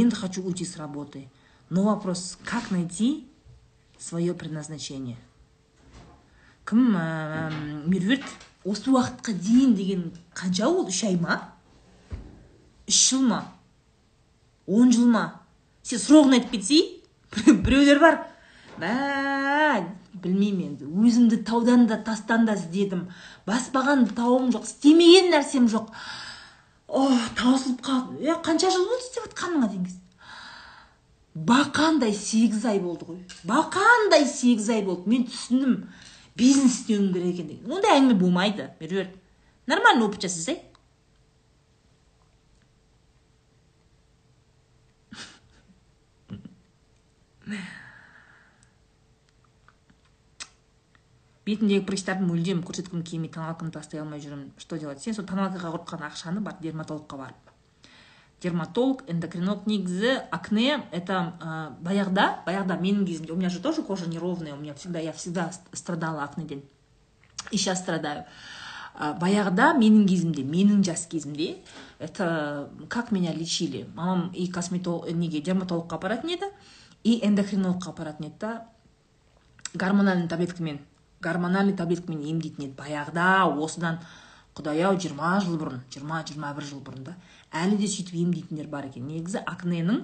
енді 0.00 0.16
хочу 0.16 0.42
уйти 0.42 0.64
с 0.64 0.76
работы. 0.76 1.28
Но 1.70 1.84
вопрос 1.84 2.38
как 2.44 2.70
найти 2.70 3.26
свое 3.98 4.34
предназначение? 4.34 5.16
Кім 6.64 6.94
ә, 6.96 7.50
меруерт 7.86 8.24
осы 8.64 8.90
уақытқа 8.92 9.34
дейін 9.34 9.74
деген 9.74 10.02
қанша 10.34 10.68
ол? 10.68 10.86
Үш 10.86 11.02
ай 11.04 11.16
ма? 11.16 11.52
Үш 12.86 13.10
жыл 13.10 13.22
ма? 13.26 13.52
Он 14.66 14.92
жыл 14.92 15.08
ма? 15.10 15.42
Сен 15.82 15.98
срогын 15.98 16.38
айтып 16.38 16.52
кетсей 16.54 17.02
біреулер 17.34 17.98
бар. 17.98 18.20
Бә 18.78 18.92
білмеймін 20.14 20.74
енді. 20.74 20.84
Өзімді 20.84 21.38
таудан 21.46 21.86
да 21.86 21.96
тастан 21.96 22.46
да 22.46 22.56
іздедім. 22.58 23.08
Баспаған 23.46 24.08
тауым 24.16 24.50
жоқ 24.52 24.68
істемеген 24.68 25.32
нәрсем 25.32 25.68
жоқ. 25.72 25.88
О 26.88 27.08
таусылып 27.38 27.80
қалдым. 27.86 28.20
Е 28.20 28.36
қанша 28.44 28.70
жыл 28.70 28.84
болды 28.88 29.06
істеп 29.06 29.28
жатқаныңа 29.30 29.70
деген 29.72 29.98
бақандай 31.34 32.12
сегіз 32.12 32.66
ай 32.68 32.80
болды 32.80 33.06
ғой. 33.08 33.22
Бақандай 33.48 34.26
сегіз 34.28 34.68
ай 34.74 34.82
болды. 34.84 35.08
Мен 35.08 35.24
түсіндім 35.30 35.78
бизнес 36.36 36.82
істеуім 36.82 37.12
керек 37.14 37.34
екен 37.34 37.48
деген. 37.48 37.72
Ондай 37.72 37.96
әңгіме 37.96 38.18
болмайды. 38.20 38.68
Меруерт 38.80 39.16
нормальный 39.66 40.06
опыт 40.06 40.28
жасасай 40.28 40.60
бетіндегі 51.46 51.82
прыщтарды 51.86 52.26
мүлдем 52.26 52.62
көрсеткім 52.66 53.02
келмей 53.06 53.30
тоналкамды 53.32 53.74
тастай 53.74 54.00
алмай 54.00 54.20
жүрмін 54.22 54.52
что 54.58 54.78
делать? 54.78 55.02
Сен 55.02 55.14
сол 55.16 55.26
тоналкаға 55.26 55.72
құртқан 55.74 56.04
ақшаны 56.06 56.40
бар 56.40 56.54
дерматологқа 56.62 57.18
барып. 57.18 57.50
Дерматолог 58.42 59.02
эндокринолог 59.10 59.66
негізі 59.66 60.20
акне 60.30 60.82
это 60.92 61.34
ә, 61.40 61.70
баяғыда 61.82 62.44
баяғыда 62.46 62.78
менің 62.78 63.06
кезімде. 63.06 63.32
У 63.32 63.36
меня 63.36 63.50
же 63.50 63.60
тоже 63.60 63.82
кожа 63.82 64.08
неровная 64.08 64.54
у 64.54 64.56
меня 64.56 64.74
всегда 64.74 65.00
я 65.00 65.12
всегда 65.12 65.50
страдала 65.72 66.22
акнеден. 66.22 66.62
И 67.50 67.56
сейчас 67.56 67.80
страдаю. 67.80 68.24
Ә, 68.94 69.18
баяғыда 69.18 69.72
менің 69.78 70.06
кезімде 70.06 70.42
менің 70.42 70.84
жас 70.86 71.06
кезімде 71.06 71.56
это 71.98 72.70
как 72.88 73.10
меня 73.10 73.32
лечили? 73.32 73.88
Мамам 73.94 74.30
и 74.30 74.46
косметолог 74.46 75.10
неге 75.10 75.40
дерматологқа 75.40 75.96
апаратын 75.96 76.36
еді 76.36 76.50
и 77.02 77.18
эндокринологқа 77.26 77.90
апаратын 77.90 78.26
еді 78.26 78.38
да 78.38 78.66
гормональный 79.74 80.28
таблеткамен 80.28 80.80
гормональный 81.22 81.76
таблеткамен 81.78 82.24
емдейтін 82.34 82.68
еді 82.68 82.76
баяғыда 82.78 83.28
осыдан 83.64 84.00
құдай 84.56 84.82
ау 84.84 84.98
жиырма 85.00 85.38
жыл 85.44 85.56
бұрын 85.60 85.84
жиырма 85.92 86.24
жиырма 86.28 86.52
бір 86.56 86.66
жыл 86.68 86.82
бұрын 86.84 87.06
да 87.06 87.16
әлі 87.52 87.78
де 87.80 87.88
сөйтіп 87.88 88.16
емдейтіндер 88.24 88.68
бар 88.72 88.88
екен. 88.88 89.06
Негізі 89.06 89.42
акненің 89.44 90.02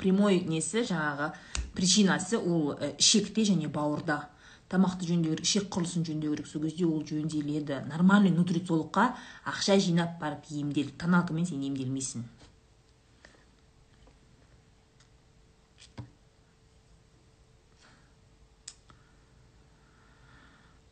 прямой 0.00 0.40
несі 0.48 0.84
жаңағы 0.88 1.30
причинасы 1.76 2.38
ол 2.40 2.74
ішекте 2.98 3.44
және 3.48 3.68
бауырда. 3.68 4.26
Тамақты 4.70 5.08
жөндеу 5.08 5.34
керек 5.34 5.46
ішек 5.46 5.64
құрылысын 5.74 6.04
жөндеу 6.06 6.34
керек. 6.34 6.46
Сол 6.46 6.62
кезде 6.62 6.86
ол 6.86 7.02
жөнделеді. 7.02 7.80
Нормальный 7.90 8.30
нутрициологқа 8.30 9.16
ақша 9.50 9.80
жинап 9.82 10.20
барып 10.20 10.46
емдел 10.54 10.92
тоналкамен 10.96 11.46
сен 11.46 11.64
емделмейсің. 11.66 12.22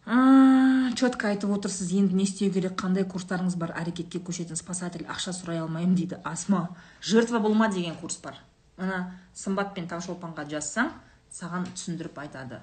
Четко 0.09 1.29
айтып 1.29 1.51
отырсыз 1.53 1.91
енді 1.93 2.17
не 2.17 2.25
істеу 2.25 2.49
керек 2.53 2.79
қандай 2.81 3.05
курстарыңыз 3.05 3.59
бар? 3.61 3.75
Әрекетке 3.77 4.23
көшетін 4.25 4.57
спасатель 4.57 5.05
ақша 5.05 5.35
сұрай 5.37 5.61
алмаймын 5.61 5.95
дейді 5.99 6.17
асма. 6.25 6.71
Жертва 7.03 7.41
болма 7.45 7.69
деген 7.69 7.95
курс 8.01 8.17
бар. 8.23 8.39
Мына 8.79 9.13
сымбат 9.37 9.75
пен 9.77 9.85
таңшолпанға 9.91 10.47
жазсаң 10.49 10.95
саған 11.31 11.69
түсіндіріп 11.75 12.19
айтады. 12.25 12.63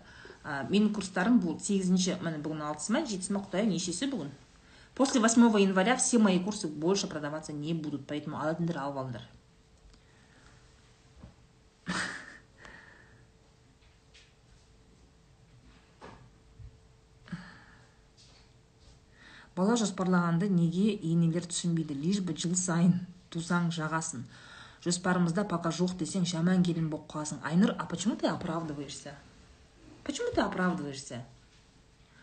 Менің 0.71 0.89
курстарым 0.97 1.37
бұл 1.43 1.59
сегізінші 1.61 2.17
міне 2.25 2.41
бүгін 2.41 2.65
алтысы 2.65 2.97
ма 2.97 3.05
жетісі 3.05 3.37
ма 3.37 3.45
құдай 3.45 3.69
нешесі 3.69 4.09
бүгін. 4.09 4.33
После 4.95 5.21
8 5.21 5.59
января 5.59 5.95
все 5.97 6.17
мои 6.17 6.39
курсы 6.39 6.67
больше 6.67 7.07
продаваться 7.07 7.53
не 7.53 7.73
будут 7.73 8.07
поэтому 8.07 8.39
алатындар 8.39 8.77
алып 8.77 8.97
алыңдар 8.97 9.21
бала 19.55 19.75
жоспарлағанды 19.79 20.49
неге 20.51 20.93
енелер 20.93 21.45
түсінбейді 21.47 21.95
лишь 21.95 22.19
бы 22.19 22.35
жыл 22.37 22.55
сайын 22.59 23.05
тусаң 23.31 23.71
жағасын. 23.75 24.25
Жоспарымызда 24.83 25.45
пока 25.49 25.71
жоқ 25.73 25.95
десең 25.99 26.27
жаман 26.29 26.63
келін 26.63 26.89
болып 26.91 27.07
қаласың. 27.11 27.39
Айнұр 27.43 27.75
а 27.79 27.85
почему 27.85 28.15
ты 28.15 28.27
оправдываешься? 28.27 29.15
Почему 30.03 30.27
ты 30.33 30.41
оправдываешься? 30.41 31.23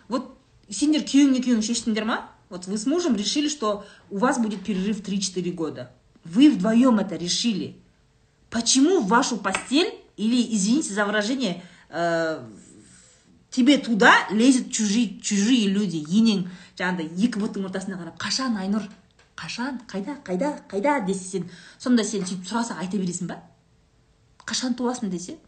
Вот 0.08 0.36
сендер 0.68 1.02
күйеуің 1.02 1.40
екеуің 1.40 1.64
шештіңдер 1.66 2.06
ма? 2.06 2.20
Вот 2.50 2.66
вы 2.66 2.76
с 2.76 2.86
мужем 2.86 3.16
решили 3.16 3.48
что 3.48 3.84
у 4.10 4.18
вас 4.18 4.38
будет 4.38 4.62
перерыв 4.62 5.00
3-4 5.00 5.52
года. 5.52 5.90
Вы 6.24 6.50
вдвоем 6.50 6.98
это 6.98 7.16
решили. 7.16 7.76
Почему 8.50 9.00
в 9.00 9.08
вашу 9.08 9.38
постель 9.38 9.92
или 10.16 10.54
извините 10.54 10.92
за 10.92 11.06
выражение 11.06 11.62
э, 11.88 12.46
тебе 13.52 13.78
туда 13.78 14.12
лезет 14.30 14.72
чужие 14.72 15.20
чужие 15.20 15.68
люди. 15.68 16.02
Енең 16.02 16.48
жаңағыдай 16.74 17.12
екі 17.28 17.38
бұттың 17.38 17.68
ортасына 17.68 18.00
қарап 18.00 18.18
қашан 18.18 18.58
айнұр? 18.58 18.88
Қашан? 19.36 19.78
Қайда? 19.86 20.18
Қайда? 20.26 20.50
Қайда? 20.68 20.98
десе 21.06 21.24
сен 21.24 21.48
сонда 21.78 22.04
сен 22.04 22.26
сөйтіп 22.26 22.48
сұраса 22.48 22.80
айта 22.80 22.98
бересің 22.98 23.30
ба? 23.30 23.42
Қашан 24.44 24.74
туасың? 24.74 25.10
десе 25.10 25.38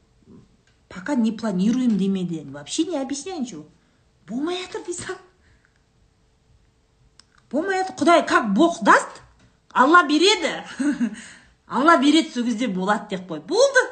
пока 0.88 1.14
не 1.14 1.32
планируем 1.32 1.98
демеді 1.98 2.44
вообще 2.44 2.84
не 2.84 2.98
объясняй 2.98 3.38
ничего. 3.38 3.66
Болмай 4.28 4.62
жатыр 4.62 4.84
дейсің 4.86 5.18
болмай 7.50 7.82
жатыр 7.82 7.96
құдай 7.98 8.26
как 8.26 8.52
бог 8.54 8.78
даст 8.82 9.22
алла 9.72 10.02
береді 10.06 10.62
алла 11.66 11.96
береді 11.98 12.30
сол 12.30 12.44
кезде 12.44 12.68
болады 12.68 13.16
деп 13.16 13.30
қой. 13.30 13.40
Болды 13.40 13.82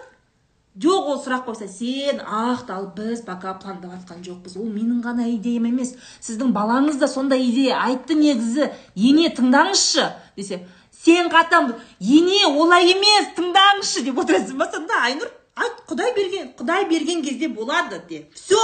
жоқ 0.81 1.09
ол 1.13 1.19
сұрақ 1.21 1.45
қойса 1.45 1.67
сен 1.69 2.21
ақталып 2.23 2.95
біз 2.97 3.21
пока 3.27 3.53
пландап 3.61 3.93
жатқан 3.93 4.23
жоқпыз 4.25 4.57
ол 4.57 4.71
менің 4.73 5.03
ғана 5.05 5.27
идеям 5.35 5.67
емес. 5.69 5.95
Сіздің 6.25 6.55
балаңыз 6.57 6.97
да 7.01 7.09
сондай 7.09 7.45
идея 7.45 7.83
айтты 7.85 8.17
негізі. 8.17 8.71
Ене 8.97 9.29
тыңдаңызшы 9.37 10.07
десе. 10.37 10.63
Сен 11.05 11.29
қатам 11.29 11.75
ене 12.01 12.47
олай 12.47 12.95
емес 12.95 13.35
тыңдаңызшы 13.37 14.07
деп 14.07 14.25
отырасың 14.25 14.57
ба 14.57 14.71
сонда 14.73 15.03
айнұр? 15.11 15.29
Айт 15.61 15.85
құдай 15.91 16.15
берген 16.17 16.53
құдай 16.57 16.89
берген 16.89 17.23
кезде 17.23 17.49
болады 17.49 18.01
де 18.09 18.29
все 18.33 18.57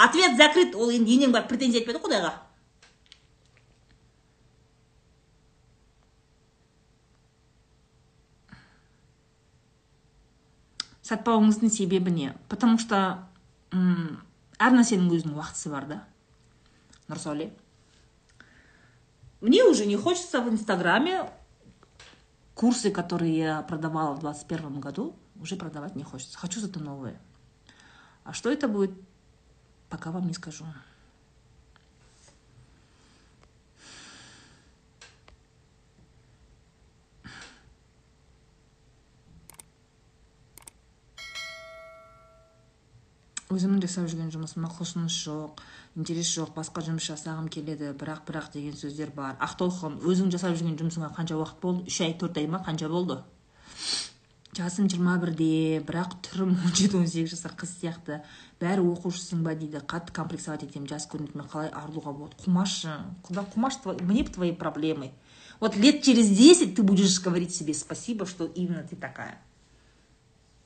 ответ 0.00 0.36
закрыт. 0.38 0.74
Ол 0.74 0.90
енді 0.90 1.18
енең 1.18 1.36
барып 1.36 1.52
претензия 1.52 1.82
етпеді 1.82 2.00
құдайға. 2.00 2.32
сатпауыңыздың 11.05 11.71
себебі 11.73 12.11
не 12.11 12.33
потому 12.49 12.77
что 12.77 13.27
әр 13.71 14.75
нәрсенің 14.75 15.09
өзінің 15.17 15.37
уақытысы 15.37 15.71
бар 15.73 15.87
да 15.89 15.99
нұрсәуле 17.09 17.51
мне 19.41 19.63
уже 19.63 19.85
не 19.85 19.97
хочется 19.97 20.41
в 20.41 20.49
инстаграме 20.49 21.29
курсы 22.55 22.91
которые 22.91 23.37
я 23.37 23.61
продавала 23.63 24.13
в 24.15 24.19
двадцать 24.19 24.47
первом 24.47 24.79
году 24.79 25.15
уже 25.39 25.55
продавать 25.55 25.95
не 25.95 26.03
хочется 26.03 26.37
хочу 26.37 26.59
зато 26.59 26.79
новые 26.79 27.19
а 28.23 28.33
что 28.33 28.51
это 28.51 28.67
будет 28.67 28.91
пока 29.89 30.11
вам 30.11 30.27
не 30.27 30.33
скажу 30.33 30.65
Өзімнің 43.52 43.82
жасап 43.84 44.08
жүрген 44.10 44.32
жұмысыма 44.34 44.70
құлшыныс 44.74 45.16
жоқ 45.26 45.60
интерес 45.96 46.32
жоқ 46.34 46.50
басқа 46.56 46.82
жұмыс 46.88 47.06
жасағым 47.06 47.46
келеді 47.52 47.92
бірақ 47.94 48.24
бірақ 48.26 48.50
деген 48.56 48.74
сөздер 48.74 49.12
бар. 49.14 49.36
Ақтолқын 49.38 50.00
өзің 50.02 50.32
жасап 50.34 50.56
жүрген 50.58 50.74
жұмысыңа 50.80 51.12
қанша 51.14 51.38
уақыт 51.38 51.60
болды? 51.62 51.86
Үш 51.86 52.00
ай 52.02 52.16
төрт 52.18 52.40
ай 52.42 52.48
ма 52.50 52.62
қанша 52.66 52.90
болды? 52.90 53.20
Жасым 54.56 54.88
жиырма 54.88 55.18
бірде 55.20 55.82
бірақ 55.84 56.18
түрім 56.26 56.56
он 56.56 56.74
жеті 56.74 56.96
он 56.96 57.06
сегіз 57.06 57.34
жасар 57.36 57.52
қыз 57.60 57.74
сияқты. 57.76 58.22
Бәрі 58.58 58.86
оқушысың 58.88 59.42
ба 59.44 59.54
дейді 59.54 59.82
қатты 59.84 60.14
комплексовать 60.16 60.64
етемін 60.64 60.88
жас 60.88 61.06
көрінетінмен 61.12 61.46
қалай 61.52 61.68
арылуға 61.68 62.14
болады? 62.16 62.38
Қумашы 62.40 62.94
куда 63.22 63.44
қумаш 63.44 63.78
мне 64.00 64.24
бы 64.24 64.30
твои 64.30 64.52
проблемы. 64.52 65.12
Вот 65.60 65.76
лет 65.76 66.02
через 66.02 66.30
десять 66.30 66.74
ты 66.74 66.82
будешь 66.82 67.20
говорить 67.20 67.54
себе 67.54 67.74
спасибо 67.74 68.24
что 68.24 68.46
именно 68.46 68.82
ты 68.82 68.96
такая. 68.96 69.38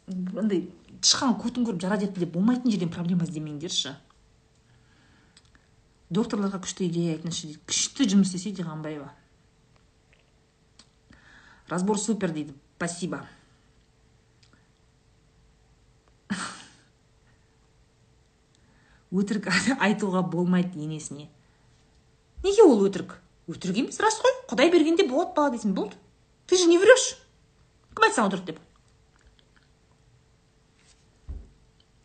Андай 0.07 0.71
тышқан 1.01 1.37
көтін 1.41 1.67
көріп 1.69 1.83
жара 1.83 1.99
жетті 2.01 2.25
деп 2.25 2.35
болмайтын 2.37 2.73
жерден 2.73 2.93
проблема 2.93 3.27
іздемеңдерші 3.29 3.97
докторларға 6.11 6.59
күшті 6.65 6.89
идея 6.91 7.17
айтыңызшы 7.17 7.49
дейді. 7.49 7.61
Күшті 7.71 8.09
жұмыс 8.13 8.33
істесе 8.35 8.53
диғанбаева 8.59 9.11
разбор 11.71 11.99
супер 11.99 12.33
дейді. 12.35 12.55
Спасибо. 12.77 13.23
Өтірік 19.11 19.49
айтуға 19.87 20.23
болмайды 20.27 20.83
енесіне. 20.83 21.29
Неге 22.45 22.67
ол 22.67 22.83
өтірік? 22.87 23.17
Өтірік 23.51 23.85
емес 23.85 23.99
рас 24.03 24.19
қой. 24.23 24.35
Құдай 24.51 24.71
бергенде 24.71 25.07
болады 25.07 25.35
бала 25.37 25.55
дейсің 25.55 25.75
болды. 25.75 25.99
Ты 26.47 26.59
же 26.59 26.67
не 26.71 26.79
врешь. 26.79 27.17
Кім 27.95 28.07
айтты 28.07 28.19
саған 28.19 28.31
өтірік 28.31 28.47
деп? 28.51 28.61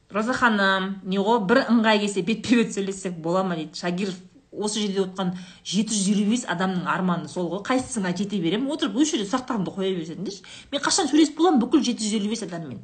Роза 0.09 0.33
ханым 0.33 0.95
не 1.03 1.17
ғой 1.17 1.41
бір 1.47 1.65
ыңғай 1.69 2.01
келсе 2.05 2.21
бетпе 2.21 2.61
бет 2.61 2.73
сөйлессек 2.73 3.17
бола 3.17 3.43
ма 3.43 3.55
дейді? 3.55 3.77
Шагиров 3.77 4.15
осы 4.51 4.79
жерде 4.79 5.03
отқан 5.03 5.33
жеті 5.65 5.95
жүз 5.95 6.09
елу 6.13 6.29
бес 6.31 6.45
адамның 6.47 6.87
арманы 6.87 7.27
сол 7.27 7.49
ғой. 7.51 7.63
Қайсысына 7.67 8.15
жете 8.17 8.39
беремін 8.41 8.71
отырып 8.71 8.95
осы 8.95 9.15
жерде 9.15 9.29
сұрақтарымды 9.29 9.73
қоя 9.75 9.91
берсеңдерші. 9.97 10.45
Мен 10.71 10.83
қашан 10.83 11.09
сөйлесіп 11.11 11.37
боламын? 11.39 11.61
Бүкіл 11.63 11.83
жеті 11.83 12.05
жүз 12.05 12.19
елу 12.21 12.31
бес 12.31 12.45
адаммен. 12.45 12.79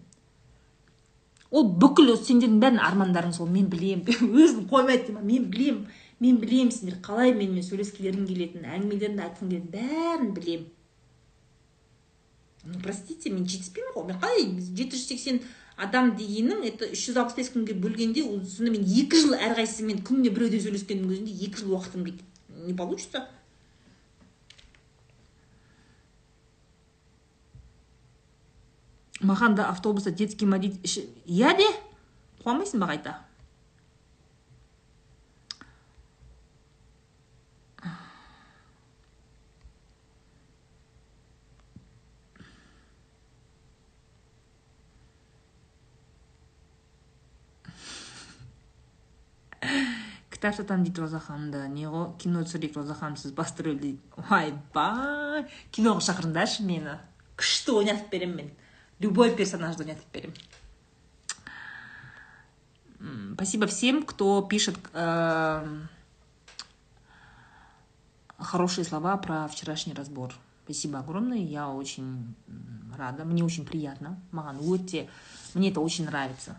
Ол 1.51 1.67
бүкіл 1.83 2.13
сендердің 2.15 2.59
бәрінің 2.63 2.83
армандарың 2.87 3.33
сол. 3.35 3.49
Мен 3.51 3.67
білемін. 3.71 4.07
Өзім 4.43 4.67
қоймайды 4.71 5.15
ма? 5.15 5.23
Мен 5.23 5.49
білемін. 5.51 5.87
Мен 6.21 6.37
білемін 6.39 6.71
сендер 6.71 6.99
қалай 7.03 7.33
менімен 7.35 7.65
сөйлескілерің 7.65 8.27
келетінін 8.29 8.69
әңгімелеріңді 8.75 9.25
айтқың 9.25 9.49
келетінін 9.49 9.71
бәрін 9.73 10.31
білемін. 10.35 10.69
Ну 12.63 12.79
простите 12.83 13.31
мен 13.33 13.47
жетіспеймін 13.49 13.95
ғой. 13.95 14.05
Мен 14.11 14.21
қалай 14.21 14.45
жеті 14.77 14.95
жүз 14.95 15.07
сексен 15.09 15.41
адам 15.81 16.13
дегенің 16.17 16.65
это 16.69 16.89
үш 16.93 17.07
жүз 17.07 17.19
алпыс 17.21 17.37
бес 17.39 17.51
күнге 17.53 17.75
бөлгенде 17.81 18.23
сонда 18.45 18.73
мен 18.75 18.83
екі 18.85 19.21
жыл 19.23 19.33
әрқайсысымен 19.37 20.03
күніне 20.05 20.33
біреуден 20.35 20.61
сөйлескеннің 20.65 21.13
өзінде 21.15 21.37
екі 21.47 21.63
жыл 21.63 21.73
уақытым 21.75 22.05
кетеді 22.05 22.67
не 22.67 22.75
получится. 22.77 23.27
Маған 29.21 29.55
да 29.57 29.69
автобуста 29.69 30.11
детский 30.11 30.45
мадит 30.45 30.77
иә 31.25 31.57
де? 31.57 31.67
Қуанбайсың 32.43 32.81
ба 32.81 32.89
қайта? 32.93 33.17
кітап 50.30 50.54
сатамын 50.56 50.84
дейді 50.84 51.00
роза 51.00 51.20
ханымда 51.22 51.66
не 51.72 51.86
ғой 51.88 52.12
кино 52.20 52.42
түсірейік 52.44 52.76
роза 52.76 52.94
ханым 52.98 53.16
сіз 53.20 53.32
басты 53.36 53.64
рөл 53.66 53.78
дейді 53.80 53.98
ойбай 54.28 55.46
киноға 55.72 56.04
шақырыңдаршы 56.08 56.66
мені 56.68 56.98
күшті 57.40 57.78
ойнатып 57.80 58.12
беремін 58.12 58.36
мен 58.36 58.50
любой 59.00 59.34
персонажды 59.36 59.86
ойнатып 59.86 60.12
беремін 60.12 60.40
спасибо 63.34 63.66
всем 63.66 64.02
кто 64.02 64.42
пишет 64.42 64.76
э, 64.92 65.80
хорошие 68.38 68.84
слова 68.84 69.16
про 69.16 69.48
вчерашний 69.48 69.94
разбор 69.94 70.34
спасибо 70.64 70.98
огромное 70.98 71.38
я 71.38 71.68
очень 71.68 72.34
рада 72.96 73.24
мне 73.24 73.44
очень 73.44 73.64
приятно 73.64 74.18
маған 74.32 74.60
өте 74.60 75.08
мне 75.54 75.70
это 75.70 75.80
очень 75.80 76.06
нравится 76.06 76.58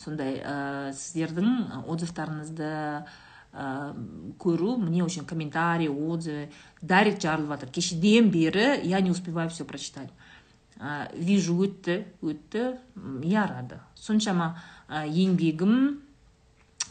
сондай 0.00 0.40
ә, 0.40 0.92
сіздердің 0.92 1.86
отзывтарыңызды 1.86 2.70
ә, 3.56 3.94
көру 4.38 4.76
мне 4.76 5.02
очень 5.04 5.24
комментарий 5.26 5.88
отзывы 5.88 6.50
дарит 6.82 7.22
жарылып 7.22 7.56
жатыр 7.56 7.70
кешеден 7.70 8.30
бері 8.30 8.80
я 8.84 9.00
не 9.00 9.10
успеваю 9.10 9.50
все 9.50 9.64
прочитать. 9.64 10.10
Ә, 10.76 11.08
вижу 11.16 11.56
өтті 11.64 12.04
өтті 12.20 12.76
я 13.24 13.46
рада. 13.48 13.80
Соншама 13.96 14.58
ә, 14.88 15.06
еңбегім 15.08 16.02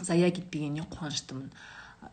зая 0.02 0.32
кетпегеніне 0.32 0.88
қуаныштымын. 0.90 1.52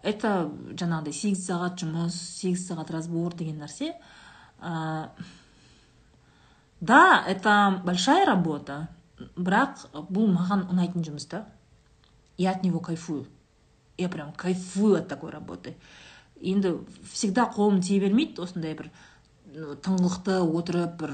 Это 0.03 0.51
жаңағыдай 0.77 1.17
сегіз 1.17 1.47
сағат 1.47 1.81
жұмыс 1.81 2.17
сегіз 2.43 2.67
сағат 2.69 2.93
разбор 2.93 3.33
деген 3.35 3.63
нәрсе. 3.65 3.95
Ә, 4.61 5.09
да 6.81 7.25
это 7.27 7.81
большая 7.85 8.27
работа. 8.27 8.89
Бірақ 9.37 9.87
бұл 10.11 10.29
маған 10.33 10.67
ұнайтын 10.73 11.05
жұмыс 11.07 11.29
та. 11.29 11.47
Я 12.39 12.53
от 12.53 12.65
него 12.65 12.81
кайфую. 12.81 13.27
Я 13.99 14.09
прям 14.09 14.33
кайфую 14.33 14.97
от 14.97 15.09
такой 15.09 15.31
работы. 15.31 15.77
Енді 16.41 16.79
всегда 17.13 17.47
қолым 17.47 17.81
тие 17.81 18.01
бермейді 18.01 18.43
осындай 18.43 18.75
бір 18.75 18.91
тыңғылықты 19.55 20.41
отырып 20.43 20.97
бір 20.99 21.13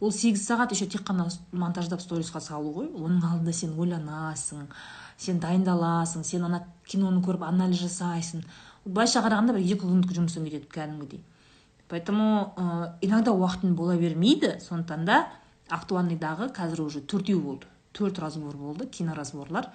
ол 0.00 0.12
сегіз 0.12 0.44
сағат 0.46 0.72
еще 0.72 0.86
тек 0.86 1.02
қана 1.04 1.26
монтаждап 1.52 2.00
сторисқа 2.00 2.40
салу 2.40 2.72
ғой. 2.72 2.88
Оның 2.94 3.24
алдында 3.28 3.52
сен 3.52 3.74
ойланасың 3.78 4.68
сен 5.18 5.40
дайындаласың 5.40 6.24
сен 6.24 6.46
ана 6.48 6.64
киноны 6.86 7.20
көріп 7.24 7.44
анализ 7.44 7.82
жасайсың. 7.82 8.44
Былайша 8.84 9.22
қарағанда 9.24 9.56
бір 9.56 9.64
екі 9.64 9.82
күндік 9.84 10.14
жұмысың 10.16 10.48
кетеді 10.48 10.70
кәдімгідей. 10.72 11.22
Поэтому 11.88 12.54
ә, 12.56 12.94
иногда 13.02 13.32
уақытың 13.32 13.74
бола 13.74 13.96
бермейді. 13.96 14.58
Сондықтан 14.60 15.04
да 15.04 15.26
актуальныйдағы 15.68 16.50
қазір 16.54 16.82
уже 16.86 17.00
төртеу 17.00 17.40
болды. 17.40 17.66
Төрт 17.92 18.18
разбор 18.18 18.56
болды 18.56 18.86
киноразборлар 18.86 19.70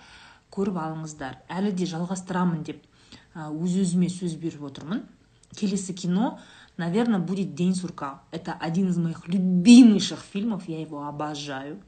көріп 0.52 0.78
алыңыздар. 0.82 1.40
Әлі 1.50 1.72
де 1.72 1.88
жалғастырамын 1.90 2.64
деп 2.68 2.84
өз 3.36 3.78
өзіме 3.84 4.10
сөз 4.12 4.36
беріп 4.42 4.66
отырмын. 4.70 5.06
Келесі 5.56 5.94
кино 5.94 6.40
наверное 6.78 7.20
будет 7.20 7.56
день 7.56 7.76
сурка 7.76 8.22
это 8.32 8.54
один 8.54 8.90
из 8.90 8.98
моих 8.98 9.28
любимейших 9.28 10.20
фильмов. 10.20 10.68
Я 10.68 10.82
его 10.82 11.08
обожаю. 11.08 11.82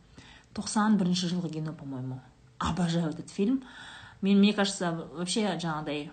Тоқсан 0.54 0.98
бірінші 1.00 1.30
жылғы 1.32 1.54
кино 1.54 1.74
по 1.74 1.86
моему 1.86 2.22
обожаю 2.60 3.10
этот 3.10 3.30
фильм. 3.30 3.64
Мен 4.22 4.40
мне 4.40 4.54
кажется 4.54 5.08
вообще 5.16 5.58
жаңағыдай 5.58 6.12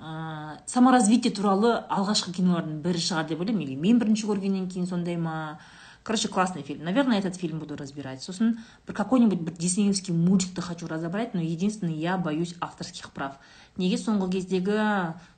ә, 0.00 0.58
саморазвитие 0.66 1.32
туралы 1.32 1.76
алғашқы 1.88 2.32
кинолардың 2.34 2.80
бірі 2.82 2.98
шығар 2.98 3.28
деп 3.28 3.40
ойлаймын. 3.40 3.62
Или 3.68 3.76
мен 3.76 4.00
бірінші 4.00 4.26
көргеннен 4.26 4.68
кейін 4.72 4.88
сондай 4.88 5.16
ма? 5.16 5.58
Короче 6.06 6.28
классный 6.28 6.62
фильм. 6.62 6.84
Наверное 6.84 7.18
этот 7.18 7.34
фильм 7.34 7.58
буду 7.58 7.76
разбирать. 7.76 8.22
Сосын 8.22 8.58
бір 8.86 8.94
какой 8.94 9.18
нибудь 9.20 9.40
бір 9.40 9.52
диснеевский 9.58 10.14
мультикті 10.14 10.60
хочу 10.60 10.86
разобрать 10.86 11.34
но 11.34 11.40
единственное 11.40 11.94
я 11.94 12.16
боюсь 12.16 12.54
авторских 12.60 13.10
прав. 13.10 13.34
Неге 13.76 13.98
соңғы 13.98 14.30
кездегі 14.30 14.78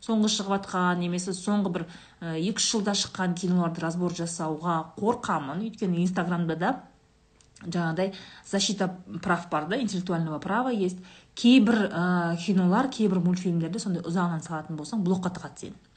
соңғы 0.04 0.28
шығып 0.28 0.52
жатқан 0.58 1.00
немесе 1.00 1.32
соңғы 1.32 1.72
бір 1.72 1.86
екі 2.20 2.60
үш 2.60 2.68
жылда 2.70 2.92
шыққан 2.92 3.34
киноларды 3.34 3.80
разбор 3.80 4.12
жасауға 4.12 4.92
қорқамын. 5.00 5.64
Өйткені 5.64 6.04
инстаграмда 6.04 6.56
да 6.56 6.74
жаңағыдай 7.64 8.12
защита 8.44 8.92
прав 9.22 9.48
бар 9.50 9.66
да 9.68 9.80
интеллектуального 9.80 10.38
права 10.38 10.68
есть. 10.68 10.98
Кейбір 11.34 11.88
ә, 11.88 12.36
кинолар 12.36 12.88
кейбір 12.90 13.20
мультфильмдерді 13.24 13.78
сондай 13.78 14.02
ұзағынан 14.02 14.44
салатын 14.44 14.76
болсаң 14.76 15.00
блокқа 15.06 15.32
тығады 15.32 15.64
сені. 15.64 15.88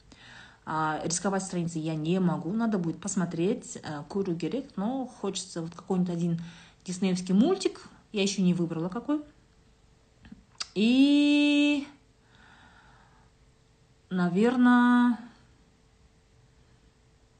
Рисковать 1.04 1.42
страницы 1.42 1.78
я 1.78 1.94
не 1.94 2.20
могу, 2.20 2.52
надо 2.52 2.78
будет 2.78 3.00
посмотреть, 3.00 3.78
а, 3.82 4.04
Куру 4.04 4.32
Герек, 4.32 4.70
но 4.76 5.06
хочется 5.06 5.60
вот 5.62 5.74
какой-нибудь 5.74 6.12
один 6.12 6.40
диснеевский 6.84 7.34
мультик, 7.34 7.88
я 8.12 8.22
еще 8.22 8.42
не 8.42 8.54
выбрала 8.54 8.88
какой. 8.88 9.22
И, 10.74 11.86
наверное, 14.10 15.18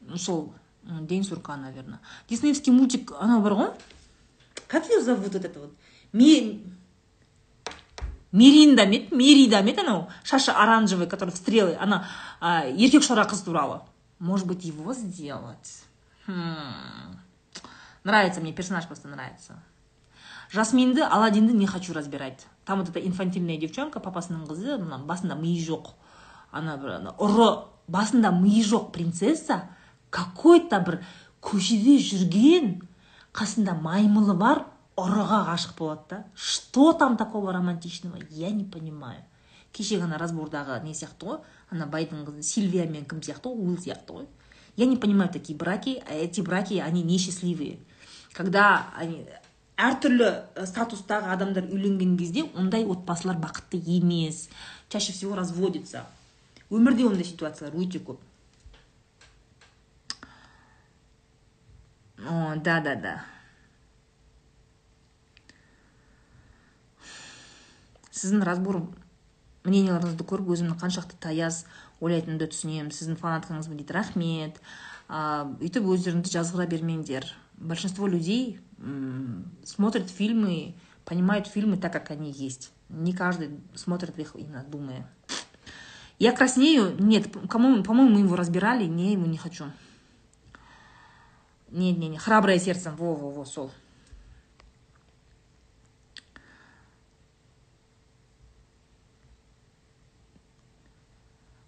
ну, 0.01 0.17
сол 0.17 0.55
День 0.83 1.23
сурка, 1.23 1.57
наверное. 1.57 2.01
Диснеевский 2.29 2.73
мультик, 2.73 3.13
она 3.19 3.39
Как 4.67 4.89
ее 4.89 5.01
зовут 5.01 5.33
вот 5.33 5.45
это 5.45 5.61
вот? 5.61 5.75
Ми... 6.13 6.65
Миринда 8.33 8.87
ма 8.87 8.95
еді 8.95 9.15
мерида 9.15 9.63
ма 9.63 9.71
еді 9.71 9.81
анау 9.81 10.09
шашы 10.25 10.51
оранжевый 10.51 11.07
который 11.07 11.31
в 11.31 11.37
стрелы 11.37 11.77
ана 11.79 12.07
а, 12.41 12.67
еркек 12.67 13.03
шора 13.03 13.25
қыз 13.25 13.45
туралы 13.45 13.81
может 14.19 14.47
быть 14.47 14.65
его 14.65 14.95
сделать? 14.95 15.85
Хм. 16.27 17.19
нравится 18.05 18.41
мне 18.41 18.53
персонаж 18.53 18.87
просто 18.87 19.09
нравится. 19.09 19.63
Жасминді 20.53 21.01
аладдинді 21.01 21.55
не 21.55 21.67
хочу 21.67 21.95
разбирать. 21.95 22.47
Там 22.65 22.81
вот 22.81 22.89
эта 22.91 23.01
инфантильная 23.01 23.57
девчонка 23.57 24.01
папасының 24.01 24.45
қызы 24.47 24.77
мына 24.77 24.99
басында 24.99 25.35
миы 25.35 25.57
жоқ 25.65 25.95
ана 26.53 26.77
бір 26.77 27.09
ұры 27.17 27.65
басында 27.89 28.31
миы 28.31 28.63
жоқ 28.63 28.93
принцесса? 28.93 29.71
Какой 30.11 30.61
то 30.61 30.79
бір 30.81 31.01
көшеде 31.41 31.97
жүрген 31.97 32.83
қасында 33.33 33.75
маймылы 33.81 34.35
бар? 34.35 34.67
Ұрыға 34.97 35.43
ғашық 35.49 35.77
болады 35.79 36.03
да. 36.11 36.25
Что 36.35 36.93
там 36.93 37.17
такого 37.17 37.53
романтичного 37.53 38.19
я 38.31 38.51
не 38.51 38.65
понимаю. 38.65 39.23
Кеше 39.73 39.99
ғана 40.03 40.19
разбордағы 40.21 40.83
не 40.85 40.93
сияқты 40.93 41.27
ғой 41.27 41.39
ана 41.71 41.87
байдың 41.87 42.27
қызы 42.27 42.43
сильвия 42.43 42.87
мен 42.87 43.05
кім 43.05 43.23
сияқты 43.23 43.49
ғой 43.49 43.63
уилл 43.67 43.79
сияқты 43.79 44.19
ғой. 44.19 44.27
Я 44.77 44.87
не 44.87 44.97
понимаю 44.97 45.31
такие 45.31 45.57
браки 45.57 46.03
эти 46.09 46.41
браки 46.41 46.75
они 46.75 47.03
несчастливые. 47.03 47.79
Когда 48.33 48.89
они 48.97 49.27
әртүрлі 49.77 50.29
э, 50.29 50.67
статустағы 50.69 51.33
адамдар 51.33 51.65
үйленген 51.65 52.17
кезде 52.19 52.45
ондай 52.55 52.85
отбасылар 52.85 53.37
бақытты 53.41 53.81
емес 53.81 54.49
чаще 54.89 55.13
всего 55.13 55.35
разводится 55.37 56.07
өмірде 56.71 57.07
ондай 57.09 57.25
ситуациялар 57.25 57.75
өте 57.77 57.99
көп. 57.99 58.21
Да 62.23 62.81
да 62.81 62.95
да. 62.95 63.15
Сіздің 68.23 68.47
разбор 68.47 68.81
мненияларыңызды 69.67 70.27
көріп 70.27 70.51
өзімнің 70.55 70.79
қаншақты 70.81 71.19
таяз 71.23 71.65
ойлайтынымды 72.03 72.49
түсінемін. 72.51 72.91
Сіздің 72.95 73.19
фанаткаңызбын 73.21 73.79
дейді. 73.79 73.95
Рахмет. 73.95 74.59
Ә, 75.09 75.47
өйтіп 75.61 75.87
өздеріңді 75.93 76.33
жазғыра 76.33 76.67
бермеңдер. 76.71 77.27
Большинство 77.59 78.09
людей 78.09 78.59
смотрят 79.65 80.11
фильмы 80.11 80.75
понимают 81.05 81.47
фильмы 81.47 81.77
так 81.77 81.93
как 81.93 82.11
они 82.11 82.33
есть. 82.33 82.73
Не 82.89 83.13
каждый 83.13 83.61
смотрит 83.75 84.19
их 84.19 84.33
именно 84.35 84.65
думая. 84.65 85.09
Я 86.19 86.33
краснею? 86.33 86.97
Нет 86.99 87.29
кому 87.49 87.83
по 87.83 87.93
моему 87.93 88.15
мы 88.15 88.21
его 88.21 88.37
разбирали. 88.37 88.85
Не 88.85 89.13
ему 89.13 89.27
не 89.27 89.39
хочу. 89.39 89.67
Нет 91.71 91.99
не 91.99 92.09
не. 92.09 92.19
Храброе 92.19 92.59
сердцем 92.59 92.97
во 92.97 93.15
во 93.15 93.31
во 93.31 93.45
сол. 93.45 93.71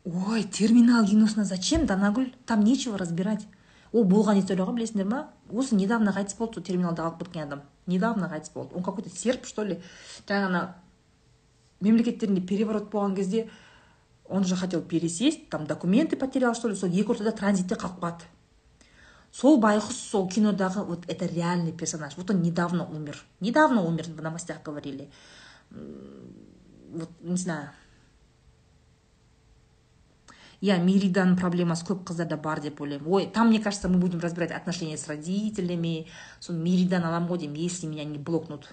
Ой 0.05 0.45
терминал 0.45 1.07
киносына 1.07 1.45
зачем? 1.45 1.87
Данагүл 1.87 2.27
там 2.47 2.63
нечего 2.65 2.99
разбирать. 2.99 3.47
Ол 3.93 4.05
болған 4.05 4.41
история 4.41 4.65
ғой 4.67 4.75
білесіңдер 4.81 5.07
ма 5.07 5.31
осы 5.51 5.77
недавно 5.79 6.11
қайтыс 6.11 6.37
болды 6.37 6.55
сол 6.55 6.65
терминалда 6.65 7.03
қалып 7.03 7.21
кеткен 7.23 7.43
адам 7.47 7.63
недавно 7.87 8.27
қайтыс 8.27 8.51
болды 8.53 8.75
он 8.75 8.83
какой 8.83 9.05
то 9.05 9.11
серб 9.11 9.47
что 9.47 9.63
ли? 9.63 9.81
Ана 10.29 10.77
мемлекеттерінде 11.81 12.41
переворот 12.41 12.91
болған 12.91 13.15
кезде 13.15 13.49
он 14.29 14.45
же 14.45 14.57
хотел 14.57 14.83
пересесть 14.83 15.49
там 15.49 15.67
документы 15.67 16.17
потерял 16.17 16.55
что 16.55 16.69
ли? 16.69 16.75
Сол 16.75 16.89
екі 16.91 17.13
ортада 17.13 17.31
транзитте 17.31 17.77
қалып 17.77 18.01
қалды 18.03 18.25
сол 19.35 19.59
байқұс 19.63 19.97
сол 20.11 20.29
кинодағы 20.29 20.85
вот 20.85 21.07
это 21.09 21.27
реальный 21.27 21.73
персонаж. 21.73 22.17
Вот 22.17 22.31
он 22.31 22.43
недавно 22.43 22.87
умер. 22.87 23.23
Недавно 23.41 23.83
умер 23.83 24.05
в 24.05 24.23
новостях 24.23 24.63
говорили. 24.63 25.11
Вот 25.71 27.11
не 27.21 27.37
знаю. 27.37 27.71
Иә 30.65 30.79
мириданың 30.81 31.37
проблемасы 31.41 31.85
көп 31.91 32.07
қыздарда 32.09 32.39
бар 32.41 32.63
деп 32.65 32.81
ойлаймын 32.81 33.11
ой 33.19 33.27
там 33.27 33.51
мне 33.51 33.61
кажется 33.61 33.89
мы 33.89 33.99
будем 33.99 34.21
разбирать 34.21 34.53
отношения 34.53 34.97
с 34.97 35.09
родителями 35.09 36.07
соны 36.41 36.63
миридан 36.65 37.05
аламын 37.05 37.29
ғой 37.29 37.45
деймін 37.45 37.61
если 37.67 37.87
меня 37.87 38.05
не 38.05 38.19
блокнут 38.19 38.71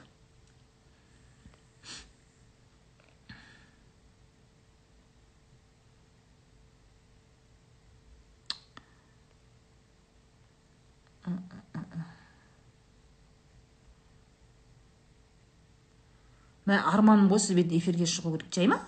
мә 16.71 16.81
арманым 16.93 17.27
ғой 17.31 17.41
сізбен 17.43 17.73
эфирге 17.77 18.07
шығу 18.07 18.37
керек. 18.37 18.53
Жай 18.55 18.67
ма? 18.71 18.79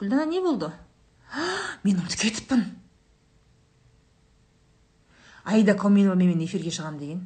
Гүлдана 0.00 0.26
не 0.28 0.40
болды? 0.44 0.72
мен 1.84 2.00
ұмытып 2.00 2.24
кетіппін 2.26 2.64
аида 5.44 5.76
кауменовамен 5.76 6.34
мен 6.34 6.44
эфирге 6.46 6.72
шығамын 6.74 6.98
деген 6.98 7.24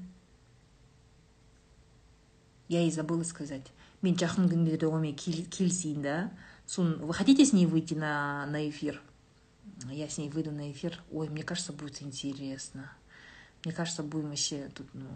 я 2.69 2.83
и 2.83 2.91
забыла 2.91 3.25
сказать 3.25 3.73
мен 4.03 4.17
жақын 4.17 4.51
күндері 4.51 4.91
онымен 4.91 5.17
келісейін 5.19 6.03
да 6.03 6.21
Сун, 6.69 6.99
вы 6.99 7.15
хотите 7.15 7.47
с 7.47 7.55
ней 7.55 7.65
выйти 7.65 7.95
на, 7.95 8.45
на 8.45 8.69
эфир? 8.69 9.01
Я 9.91 10.07
с 10.07 10.19
ней 10.19 10.29
выйду 10.29 10.53
на 10.53 10.71
эфир. 10.71 11.01
Ой, 11.11 11.31
мне 11.31 11.43
кажется, 11.43 11.73
будет 11.73 12.03
интересно. 12.03 12.93
Мне 13.65 13.73
кажется, 13.73 14.03
будем 14.03 14.29
вообще 14.29 14.71
тут, 14.75 14.87
ну... 14.93 15.07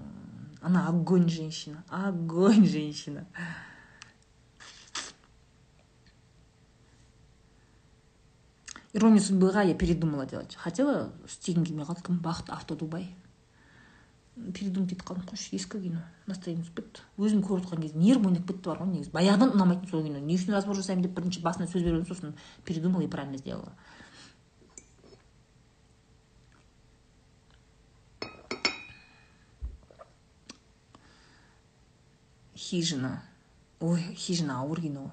Она 0.63 0.89
огонь 0.89 1.29
женщина. 1.29 1.85
Огонь 1.91 2.67
женщина. 2.67 3.27
Ирония 8.93 9.21
судьбыға 9.21 9.65
я 9.67 9.75
передумала 9.75 10.27
делать. 10.27 10.55
Хотела 10.57 11.13
істегім 11.27 11.65
келмей 11.65 11.87
қалды 11.87 12.03
тым 12.07 12.21
бақыт 12.21 12.51
авто 12.51 12.77
дубай. 12.77 13.09
Передумать 14.35 14.93
етіп 14.93 15.05
қалдым 15.09 15.27
қойшы 15.29 15.57
ескі 15.57 15.81
кино. 15.81 16.05
Настроение 16.27 16.65
түсіп 16.65 16.81
кетті. 16.81 17.07
Өзім 17.19 17.43
көріп 17.45 17.67
отырған 17.67 17.83
кезде 17.87 17.99
нервім 17.99 18.31
ойнап 18.31 18.47
кетті 18.49 18.69
бар 18.69 18.83
ғой 18.83 18.93
негізі. 18.93 19.13
Баяғыдан 19.13 19.57
ұнамайтын 19.57 19.91
сол 19.91 20.05
кино. 20.05 20.21
Не 20.21 20.37
үшін 20.37 20.57
разбор 20.57 20.77
жасаймын 20.77 21.05
деп 21.07 21.17
бірінші 21.17 21.43
басында 21.45 21.69
сөз 21.69 21.85
беріп 21.85 22.09
сосын 22.09 22.37
передумала 22.65 23.03
и 23.03 23.09
правильно 23.09 23.39
сделала. 23.39 23.73
Хижина. 32.55 33.23
Ой 33.81 34.01
хижина 34.15 34.61
ауыр 34.61 34.81
кино. 34.81 35.11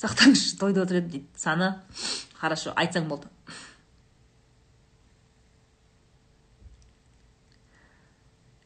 Сақтаңызшы 0.00 0.58
тойда 0.58 0.82
отыр 0.82 1.00
дейді. 1.02 1.26
Саны 1.36 1.74
хорошо 2.40 2.74
айтсаң 2.76 3.08
болды. 3.08 3.28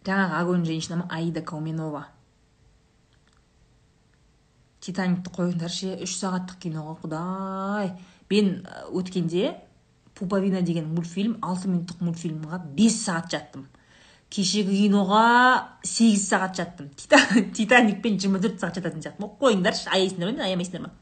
Жаңағы 0.09 0.39
огонь 0.41 0.65
женщина 0.65 1.03
ма 1.03 1.09
аида 1.13 1.43
кауменова. 1.45 2.07
Титаникті 4.81 5.31
қойыңдаршы 5.37 5.99
үш 6.07 6.15
сағаттық 6.17 6.63
кино 6.63 6.85
ғой 6.87 6.97
құдай. 7.03 7.91
Мен 8.31 8.63
өткенде 8.89 9.59
пуповина 10.15 10.63
деген 10.63 10.89
мультфильм 10.95 11.37
алты 11.43 11.69
минуттық 11.69 12.01
мультфильмға 12.01 12.63
бес 12.79 12.97
сағат 13.05 13.35
жаттым. 13.35 13.67
Кешегі 14.33 14.87
киноға 14.87 15.77
сегіз 15.85 16.25
сағат 16.31 16.57
жаттым. 16.57 16.89
Титаникпен 17.53 18.17
жиырма 18.17 18.41
төрт 18.41 18.63
сағат 18.63 18.81
жататын 18.81 19.05
сияқтымын. 19.05 19.37
Қойыңдаршы 19.43 19.93
аяйсыңдар 19.93 20.33
ма 20.33 20.49
аямайсыңдар 20.49 20.87
ма? 20.87 20.95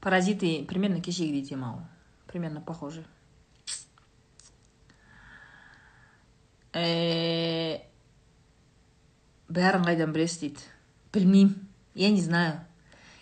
Паразиты 0.00 0.64
примерно 0.64 1.00
кешегідей 1.00 1.44
тема 1.44 1.74
ғой 1.74 1.86
примерно 2.26 2.60
похожи. 2.60 3.04
Э, 6.72 7.82
бәрін 9.50 9.82
қайдан 9.84 10.12
білесіз 10.14 10.38
дейді 10.40 10.62
білмеймін 11.12 11.56
я 11.94 12.10
не 12.10 12.20
знаю. 12.22 12.60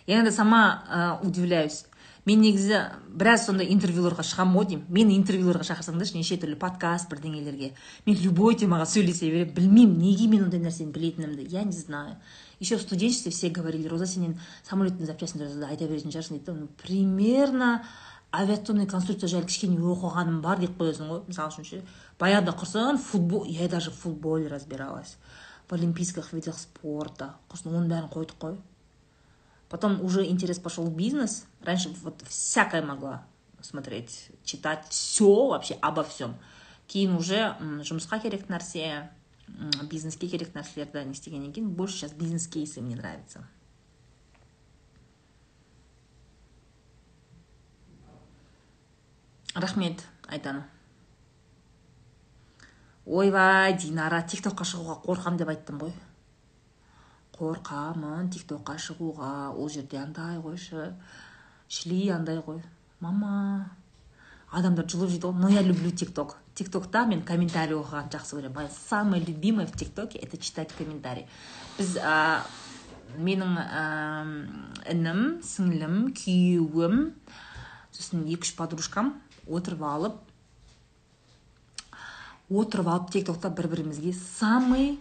Я 0.05 0.15
иногда 0.15 0.31
сама 0.31 1.19
удивляюсь. 1.23 1.85
Мен 2.25 2.41
негізі 2.43 2.81
біраз 3.15 3.45
сондай 3.47 3.69
интервьюларға 3.73 4.25
шығамын 4.27 4.57
ғой 4.57 4.67
деймін. 4.71 4.85
Мені 4.89 5.15
интервьюларға 5.19 5.67
шақырсаңдаршы 5.69 6.17
неше 6.17 6.37
түрлі 6.41 6.57
подкаст 6.59 7.09
бірдеңелерге. 7.11 7.71
Мен 8.05 8.19
любой 8.23 8.57
темаға 8.59 8.85
сөйлесе 8.89 9.31
беремін 9.31 9.55
білмеймін 9.55 9.97
неге 10.03 10.27
мен 10.27 10.45
ондай 10.47 10.61
нәрсені 10.63 10.91
білетінімді 10.91 11.47
я 11.49 11.63
не 11.63 11.71
знаю. 11.71 12.17
Еще 12.59 12.75
в 12.75 12.81
студенчестве 12.81 13.31
все 13.31 13.49
говорили 13.49 13.87
роза 13.87 14.05
сенен 14.05 14.39
самолеттің 14.67 15.07
запчастьін 15.07 15.63
айта 15.63 15.87
беретін 15.87 16.11
шығарсың 16.11 16.41
дейді 16.41 16.51
да 16.51 16.67
примерно 16.83 17.83
авиационный 18.31 18.85
конструкция 18.85 19.29
жайлы 19.31 19.47
кішкене 19.47 19.79
оқығаным 19.79 20.41
бар 20.43 20.59
деп 20.59 20.75
қоясың 20.77 21.07
ғой. 21.09 21.21
Мысалы 21.27 21.53
үшін 21.53 21.65
ше 21.69 21.81
баяғыда 22.19 22.53
құрсын 22.59 22.99
футбол 22.99 23.45
я 23.47 23.69
даже 23.69 23.91
в 23.91 23.95
футболе 23.95 24.47
разбиралась. 24.47 25.17
В 25.69 25.73
олимпийских 25.73 26.33
видах 26.33 26.59
спорта. 26.59 27.35
Құрсын 27.49 27.71
оның 27.71 27.89
бәрін 27.89 28.11
қойдық 28.11 28.37
қой. 28.43 28.59
Потом 29.68 30.00
уже 30.02 30.26
интерес 30.26 30.58
пошел 30.58 30.84
в 30.84 30.94
бизнес. 30.94 31.46
Раньше 31.62 31.90
вот 32.02 32.22
всякое 32.28 32.82
могла 32.82 33.26
смотреть, 33.60 34.28
читать 34.44 34.86
все 34.90 35.48
вообще 35.48 35.74
обо 35.80 36.04
всем. 36.04 36.34
кейін 36.86 37.16
уже 37.16 37.40
жұмысқа 37.88 38.20
керек 38.22 38.48
нәрсе 38.52 39.08
бизнеске 39.88 40.28
керек 40.28 40.54
нәрселерді 40.56 41.04
не 41.08 41.16
істегеннен 41.16 41.52
кейін 41.52 41.70
больше 41.76 41.96
сейчас 41.96 42.12
бизнес 42.12 42.46
кейсы 42.46 42.80
мне 42.80 42.96
нравится 42.96 43.44
рахмет 49.54 50.04
айтаны 50.28 50.64
ойбай 53.04 53.76
динара 53.78 54.22
тик 54.22 54.44
токқа 54.44 54.68
шығуға 54.68 55.00
қорқам 55.04 55.38
деп 55.40 55.52
айттым 55.52 55.80
ғой 55.80 55.94
қорқамын 57.39 58.29
тик 58.33 58.45
токқа 58.49 58.75
шығуға 58.77 59.33
ол 59.55 59.69
жерде 59.71 59.97
андай 60.01 60.37
қойшы 60.43 60.93
шли 61.69 62.09
андай 62.11 62.41
ғой. 62.45 62.61
Мама 62.99 63.71
адамдар 64.51 64.85
жұлып 64.85 65.13
жейді 65.13 65.29
ғой. 65.29 65.39
Но 65.39 65.49
я 65.49 65.61
люблю 65.63 65.91
тик 65.91 66.13
ток 66.13 66.37
тик 66.55 66.71
токта 66.71 67.05
мен 67.07 67.21
комментарий 67.23 67.77
оқығанды 67.77 68.17
жақсы 68.17 68.35
көремін. 68.35 68.55
Мое 68.55 68.69
самое 68.89 69.23
любимое 69.23 69.67
в 69.67 69.77
тик 69.77 69.93
токе 69.95 70.19
это 70.19 70.37
читать 70.37 70.73
комментарий 70.75 71.27
біз 71.77 71.95
ә, 72.03 72.41
менің 73.15 73.55
ә, 73.61 73.83
інім 74.91 75.21
сіңлім 75.45 76.09
күйеуім 76.17 77.13
сосын 77.95 78.25
екі 78.27 78.43
үш 78.43 78.55
подружкам 78.57 79.13
отырып 79.47 79.85
алып 79.87 80.19
отырып 82.49 82.91
алып 82.91 83.11
тик 83.15 83.29
токта 83.29 83.49
бір 83.49 83.69
бірімізге 83.71 84.11
самый 84.19 84.97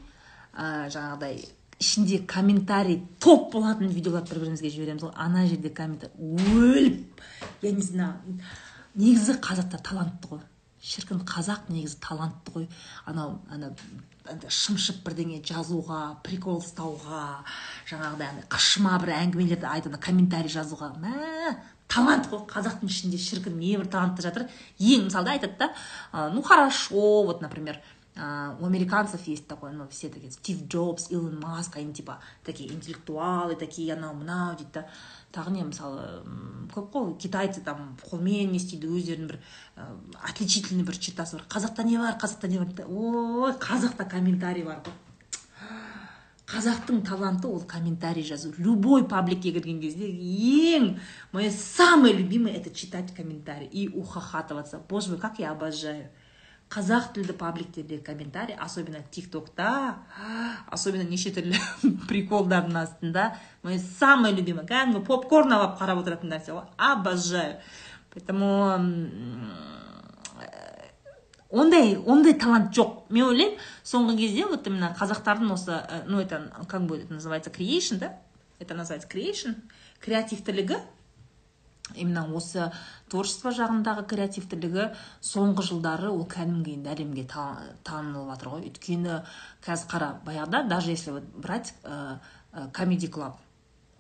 ә, 0.54 0.86
жаңағыдай 0.94 1.42
ішінде 1.78 2.18
комментарий 2.26 3.02
топ 3.22 3.52
болатын 3.52 3.92
видеоларды 3.92 4.34
бір 4.34 4.42
бірімізге 4.42 4.70
жібереміз 4.74 5.04
ғой 5.06 5.12
ана 5.14 5.46
жерде 5.46 5.70
комментарий 5.70 6.14
өліп. 6.18 7.22
Я 7.62 7.72
не 7.72 7.82
знаю. 7.82 8.38
Негізі 8.98 9.38
қазақтар 9.38 9.82
талантты 9.86 10.32
ғой. 10.32 10.42
Шіркін 10.82 11.22
қазақ 11.22 11.70
негізі 11.70 12.00
талантты 12.02 12.54
ғой. 12.54 12.68
Анау 13.06 13.38
ана 13.50 13.70
шымшып 14.50 15.04
бірдеңе 15.06 15.38
жазуға 15.46 16.18
прикол 16.26 16.58
ұстауға 16.60 17.44
жаңағыдай 17.88 18.32
андай 18.32 18.46
қышыма 18.50 18.98
бір 19.00 19.14
әңгімелерді 19.22 19.70
айтып 19.70 19.98
комментарий 20.02 20.50
жазуға. 20.52 20.90
Мә 20.98 21.54
талант 21.88 22.26
қой. 22.28 22.42
Қазақтың 22.50 22.90
ішінде 22.90 23.22
шіркін 23.22 23.56
небір 23.58 23.86
таланттар 23.86 24.28
жатыр. 24.28 24.48
Ең 24.78 25.06
мысалда 25.06 25.38
айтады 25.38 25.56
да 25.62 26.30
ну 26.34 26.42
хорошо 26.42 27.22
вот 27.22 27.40
например. 27.40 27.80
У 28.18 28.66
американцев 28.66 29.26
есть 29.28 29.46
такой, 29.46 29.72
ну, 29.72 29.86
все 29.88 30.08
такие, 30.08 30.32
Стив 30.32 30.66
Джобс, 30.66 31.10
Илон 31.10 31.38
Маск, 31.38 31.76
они 31.76 31.94
типа 31.94 32.18
такие 32.44 32.72
интеллектуалы, 32.72 33.54
такие 33.54 33.94
анау 33.94 34.14
мынау 34.14 34.56
дейді 34.56 34.70
да. 34.74 34.86
Тағы 35.28 35.52
не 35.52 35.60
мысалы 35.60 36.24
көп 36.72 36.86
қой 36.88 37.10
китайцы 37.20 37.60
там 37.60 37.98
қолмен 38.00 38.48
не 38.48 38.56
істейді 38.56 38.88
өздерінің 38.88 39.28
бір 39.28 39.36
отличительный 40.24 40.86
бір 40.88 40.96
чертасы 40.96 41.36
бар 41.36 41.44
қазақта 41.52 41.84
не 41.84 41.98
бар 42.00 42.16
қазақта 42.16 42.48
не 42.48 42.58
бар 42.58 42.88
ой 42.88 43.52
қазақта 43.52 44.08
комментарий 44.08 44.64
бар 44.64 44.80
ғой 44.80 44.96
қазақтың 46.48 47.02
таланты 47.04 47.46
ол 47.46 47.60
комментарий 47.60 48.24
жазу. 48.24 48.54
Любой 48.56 49.04
пабликке 49.06 49.52
кірген 49.52 49.82
кезде 49.82 50.08
ең 50.08 50.96
мое 51.32 51.50
самое 51.50 52.14
любимое 52.14 52.54
это 52.54 52.72
читать 52.74 53.14
комментарий 53.14 53.68
и 53.68 53.88
ухахатываться. 53.88 54.80
Боже 54.88 55.10
мой 55.10 55.18
как 55.18 55.38
я 55.38 55.50
обожаю. 55.50 56.08
Қазақ 56.68 57.12
тілді 57.14 57.32
пабликтердегі 57.32 58.02
комментарий 58.04 58.56
особенно 58.60 59.00
тик 59.10 59.30
токта 59.30 60.04
особенно 60.70 61.08
неше 61.08 61.32
түрлі 61.32 61.56
приколдардың 62.10 62.76
астында 62.82 63.30
мое 63.64 63.78
самое 63.78 64.34
любимое 64.36 64.66
кәдімгі 64.68 65.00
попкорн 65.06 65.56
алып 65.56 65.78
қарап 65.80 66.02
отыратын 66.02 66.34
нәрсе 66.34 66.52
ғой. 66.52 66.66
Обожаю. 66.76 67.56
Поэтому 68.12 68.50
ондай 71.50 71.96
ондай 71.96 72.34
талант 72.34 72.76
жоқ. 72.76 73.08
Мен 73.08 73.30
ойлаймын 73.30 73.56
соңғы 73.84 74.18
кезде 74.20 74.44
вот 74.46 74.66
именно 74.66 74.92
қазақтардың 74.98 75.52
осы 75.52 75.80
ну 76.06 76.20
это 76.20 76.52
как 76.68 76.82
это 76.82 77.14
называется 77.14 77.50
creation 77.50 77.98
да? 77.98 78.18
Это 78.58 78.74
называется 78.74 79.08
creation 79.08 79.56
креативтілігі 80.00 80.76
именно 81.94 82.26
осы 82.34 82.70
творчество 83.10 83.50
жағындағы 83.54 84.04
креативтілігі 84.10 84.88
соңғы 85.24 85.64
жылдары 85.70 86.10
ол 86.12 86.24
кәдімгі 86.28 86.76
енді 86.78 86.92
әлемге 86.94 87.24
танылып 87.28 88.32
жатыр 88.32 88.52
ғой. 88.52 88.68
Өйткені 88.70 89.20
қазір 89.64 89.90
қара 89.92 90.08
баяғыда 90.26 90.64
даже 90.68 90.90
если 90.90 91.12
вот 91.12 91.24
брать 91.36 91.74
комеди 92.72 93.08
клаб 93.08 93.40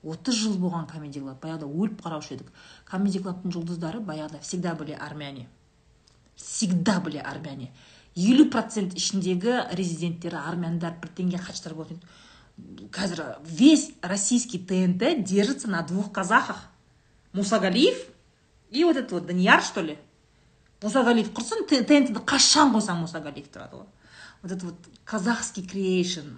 отыз 0.02 0.34
жыл 0.34 0.56
болған 0.58 0.86
комеди 0.90 1.20
клаб 1.20 1.40
баяғыда 1.42 1.66
өліп 1.66 2.02
қараушы 2.04 2.34
едік. 2.36 2.52
Комеди 2.84 3.22
клабтың 3.22 3.52
жұлдыздары 3.52 4.00
баяғыда 4.00 4.40
всегда 4.40 4.74
были 4.74 4.92
армяне. 4.92 5.48
Всегда 6.36 7.00
были 7.00 7.18
армяне. 7.18 7.72
Елу 8.14 8.48
процент 8.50 8.96
ішіндегі 8.98 9.74
резиденттері 9.78 10.40
армяндар 10.40 10.96
бірдеңе 10.98 11.38
хачтар 11.38 11.74
болатын 11.78 12.00
қазір 12.90 13.36
весь 13.44 13.92
российский 14.02 14.58
тнт 14.58 14.98
держится 15.24 15.68
на 15.68 15.82
двух 15.82 16.12
казахах. 16.12 16.67
Мусагалиев 17.38 18.02
и 18.70 18.84
вот 18.84 18.96
этот 18.96 19.12
вот 19.12 19.26
Данияр, 19.26 19.62
что 19.62 19.80
ли. 19.80 19.98
мусагалиев. 20.82 21.32
Құрсын 21.34 21.64
тнтді 21.66 22.20
қашан 22.22 22.74
қойсаң 22.74 23.00
мусагалиев 23.02 23.48
тұрады 23.50 23.80
ғой 23.80 23.86
вот 24.42 24.52
это 24.52 24.66
вот 24.66 24.76
казахский 25.04 25.66
креейшн 25.66 26.28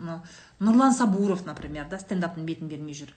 нұрлан 0.61 0.94
сабуров 0.96 1.44
например 1.44 1.88
да 1.90 1.98
стендаптың 2.01 2.46
бетін 2.48 2.68
бермей 2.68 2.96
жүр 2.96 3.12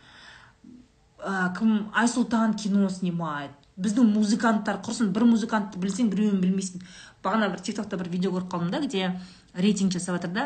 ә, 1.23 1.53
кім 1.57 1.93
айсұлтан 1.95 2.57
кино 2.59 2.89
снимает. 2.89 3.51
Біздің 3.79 4.11
музыканттар 4.13 4.81
құрсын 4.85 5.13
бір 5.15 5.25
музыкантты 5.31 5.79
білсең 5.81 6.11
біреуін 6.11 6.41
білмейсің 6.43 6.83
бағана 7.23 7.49
бір 7.49 7.63
тик 7.63 7.79
бір 7.79 8.09
видео 8.09 8.33
көріп 8.35 8.51
қалдым 8.51 8.71
да 8.71 8.81
где 8.83 9.19
рейтинг 9.55 9.93
жасап 9.93 10.19
жатыр 10.19 10.33
да 10.35 10.45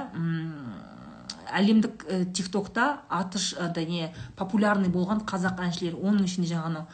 әлемдік 1.57 2.05
ә, 2.05 2.25
тик 2.31 2.51
токта 2.51 3.01
аты 3.09 3.85
не 3.89 4.13
популярный 4.37 4.89
болған 4.89 5.25
қазақ 5.25 5.59
әншілер 5.65 5.97
оның 5.97 6.25
ішінде 6.29 6.53
жаңағы 6.53 6.85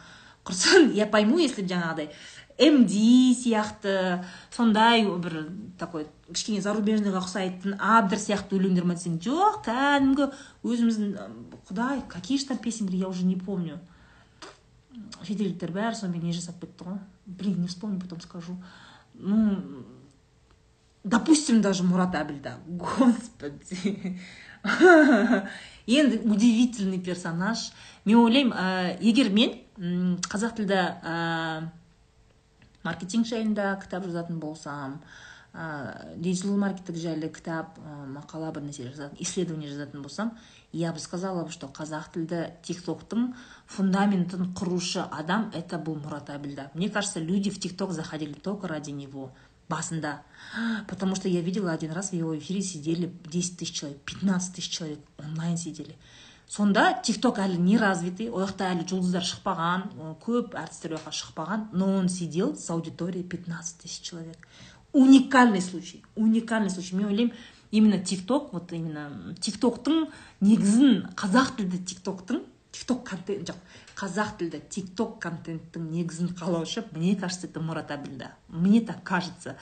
құрсын 0.44 0.92
я 0.94 1.06
пойму 1.06 1.38
если 1.38 1.64
жаңағыдай 1.66 2.10
мд 2.58 2.92
сияқты 3.42 4.24
сондай 4.54 5.02
бір 5.02 5.48
такой 5.78 6.06
кішкене 6.30 6.62
зарубежныйға 6.62 7.22
ұқсайтын 7.24 7.74
абдір 7.82 8.20
сияқты 8.22 8.54
өлеңдер 8.58 8.86
ма 8.86 8.94
десең 8.94 9.18
жоқ 9.24 9.64
кәдімгі 9.66 10.28
өзіміздің 10.62 11.16
құдай 11.66 12.04
какие 12.08 12.38
же 12.38 12.46
там 12.46 12.58
были 12.62 12.96
я 12.96 13.08
уже 13.08 13.24
не 13.24 13.36
помню. 13.36 13.80
Шетелдіктер 15.24 15.72
бәрі 15.72 15.96
сонымен 15.96 16.22
не 16.22 16.32
жасап 16.32 16.60
кетті 16.60 16.84
ғой. 16.84 16.98
Блин 17.26 17.60
не 17.62 17.66
вспомню 17.66 18.00
потом 18.00 18.20
скажу. 18.20 18.56
Ну 19.14 19.84
допустим 21.02 21.60
даже 21.60 21.82
мурат 21.82 22.14
абильда 22.14 22.58
господи. 22.66 24.20
Енді 25.86 26.18
удивительный 26.24 27.00
персонаж. 27.00 27.72
Мен 28.04 28.16
ойлаймын 28.18 28.52
ә, 28.56 28.98
егер 29.02 29.30
мен 29.30 29.63
қазақ 29.78 30.56
тілді 30.60 30.78
ә, 30.78 31.68
маркетинг 32.84 33.26
жайында 33.26 33.74
кітап 33.82 34.04
жазатын 34.06 34.38
болсам 34.38 35.00
ә, 35.52 36.14
диджитал 36.16 36.56
маркетинг 36.56 36.98
жайлы 36.98 37.30
кітап 37.34 37.78
ә, 37.78 38.04
мақала 38.06 38.52
бір 38.54 38.68
нәрсе 38.68 38.90
жазатын 38.90 39.18
исследование 39.18 39.70
жазатын 39.70 40.02
болсам 40.02 40.36
я 40.72 40.92
бы 40.92 40.98
сказала 40.98 41.48
что 41.50 41.66
қазақ 41.66 42.12
тілді 42.14 42.40
тик 42.62 42.82
токтың 42.82 43.32
фундаментін 43.66 44.54
құрушы 44.54 45.06
адам 45.10 45.50
это 45.54 45.78
был 45.78 45.94
мурат 45.96 46.30
абильда. 46.30 46.70
Мне 46.74 46.90
кажется 46.90 47.20
люди 47.20 47.50
в 47.50 47.60
тик 47.60 47.76
ток 47.76 47.92
заходили 47.92 48.32
только 48.32 48.68
ради 48.68 48.90
него 48.90 49.32
басында. 49.68 50.22
Потому 50.88 51.14
что 51.14 51.28
я 51.28 51.40
видела 51.40 51.72
один 51.72 51.92
раз 51.92 52.10
в 52.10 52.12
его 52.12 52.36
эфире 52.38 52.60
сидели 52.60 53.12
10 53.24 53.58
тысяч 53.58 53.80
человек 53.80 53.98
15 54.04 54.54
тысяч 54.54 54.70
человек 54.70 54.98
онлайн 55.18 55.56
сидели. 55.56 55.96
Сонда 56.48 57.00
тик 57.04 57.20
ток 57.20 57.38
әлі 57.42 57.58
не 57.58 57.78
развитый 57.80 58.30
ол 58.30 58.44
жақта 58.44 58.70
әлі 58.72 58.86
жұлдыздар 58.90 59.24
шықпаған 59.26 60.16
көп 60.22 60.56
әртістер 60.58 60.96
ол 60.98 61.10
шықпаған 61.10 61.68
но 61.72 61.90
он 61.96 62.08
сидел 62.08 62.54
с 62.56 62.68
аудиторией 62.70 63.24
15 63.24 63.78
тысяч 63.78 64.00
человек. 64.00 64.48
Уникальный 64.92 65.60
случай 65.60 66.02
уникальный 66.14 66.70
случай. 66.70 66.94
Мен 66.94 67.06
ойлаймын 67.06 67.34
именно 67.70 67.98
тик 67.98 68.26
ток 68.26 68.52
вот 68.52 68.72
именно 68.72 69.34
тик 69.40 69.58
токтың 69.58 70.08
негізін 70.40 71.10
қазақ 71.16 71.56
тілді 71.56 71.84
тик 71.84 72.04
токтың 72.04 72.44
тик 72.70 72.86
ток 72.86 73.04
контент 73.08 73.50
жоқ 73.50 73.58
қазақ 73.96 74.36
тілді 74.38 74.60
тик 74.70 74.94
ток 74.94 75.18
контенттің 75.22 75.90
негізін 75.90 76.34
қалаушы 76.38 76.84
мне 76.92 77.16
кажется 77.16 77.46
это 77.46 77.60
мурат 77.60 77.90
абильда 77.90 78.34
мне 78.48 78.80
так 78.80 79.02
кажется 79.02 79.56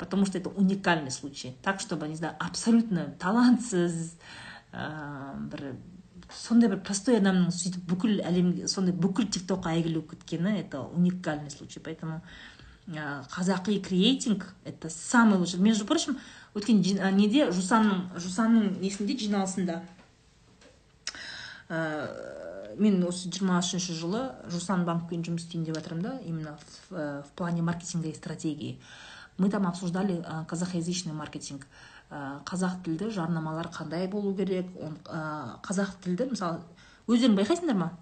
потому 0.00 0.24
что 0.24 0.38
это 0.38 0.48
уникальный 0.48 1.10
случай. 1.10 1.54
Так 1.62 1.78
чтобы 1.78 2.08
не 2.08 2.14
знаю 2.14 2.34
абсолютно 2.40 3.14
талантсыз 3.20 4.16
ә, 4.72 5.36
бір 5.36 5.76
сондай 6.34 6.70
бір 6.70 6.80
простой 6.86 7.18
адамның 7.18 7.50
сөйтіп 7.54 7.84
бүкіл 7.90 8.20
әлемге 8.26 8.68
сондай 8.70 8.94
бүкіл 8.94 9.28
тик 9.32 9.46
токқа 9.48 9.74
әйгілі 9.74 10.00
болып 10.00 10.14
кеткені 10.14 10.58
это 10.60 10.82
уникальный 10.82 11.50
случай. 11.50 11.80
Поэтому 11.80 12.20
қазақи 12.88 13.80
креатинг 13.80 14.54
это 14.64 14.90
самый 14.90 15.38
лучший. 15.38 15.60
Между 15.60 15.86
прочим 15.86 16.18
өткен 16.54 16.82
неде 17.14 17.50
жусанның 17.52 18.18
жусанның 18.18 18.80
несінде 18.80 19.16
жиналысында 19.20 19.82
ә, 21.68 22.74
мен 22.76 23.02
осы 23.06 23.30
жиырма 23.30 23.60
үшінші 23.60 23.94
жылы 23.94 24.24
жусан 24.50 24.84
банкпен 24.84 25.22
жұмыс 25.26 25.46
істейін 25.46 25.68
деп 25.68 25.78
жатырмын 25.78 26.02
да 26.02 26.18
именно 26.26 26.58
в, 26.88 27.22
в 27.22 27.30
плане 27.36 27.62
маркетинга 27.62 28.08
и 28.08 28.14
стратегии. 28.14 28.80
Мы 29.38 29.48
там 29.50 29.66
обсуждали 29.66 30.24
казахоязычный 30.48 31.12
маркетинг. 31.12 31.66
Қазақ 32.10 32.80
тілді 32.84 33.10
жарнамалар 33.14 33.68
қандай 33.70 34.08
болу 34.10 34.34
керек? 34.34 34.66
Ә, 35.06 35.60
қазақ 35.62 36.00
тілді 36.02 36.30
мысалы 36.32 36.58
өздерің 37.06 37.36
байқайсыңдар 37.38 37.78
ма? 37.78 37.92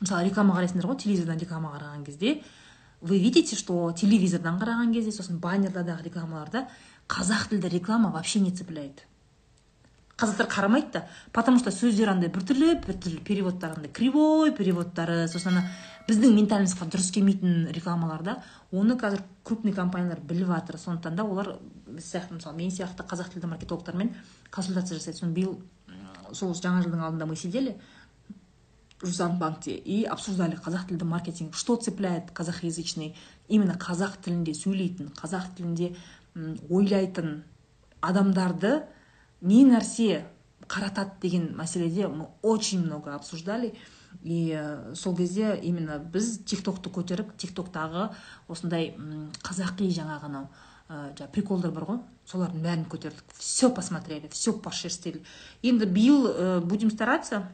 Мысалы 0.00 0.28
реклама 0.30 0.56
қарайсыңдар 0.56 0.88
ғой 0.88 0.96
телевизордан 1.02 1.38
реклама 1.38 1.74
қараған 1.76 2.06
кезде. 2.06 2.42
Вы 3.00 3.18
видите 3.18 3.56
что 3.56 3.92
телевизордан 3.92 4.58
қараған 4.58 4.94
кезде 4.94 5.12
сосын 5.12 5.38
баннердадағы 5.38 6.08
рекламаларда 6.08 6.66
қазақ 7.08 7.50
тілді 7.50 7.68
реклама 7.76 8.10
вообще 8.10 8.40
не 8.40 8.50
цепляет? 8.50 9.04
Қазақтар 10.18 10.48
қарамайды 10.50 10.92
да 10.92 11.06
потому 11.32 11.58
что 11.58 11.70
сөздері 11.70 12.16
андай 12.16 12.28
біртүрлі 12.28 12.80
біртүрлі 12.86 13.22
переводтары 13.22 13.78
андай 13.78 13.92
кривой 13.92 14.52
переводтары 14.52 15.28
сосын 15.28 15.56
ана 15.56 15.64
біздің 16.08 16.34
ментальностьқа 16.38 16.88
дұрыс 16.88 17.10
келмейтін 17.12 17.68
рекламаларда 17.76 18.38
оны 18.72 18.96
қазір 18.98 19.22
крупный 19.44 19.74
компаниялар 19.76 20.20
біліп 20.20 20.48
жатыр. 20.48 20.78
Сондықтан 20.80 21.16
да 21.16 21.24
олар 21.24 21.58
біз 21.86 22.04
сияқты 22.04 22.38
мысалы 22.38 22.56
мен 22.56 22.70
сияқты 22.70 23.04
қазақ 23.04 23.34
тілді 23.34 23.46
маркетологтармен 23.46 24.14
консультация 24.50 24.98
жасайды. 24.98 25.18
Соны 25.18 25.32
биыл 25.36 25.60
сол 26.32 26.54
жаңа 26.54 26.82
жылдың 26.82 27.04
алдында 27.04 27.26
мы 27.26 27.36
сидели 27.36 27.76
банкте 29.38 29.74
и 29.76 30.04
обсуждали 30.04 30.56
қазақ 30.56 30.88
тілді 30.88 31.04
маркетинг 31.04 31.54
что 31.54 31.76
цепляет 31.76 32.30
казахоязычный 32.32 33.14
именно 33.48 33.74
қазақ 33.74 34.18
тілінде 34.24 34.54
сөйлейтін 34.54 35.12
қазақ 35.12 35.54
тілінде 35.56 35.94
ойлайтын 36.70 37.44
адамдарды 38.00 38.82
не 39.40 39.64
нәрсе 39.64 40.24
қаратады 40.68 41.20
деген 41.22 41.52
мәселеде 41.56 42.08
мы 42.08 42.28
очень 42.42 42.84
много 42.84 43.14
обсуждали. 43.14 43.74
И 44.22 44.52
э, 44.56 44.94
сол 44.94 45.16
кезде 45.16 45.58
именно 45.62 45.98
біз 45.98 46.38
тик 46.44 46.62
токты 46.64 46.90
көтеріп 46.90 47.36
тик 47.36 47.52
токтағы 47.54 48.08
осындай 48.48 48.94
қазақи 49.44 49.90
жаңағы 49.92 50.30
анау 50.30 50.48
ә, 50.88 51.12
жаңағы 51.12 51.32
приколдар 51.32 51.72
бар 51.72 51.84
ғой. 51.84 51.98
Солардың 52.26 52.64
бәрін 52.64 52.86
көтердік 52.88 53.36
все 53.36 53.70
посмотрели 53.70 54.28
все 54.32 54.52
пошерстили. 54.52 55.22
Енді 55.62 55.86
биыл 55.86 56.26
ә, 56.28 56.60
будем 56.60 56.90
стараться 56.90 57.44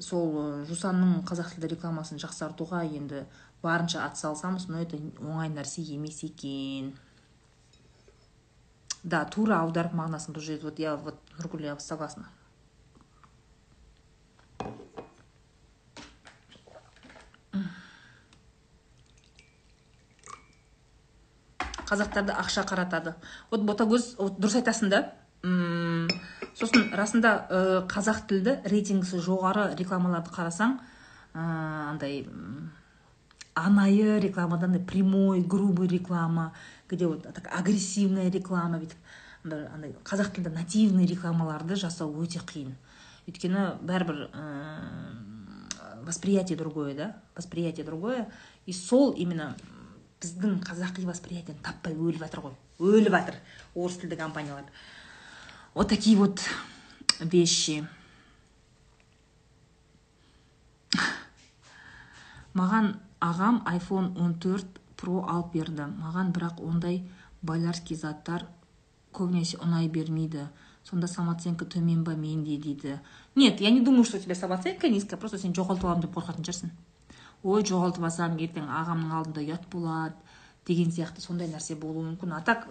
сол 0.00 0.64
жусанның 0.68 1.24
қазақ 1.26 1.54
тілді 1.54 1.72
рекламасын 1.74 2.20
жақсартуға 2.22 2.84
енді 2.86 3.24
барынша 3.62 4.04
атсалысамыз 4.06 4.68
но 4.68 4.82
это 4.84 5.00
оңай 5.18 5.50
нәрсе 5.50 5.82
емес 5.82 6.22
екен. 6.22 6.94
Да 9.06 9.22
тура 9.30 9.60
аударып 9.62 9.94
мағынасын 9.94 10.34
жерде 10.42 10.66
вот 10.66 10.80
я 10.82 10.96
вот 10.98 11.20
нұргүл 11.38 11.62
я 11.62 11.76
согласна. 11.78 12.26
Қазақтарды 21.86 22.34
ақша 22.34 22.64
қаратады. 22.66 23.14
Вот 23.52 23.62
ботагөз 23.62 24.16
вот 24.18 24.40
дұрыс 24.42 24.58
айтасың 24.58 24.90
да. 24.90 25.04
Сосын 26.58 26.88
расында 26.98 27.36
ә, 27.46 27.60
қазақ 27.86 28.24
тілді 28.26 28.56
рейтингісі 28.66 29.20
жоғары 29.22 29.68
рекламаларды 29.78 30.32
қарасаң 30.34 30.80
ә, 31.36 31.44
андай 31.92 32.24
анайы 33.56 34.20
рекламада 34.20 34.66
андай 34.66 34.80
прямой 34.80 35.40
грубый 35.40 35.88
реклама 35.88 36.52
где 36.88 37.06
вот 37.06 37.22
так 37.22 37.48
агрессивная 37.50 38.30
реклама 38.30 38.78
бүйтіп 38.78 38.98
андай 39.46 39.94
қазақ 40.04 40.34
тілді 40.36 40.52
нативный 40.54 41.06
рекламаларды 41.06 41.76
жасау 41.78 42.12
өте 42.22 42.42
қиын. 42.44 42.74
Өйткені 43.26 43.62
бәрібір 43.82 44.28
ә, 44.30 44.44
восприятие 46.04 46.58
другое 46.58 46.94
да 46.94 47.16
восприятие 47.34 47.84
другое. 47.84 48.28
И 48.66 48.72
сол 48.72 49.14
именно 49.16 49.56
біздің 50.20 50.60
қазақи 50.66 51.06
восприятиені 51.06 51.58
таппай 51.62 51.94
өліп 51.94 52.20
жатыр 52.26 52.44
ғой 52.44 52.56
өліп 52.78 53.12
жатыр 53.16 53.40
орыс 53.74 53.96
тілді 54.02 54.16
компаниялар. 54.16 54.64
Вот 55.74 55.88
такие 55.88 56.16
вот 56.16 56.40
вещи. 57.20 57.86
Маған 62.56 62.94
ағам 63.26 63.62
iphone 63.76 64.12
14 64.18 64.80
pro 64.96 65.22
алып 65.28 65.52
берді. 65.54 65.88
Маған 66.00 66.32
бірақ 66.36 66.62
ондай 66.64 67.02
байларский 67.42 67.96
заттар 67.96 68.46
көбінесе 69.16 69.60
ұнай 69.62 69.88
бермейді. 69.92 70.48
Сонда 70.86 71.08
самооценка 71.10 71.66
төмен 71.66 72.04
ба 72.04 72.14
менде 72.14 72.56
дейді. 72.56 73.00
Нет 73.34 73.60
я 73.60 73.70
не 73.70 73.80
думаю 73.80 74.04
что 74.04 74.16
у 74.16 74.20
тебя 74.20 74.34
самооценка 74.34 74.88
низкая 74.88 75.18
просто 75.18 75.38
сен 75.38 75.52
жоғалтып 75.52 75.84
аламын 75.84 76.06
деп 76.06 76.14
қорқатын 76.16 76.46
шығарсың. 76.46 76.70
Ой 77.42 77.64
жоғалтып 77.66 78.04
алсам 78.04 78.38
ертең 78.38 78.68
ағамның 78.70 79.12
алдында 79.12 79.42
ұят 79.42 79.66
болады 79.72 80.14
деген 80.66 80.90
сияқты 80.90 81.20
сондай 81.20 81.48
нәрсе 81.50 81.74
болуы 81.74 82.04
мүмкін. 82.12 82.36
А 82.36 82.40
так 82.40 82.68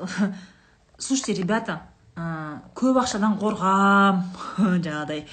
слушайте 0.97 1.41
ребята 1.41 1.81
ә, 2.15 2.61
көп 2.73 3.01
ақшадан 3.03 3.37
қорқам 3.39 4.23
жаңағыдай 4.85 5.25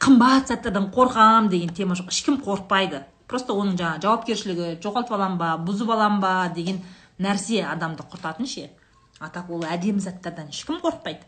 қымбат 0.00 0.48
заттардан 0.48 0.90
қорқам 0.92 1.48
деген 1.48 1.70
тема 1.74 1.94
жоқ. 1.94 2.10
Ешкім 2.10 2.40
қорықпайды. 2.42 3.04
Просто 3.28 3.52
оның 3.52 3.76
жаңағы 3.80 4.02
жауапкершілігі 4.06 4.68
жоғалтып 4.82 5.14
аламын 5.16 5.38
ба 5.38 5.52
бұзып 5.66 5.90
аламын 5.92 6.20
ба 6.20 6.34
деген 6.54 6.82
нәрсе 7.18 7.62
адамды 7.66 8.04
құртатын 8.06 8.46
ше. 8.46 8.70
А 9.18 9.30
так 9.32 9.50
ол 9.50 9.64
әдемі 9.64 10.00
заттардан 10.00 10.50
ешкім 10.52 10.80
қорықпайды. 10.82 11.24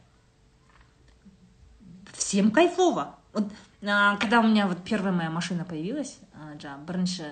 Всем 2.12 2.50
кайфово. 2.50 3.14
Вот 3.32 3.52
когда 3.80 4.40
у 4.40 4.42
меня 4.42 4.66
вот 4.66 4.84
первая 4.84 5.12
моя 5.12 5.30
машина 5.30 5.64
появилась 5.64 6.18
жаңағы 6.34 6.84
бірінші 6.86 7.24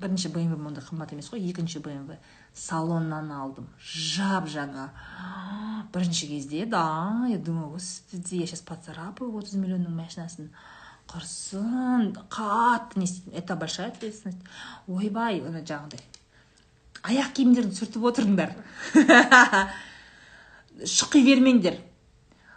бірінші 0.00 0.28
бмв 0.34 0.66
ондай 0.66 0.84
қымбат 0.84 1.12
емес 1.12 1.30
қой 1.30 1.44
екінші 1.50 1.78
бмв 1.84 2.16
салоннан 2.54 3.30
алдым. 3.32 3.68
Жап 3.78 4.48
жаңа 4.48 4.90
бірінші 5.92 6.28
кезде 6.28 6.66
да 6.66 7.26
я 7.30 7.38
думаю 7.38 7.70
господи 7.70 8.36
я 8.36 8.46
сейчас 8.46 8.60
поцарапаю 8.60 9.36
отыз 9.36 9.54
миллионның 9.54 9.94
машинасын. 9.94 10.50
Құрсын 11.14 12.12
қатты 12.28 12.98
не 12.98 13.06
это 13.32 13.54
большая 13.54 13.88
ответственность. 13.88 14.42
Ойбай 14.88 15.40
ана 15.46 15.62
жаңағыдай. 15.62 16.02
Аяқ 17.06 17.34
киімдеріңді 17.36 17.78
сүртіп 17.78 18.06
отырыңдар. 18.10 18.54
Шұқи 20.90 21.22
бермеңдер. 21.22 21.78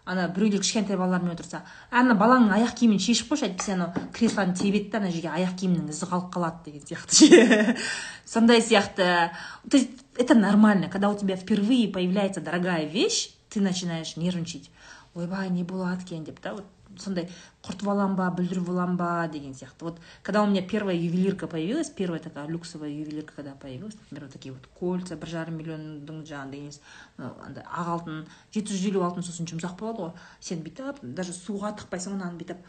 Ана 0.07 0.29
біреулер 0.31 0.63
кішкентай 0.63 0.97
балалармен 0.97 1.35
отырса 1.35 1.65
ана 1.91 2.15
балаңның 2.17 2.55
аяқ 2.55 2.77
киімін 2.79 3.01
шешіп 3.03 3.33
қойшы 3.33 3.49
әйтпесе 3.49 3.73
анау 3.75 4.05
креслоны 4.15 4.55
тебеді 4.55 4.93
да 4.93 5.01
ана 5.01 5.11
жерге 5.11 5.33
аяқ 5.35 5.57
киімінің 5.59 5.91
ізі 5.91 6.07
қалып 6.07 6.31
қалады 6.31 6.63
деген 6.69 6.85
сияқты. 6.87 7.75
Сондай 8.25 8.63
сияқты. 8.63 9.31
То 9.69 9.77
есть 9.77 9.91
это 10.15 10.33
нормально 10.33 10.87
когда 10.87 11.09
у 11.09 11.17
тебя 11.17 11.35
впервые 11.35 11.89
появляется 11.89 12.39
дорогая 12.39 12.85
вещь 12.85 13.29
ты 13.49 13.59
начинаешь 13.59 14.15
нервничать. 14.15 14.71
Ойбай 15.13 15.49
не 15.49 15.63
болады 15.63 16.03
екен 16.03 16.23
деп 16.23 16.39
та 16.39 16.53
вот. 16.53 16.63
Сондай 16.99 17.29
құртып 17.63 17.89
аламын 17.91 18.15
ба 18.17 18.27
бүлдіріп 18.37 18.69
аламын 18.69 18.97
ба 18.97 19.27
деген 19.31 19.53
сияқты. 19.53 19.85
Вот 19.85 19.99
когда 20.23 20.43
у 20.43 20.47
меня 20.47 20.61
первая 20.61 20.95
ювелирка 20.95 21.47
появилась 21.47 21.89
первая 21.89 22.19
такая 22.19 22.47
люксовая 22.47 22.89
ювелирка 22.89 23.33
когда 23.35 23.51
появилась 23.53 23.95
например 23.95 24.25
вот 24.25 24.33
такие 24.33 24.53
вот 24.53 24.67
кольца 24.79 25.15
бір 25.15 25.27
жарым 25.29 25.57
миллиондың 25.57 26.23
жаңағыдай 26.25 26.61
несі 26.61 26.79
андай 27.17 27.63
ақ 27.63 27.89
алтын 27.95 28.25
жеті 28.53 28.73
жүз 28.73 28.87
елу 28.91 29.03
алтын 29.03 29.23
сосын 29.23 29.49
жұмсақ 29.49 29.77
болады 29.79 30.07
ғой. 30.07 30.13
Сен 30.39 30.63
бүйтіп 30.65 31.01
даже 31.01 31.33
суға 31.33 31.73
тықпайсың 31.77 32.15
ананы 32.17 32.39
бүйтіп 32.39 32.63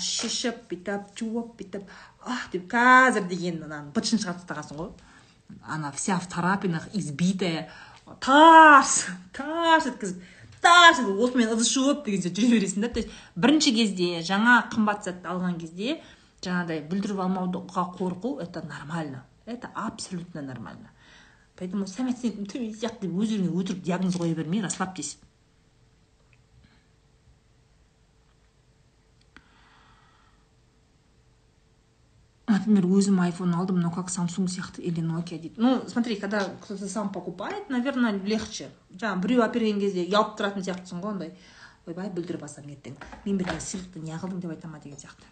шешіп 0.00 0.66
бүйтіп 0.70 1.12
жуып 1.18 1.56
бүйтіп 1.58 1.90
ах 2.24 2.48
деп 2.52 2.70
қазір 2.70 3.28
деген 3.28 3.62
ананы 3.66 3.92
бытшын 3.94 4.22
шығарып 4.22 4.44
тастағансың 4.44 4.80
ғой. 4.80 4.90
Она 5.62 5.92
вся 5.92 6.18
в 6.18 6.26
тарапинах 6.26 6.88
избитая 6.92 7.68
тарс 8.20 9.06
тарс 9.32 9.86
еткізіп. 9.86 10.22
Тас 10.66 11.00
осымен 11.00 11.54
ыдыс 11.54 11.70
жуып 11.70 12.04
деген 12.06 12.24
сияқты 12.26 12.42
жүре 12.42 12.58
бересің 12.58 12.82
да. 12.82 12.90
То 12.90 13.00
есть 13.00 13.14
бірінші 13.36 13.72
кезде 13.76 14.08
жаңа 14.26 14.58
қымбат 14.72 15.06
затты 15.06 15.30
алған 15.30 15.58
кезде 15.60 16.00
жаңағыдай 16.42 16.82
бүлдіріп 16.90 17.22
алмауға 17.22 17.86
қорқу 17.96 18.36
это 18.42 18.66
нормально. 18.66 19.24
Это 19.46 19.70
абсолютно 19.74 20.42
нормально. 20.42 20.90
Поэтому 21.56 21.86
самооценкам 21.86 22.44
төмен 22.50 22.74
сияқты 22.74 23.08
өз 23.08 23.30
өзіңе 23.32 23.48
өтірік 23.54 23.82
диагноз 23.86 24.18
қоя 24.18 24.34
бермей 24.34 24.60
расслабьтесь. 24.60 25.16
Например 32.56 32.88
өзім 32.88 33.20
айфон 33.20 33.54
алдым 33.54 33.80
но 33.80 33.90
как 33.90 34.10
самсунг 34.10 34.50
сияқты 34.50 34.82
или 34.82 35.00
nokia 35.00 35.38
дейді. 35.38 35.54
Ну 35.56 35.82
смотри 35.86 36.16
когда 36.16 36.40
кто 36.62 36.76
то 36.76 36.88
сам 36.88 37.12
покупает 37.12 37.70
наверное 37.70 38.12
легче. 38.12 38.70
Жаңағы 38.90 39.22
біреу 39.22 39.44
әперген 39.44 39.80
кезде 39.80 40.08
ұялып 40.08 40.36
тұратын 40.40 40.64
сияқтысың 40.66 41.04
ғой 41.04 41.12
андай 41.12 41.32
ойбай 41.86 42.10
бүлдіріп 42.10 42.42
алсам 42.42 42.66
ертең. 42.66 42.96
Мен 43.24 43.38
берген 43.38 43.60
сыйлықты 43.60 44.02
не 44.02 44.16
қылдың 44.16 44.40
деп 44.40 44.50
айта 44.56 44.68
ма 44.68 44.80
деген 44.82 44.98
сияқты. 44.98 45.28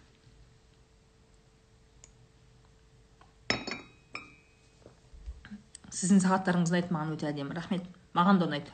Сіздің 5.95 6.19
сағаттарыңыз 6.23 6.71
ұнайды 6.73 6.91
маған 6.91 7.13
өте 7.15 7.29
әдемі. 7.29 7.55
Рахмет. 7.55 7.85
Маған 8.15 8.39
да 8.39 8.49
ұнайды. 8.49 8.73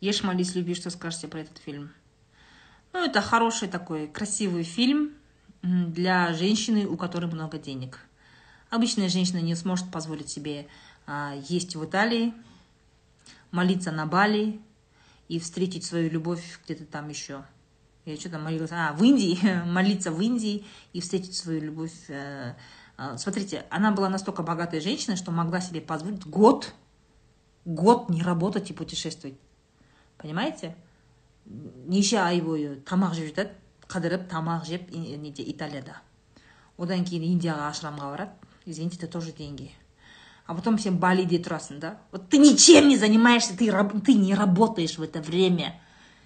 Ешь, 0.00 0.22
молись, 0.22 0.54
люби, 0.54 0.74
что 0.74 0.90
скажете 0.90 1.26
про 1.26 1.40
этот 1.40 1.58
фильм? 1.58 1.90
Ну, 2.92 3.04
это 3.04 3.22
хороший 3.22 3.68
такой 3.68 4.08
красивый 4.08 4.62
фильм 4.62 5.12
для 5.62 6.34
женщины, 6.34 6.86
у 6.86 6.96
которой 6.96 7.26
много 7.26 7.58
денег. 7.58 8.00
Обычная 8.68 9.08
женщина 9.08 9.38
не 9.38 9.54
сможет 9.54 9.90
позволить 9.90 10.28
себе 10.28 10.66
а, 11.06 11.34
есть 11.48 11.76
в 11.76 11.84
Италии, 11.84 12.34
молиться 13.50 13.90
на 13.90 14.06
Бали 14.06 14.60
и 15.28 15.38
встретить 15.38 15.84
свою 15.84 16.10
любовь 16.10 16.60
где-то 16.64 16.84
там 16.84 17.08
еще. 17.08 17.44
Я 18.04 18.16
что 18.16 18.30
там 18.30 18.44
молилась? 18.44 18.72
А, 18.72 18.92
в 18.92 19.02
Индии, 19.02 19.38
молиться 19.64 20.10
в 20.10 20.20
Индии 20.20 20.66
и 20.92 21.00
встретить 21.00 21.36
свою 21.36 21.60
любовь. 21.62 21.92
Э, 22.08 22.54
э, 22.98 23.16
смотрите, 23.16 23.64
она 23.70 23.92
была 23.92 24.10
настолько 24.10 24.42
богатой 24.42 24.80
женщиной, 24.80 25.16
что 25.16 25.30
могла 25.30 25.60
себе 25.60 25.80
позволить 25.80 26.26
год, 26.26 26.74
год 27.64 28.10
не 28.10 28.22
работать 28.22 28.70
и 28.70 28.74
путешествовать. 28.74 29.38
Понимаете? 30.18 30.74
Неше 31.46 32.16
ай 32.16 32.40
бойы 32.40 32.76
тамақ 32.84 33.14
жеп 33.14 33.30
жатады 33.30 33.54
қыдырып 33.88 34.28
тамақ 34.30 34.66
жеп 34.66 34.90
неде 34.90 35.44
италияда. 35.46 36.00
Одан 36.76 37.04
кейін 37.04 37.24
индияға 37.24 37.70
ашрамға 37.70 38.10
барады. 38.10 38.32
Извините 38.66 38.96
это 38.96 39.06
тоже 39.06 39.32
деньги. 39.32 39.70
А 40.46 40.54
потом 40.54 40.78
сен 40.78 40.98
балиде 40.98 41.38
тұрасың 41.38 41.78
да. 41.80 41.98
Вот 42.12 42.28
ты 42.28 42.38
ничем 42.38 42.88
не 42.88 42.96
занимаешься 42.96 43.56
ты, 43.56 43.70
ты 44.04 44.14
не 44.14 44.34
работаешь 44.34 44.98
в 44.98 45.02
это 45.02 45.20
время. 45.20 45.80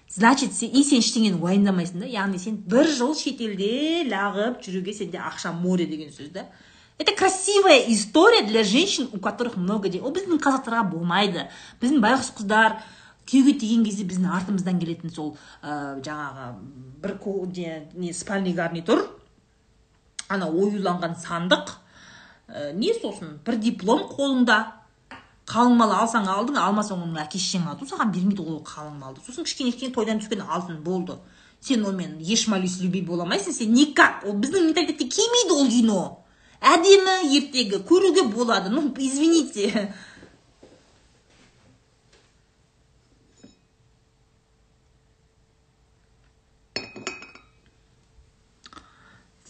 Значит 0.09 0.51
и 0.61 0.83
сен 0.83 0.99
ештеңені 0.99 1.39
уайымдамайсың 1.39 2.01
да. 2.03 2.09
Яғни 2.09 2.37
сен 2.37 2.57
бір 2.67 2.89
жыл 2.89 3.15
шетелде 3.15 4.03
лағып 4.11 4.59
жүруге 4.65 4.93
сенде 4.93 5.21
ақша 5.21 5.53
море 5.55 5.85
деген 5.85 6.11
сөз 6.11 6.33
да. 6.33 6.49
Это 6.97 7.15
красивая 7.15 7.79
история 7.87 8.43
для 8.43 8.63
женщин 8.63 9.09
у 9.13 9.19
которых 9.19 9.55
много 9.55 9.87
денег 9.87 10.05
ол 10.05 10.11
біздің 10.11 10.41
қазақтарға 10.43 10.83
болмайды. 10.91 11.47
Біздің 11.79 12.03
байғұс 12.03 12.33
қыздар 12.37 12.81
күйеуге 13.31 13.55
тиген 13.59 13.85
кезде 13.87 14.03
біздің 14.09 14.27
артымыздан 14.35 14.79
келетін 14.81 15.13
сол 15.13 15.35
ә, 15.63 16.01
жаңағы 16.03 16.51
бір 17.01 17.15
не 17.95 18.11
спальный 18.13 18.53
гарнитур. 18.53 19.07
Ана 20.27 20.47
оюланған 20.47 21.15
сандық. 21.15 21.77
Ә, 22.47 22.73
не 22.73 22.93
сосын 22.93 23.39
бір 23.45 23.55
диплом 23.55 24.03
қолыңда 24.11 24.81
қалың 25.47 25.75
мал 25.79 25.91
алсаң 25.95 26.27
алдың 26.29 26.57
алмасаң 26.59 27.03
оның 27.03 27.21
әке 27.23 27.39
шешең 27.39 27.67
алды. 27.71 27.87
Саған 27.87 28.11
бермейді 28.13 28.43
ол 28.43 28.61
қалың 28.67 28.97
малды 28.99 29.23
сосын 29.25 29.47
кішкене 29.47 29.71
кішкене 29.71 29.93
тойдан 29.95 30.19
түскен 30.19 30.43
алтын 30.47 30.81
болды. 30.83 31.17
Сен 31.61 31.85
онымен 31.85 32.19
еш 32.19 32.47
молись 32.47 32.79
люби 32.81 33.01
бола 33.01 33.23
алмайсың 33.25 33.55
сен 33.55 33.73
никак. 33.73 34.23
Ол 34.25 34.35
біздің 34.39 34.69
менталитетке 34.69 35.07
келмейді 35.07 35.57
ол 35.57 35.69
кино. 35.69 36.01
Әдемі 36.61 37.17
ертегі 37.37 37.81
көруге 37.87 38.27
болады. 38.31 38.69
Ну 38.69 38.93
извините. 38.97 39.93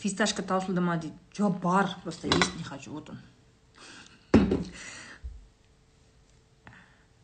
Фисташка 0.02 0.42
таусылды 0.42 0.82
ма 0.82 0.98
дейді 0.98 1.16
жоқ 1.38 1.60
бар 1.62 1.90
просто 2.04 2.28
есть 2.28 2.56
не 2.58 2.64
хочу 2.64 2.92
вот 2.92 3.10
он 3.10 3.20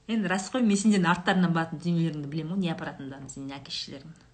енді 0.07 0.28
рас 0.28 0.47
қой 0.53 0.63
мен 0.63 0.78
сендердің 0.78 1.09
арттарыңнан 1.11 1.53
баратын 1.57 1.82
дүниелеріңді 1.84 2.30
білемін 2.32 2.53
ғой 2.53 2.61
не 2.63 2.71
апаратындарыңды 2.71 3.34
сенің 3.34 3.57
әке 3.57 3.73
шешелеріңді 3.75 4.28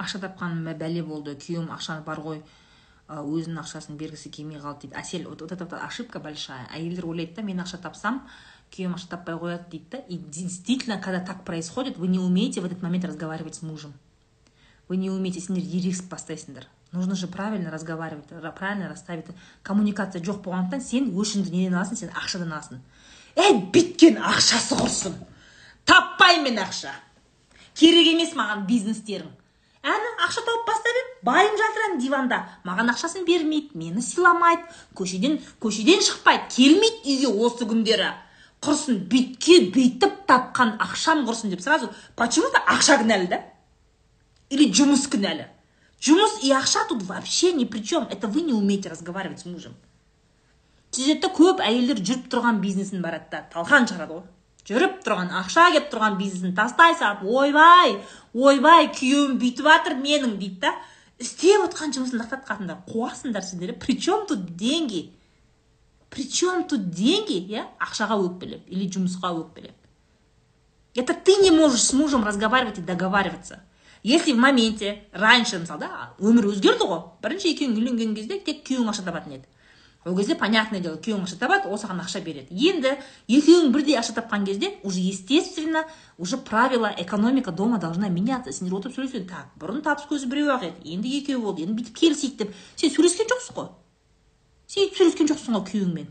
ақша 0.00 0.20
тапқаным 0.22 0.70
бәле 0.78 1.02
болды 1.02 1.34
күйеуім 1.34 1.72
ақша 1.74 1.98
бар 2.06 2.22
ғой 2.24 2.44
өзінің 3.10 3.58
ақшасын 3.64 3.98
бергісі 3.98 4.30
келмей 4.30 4.60
қалды 4.62 4.86
дейді 4.86 5.00
әсел 5.00 5.26
вот 5.28 5.42
это 5.42 5.66
ошибка 5.82 6.20
большая 6.20 6.68
әйелдер 6.70 7.08
ойлайды 7.10 7.40
да 7.40 7.42
мен 7.42 7.60
ақша 7.64 7.80
тапсам 7.82 8.22
күйеуім 8.70 8.96
ақша 8.96 9.10
таппай 9.14 9.34
қояды 9.34 9.70
дейді 9.70 9.86
да 9.90 9.98
и 10.08 10.16
действительно 10.16 10.98
когда 10.98 11.20
так 11.20 11.44
происходит 11.44 11.98
вы 11.98 12.08
не 12.08 12.18
умеете 12.18 12.60
в 12.60 12.64
этот 12.64 12.82
момент 12.82 13.04
разговаривать 13.04 13.54
с 13.54 13.62
мужем. 13.62 13.92
Вы 14.88 14.96
не 14.96 15.10
умеете 15.10 15.40
сендер 15.40 15.62
ерегісіп 15.62 16.10
бастайсыңдар 16.12 16.66
нужно 16.92 17.14
же 17.14 17.26
правильно 17.26 17.70
разговаривать 17.70 18.26
правильно 18.56 18.88
расставить 18.88 19.26
коммуникация 19.62 20.22
жоқ 20.22 20.42
болғандықтан 20.42 20.80
сен 20.80 21.12
өшіңді 21.14 21.50
неден 21.50 21.74
аласың 21.74 21.96
сен 21.96 22.10
ақшадан 22.18 22.50
аласың 22.50 22.80
ей 23.36 23.60
бүйткен 23.70 24.18
ақшасы 24.18 24.78
құрсын 24.80 25.14
таппаймын 25.86 26.50
мен 26.50 26.64
ақша 26.64 26.90
керек 27.74 28.10
емес 28.12 28.34
маған 28.36 28.66
бизнестерің. 28.68 29.30
Әні 29.80 30.08
ақша 30.26 30.42
тауып 30.44 30.66
бастай 30.68 30.96
бер 30.96 31.06
байым 31.24 31.54
жатыр 31.56 31.84
әні 31.86 32.02
диванда. 32.02 32.40
Маған 32.68 32.92
ақшасын 32.92 33.24
бермейді 33.24 33.78
мені 33.80 34.02
сыйламайды 34.04 34.66
көшеден 34.98 35.38
көшеден 35.62 36.02
шықпайды 36.04 36.50
келмейді 36.56 37.14
үйге 37.14 37.30
осы 37.46 37.68
күндері. 37.70 38.10
Құрсын 38.60 39.04
бүйтке 39.08 39.56
бүйтіп 39.74 40.24
тапқан 40.28 40.74
ақшам 40.84 41.24
құрсын 41.28 41.52
деп 41.52 41.62
сразу 41.64 41.88
почему 42.16 42.50
то 42.52 42.60
ақша 42.68 42.98
кінәлі 43.00 43.28
да? 43.32 43.40
Или 44.50 44.68
жұмыс 44.68 45.06
кінәлі? 45.08 45.46
Жұмыс 46.00 46.40
и 46.44 46.52
ақша 46.52 46.86
тут 46.88 47.02
вообще 47.02 47.52
ни 47.52 47.64
при 47.64 47.80
чем 47.80 48.08
это 48.10 48.28
вы 48.28 48.42
не 48.42 48.52
умеете 48.52 48.90
разговаривать 48.90 49.40
с 49.40 49.46
мужем. 49.46 49.76
Сөйтеді 50.92 51.30
көп 51.36 51.60
әйелдер 51.62 52.00
жүріп 52.02 52.28
тұрған 52.32 52.60
бизнесін 52.60 53.00
барады 53.00 53.30
да. 53.30 53.44
Талқан 53.52 53.86
шығарады 53.88 54.16
ғой. 54.18 54.24
Жүріп 54.68 54.96
тұрған 55.06 55.30
ақша 55.40 55.68
келіп 55.70 55.86
тұрған 55.92 56.16
бизнесін 56.18 56.56
тастай 56.56 56.96
салып 56.98 57.22
ойбай 57.24 57.94
ойбай 58.34 58.90
күйеуім 58.96 59.38
бүйтіп 59.40 59.70
жатыр 59.70 59.96
менің 60.00 60.36
дейді 60.40 60.66
да. 60.66 60.74
Істеп 61.20 61.64
отқан 61.68 61.94
жұмысын 61.94 62.20
тоқтатқансыңдар 62.24 62.82
қуасыңдар 62.88 63.44
сендер 63.44 63.74
при 63.78 63.96
чем 64.00 64.26
тут 64.26 64.56
деньги? 64.56 65.12
При 66.10 66.28
чем 66.28 66.64
тут 66.68 66.90
деньги 66.90 67.38
иә 67.38 67.64
ақшаға 67.78 68.18
өкпелеп 68.18 68.66
или 68.68 68.90
жұмысқа 68.90 69.30
өкпелеп. 69.30 69.76
Это 70.94 71.14
ты 71.14 71.36
не 71.36 71.52
можешь 71.52 71.82
с 71.82 71.92
мужем 71.92 72.24
разговаривать 72.24 72.78
и 72.78 72.82
договариваться. 72.82 73.62
Если 74.02 74.32
в 74.32 74.38
моменте 74.38 75.04
раньше 75.12 75.58
мысалы 75.58 75.80
да 75.80 76.10
өмір 76.18 76.50
өзгерді 76.50 76.88
ғой 76.88 77.00
бірінші 77.22 77.52
екеуің 77.54 77.76
үйленген 77.76 78.14
кезде 78.16 78.40
тек 78.40 78.64
күйеуің 78.66 78.90
ақша 78.90 79.04
табатын 79.04 79.36
еді. 79.36 79.46
Ол 80.06 80.16
кезде 80.16 80.34
понятное 80.34 80.80
дело 80.80 80.96
күйеуің 80.96 81.26
ақша 81.28 81.36
табады 81.38 81.68
ол 81.68 81.76
саған 81.78 82.00
ақша 82.00 82.22
береді. 82.24 82.48
Енді 82.50 82.96
екеуің 83.28 83.70
бірдей 83.70 83.98
ақша 84.00 84.16
тапқан 84.16 84.46
кезде 84.46 84.72
уже 84.82 84.98
естественно 84.98 85.84
уже 86.16 86.38
правила 86.38 86.90
экономика 86.96 87.52
дома 87.52 87.78
должна 87.78 88.08
меняться. 88.08 88.50
Сендер 88.50 88.80
отырып 88.80 88.96
сөйлеседі 88.96 89.28
так 89.28 89.52
бұрын 89.60 89.84
табыс 89.84 90.08
көзі 90.08 90.32
біреу 90.32 90.48
ақ 90.56 90.64
еді 90.70 90.96
енді 90.96 91.12
екеу 91.20 91.42
болды 91.44 91.68
енді 91.68 91.76
бүйтіп 91.82 92.00
келісейік 92.00 92.38
деп. 92.40 92.56
Сен 92.74 92.90
сөйлескен 92.90 93.28
жоқсың 93.28 93.60
ғой. 93.60 93.68
Сен 94.70 94.90
сөйлескен 94.94 95.30
жоқсың 95.30 95.56
ғой 95.56 95.64
күйеуіңмен. 95.70 96.10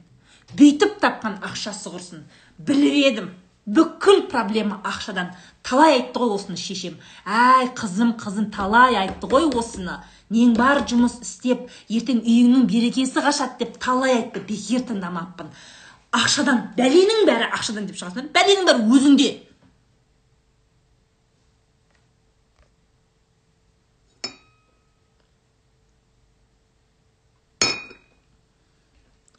Бүйтіп 0.60 0.98
тапқан 1.00 1.38
ақшасы 1.48 1.92
құрсын 1.94 2.26
біліп 2.68 2.98
едім 3.08 3.30
бүкіл 3.70 4.26
проблема 4.32 4.80
ақшадан. 4.84 5.32
Талай 5.64 6.00
айтты 6.00 6.20
ғой 6.20 6.34
осыны 6.36 6.58
шешем. 6.58 6.98
Әй 7.26 7.70
қызым 7.78 8.16
қызым 8.20 8.50
талай 8.52 8.98
айтты 8.98 9.30
ғой 9.30 9.48
осыны. 9.54 10.00
Нең 10.34 10.56
бар 10.58 10.82
жұмыс 10.90 11.20
істеп 11.22 11.68
ертең 11.88 12.24
үйіңнің 12.24 12.66
берекесі 12.70 13.22
қашады 13.24 13.60
деп 13.62 13.78
талай 13.80 14.18
айтты. 14.18 14.42
Бекер 14.42 14.84
тыңдамаппын. 14.90 15.54
Ақшадан 16.20 16.72
бәленің 16.78 17.28
бәрі 17.30 17.52
ақшадан 17.54 17.86
деп 17.88 18.00
шығасың 18.00 18.32
бәленің 18.34 18.68
бәрі 18.70 18.90
өзіңде. 18.98 19.30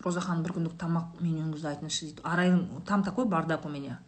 Роза 0.04 0.20
ханым 0.20 0.42
бір 0.44 0.56
күндік 0.58 0.78
тамақ 0.80 1.20
менюңізді 1.20 1.72
айтыңызшы 1.74 2.06
дейді. 2.06 2.22
Арайым 2.24 2.82
там 2.86 3.02
такой 3.02 3.26
бардак 3.26 3.64
у 3.64 3.68
меня 3.68 4.00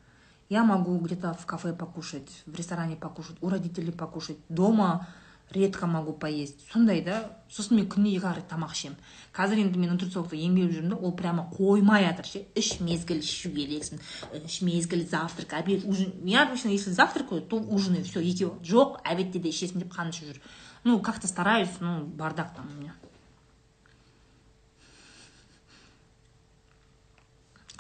я 0.53 0.64
могу 0.64 0.99
где 0.99 1.16
то 1.16 1.32
в 1.32 1.47
кафе 1.47 1.72
покушать 1.72 2.28
в 2.45 2.55
ресторане 2.55 2.95
покушать 2.97 3.36
у 3.40 3.49
родителей 3.49 3.90
покушать. 3.90 4.36
Дома 4.51 5.09
редко 5.51 5.86
могу 5.86 6.12
поесть. 6.12 6.70
Сондай 6.70 7.01
да 7.01 7.38
сосын 7.49 7.78
мен 7.78 7.86
күніне 7.88 8.18
екі 8.18 8.28
ақ 8.28 8.43
тамақ 8.51 8.74
ішемін. 8.76 8.99
Қазір 9.32 9.62
енді 9.64 9.80
мен 9.80 9.95
нутрициологта 9.95 10.36
еңбек 10.36 10.74
жүрмін 10.74 10.93
да 10.93 10.99
ол 11.01 11.14
прямо 11.16 11.47
қоймай 11.57 12.05
жатыр 12.05 12.28
ше. 12.28 12.45
Үш 12.53 12.80
мезгіл 12.84 13.24
ішу 13.24 13.49
керексің 13.53 14.01
үш 14.45 14.61
мезгіл 14.61 15.07
завтрак 15.09 15.57
обед 15.57 15.86
ужин. 15.88 16.12
Я 16.24 16.45
обычно 16.45 16.68
если 16.68 16.90
завтракаю 16.90 17.40
то 17.40 17.57
ужинаю 17.57 18.05
все 18.05 18.20
екеуі. 18.20 18.61
Жоқ 18.61 19.01
обедте 19.05 19.38
де 19.40 19.49
ішесің 19.49 19.84
деп 19.84 19.93
қан 19.97 20.12
ішіп 20.12 20.34
жүр. 20.34 20.43
Ну 20.84 21.01
как 21.01 21.18
то 21.18 21.28
стараюсь 21.28 21.80
ну 21.80 22.05
бардак 22.05 22.55
там 22.55 22.68
у 22.76 22.80
меня. 22.80 22.93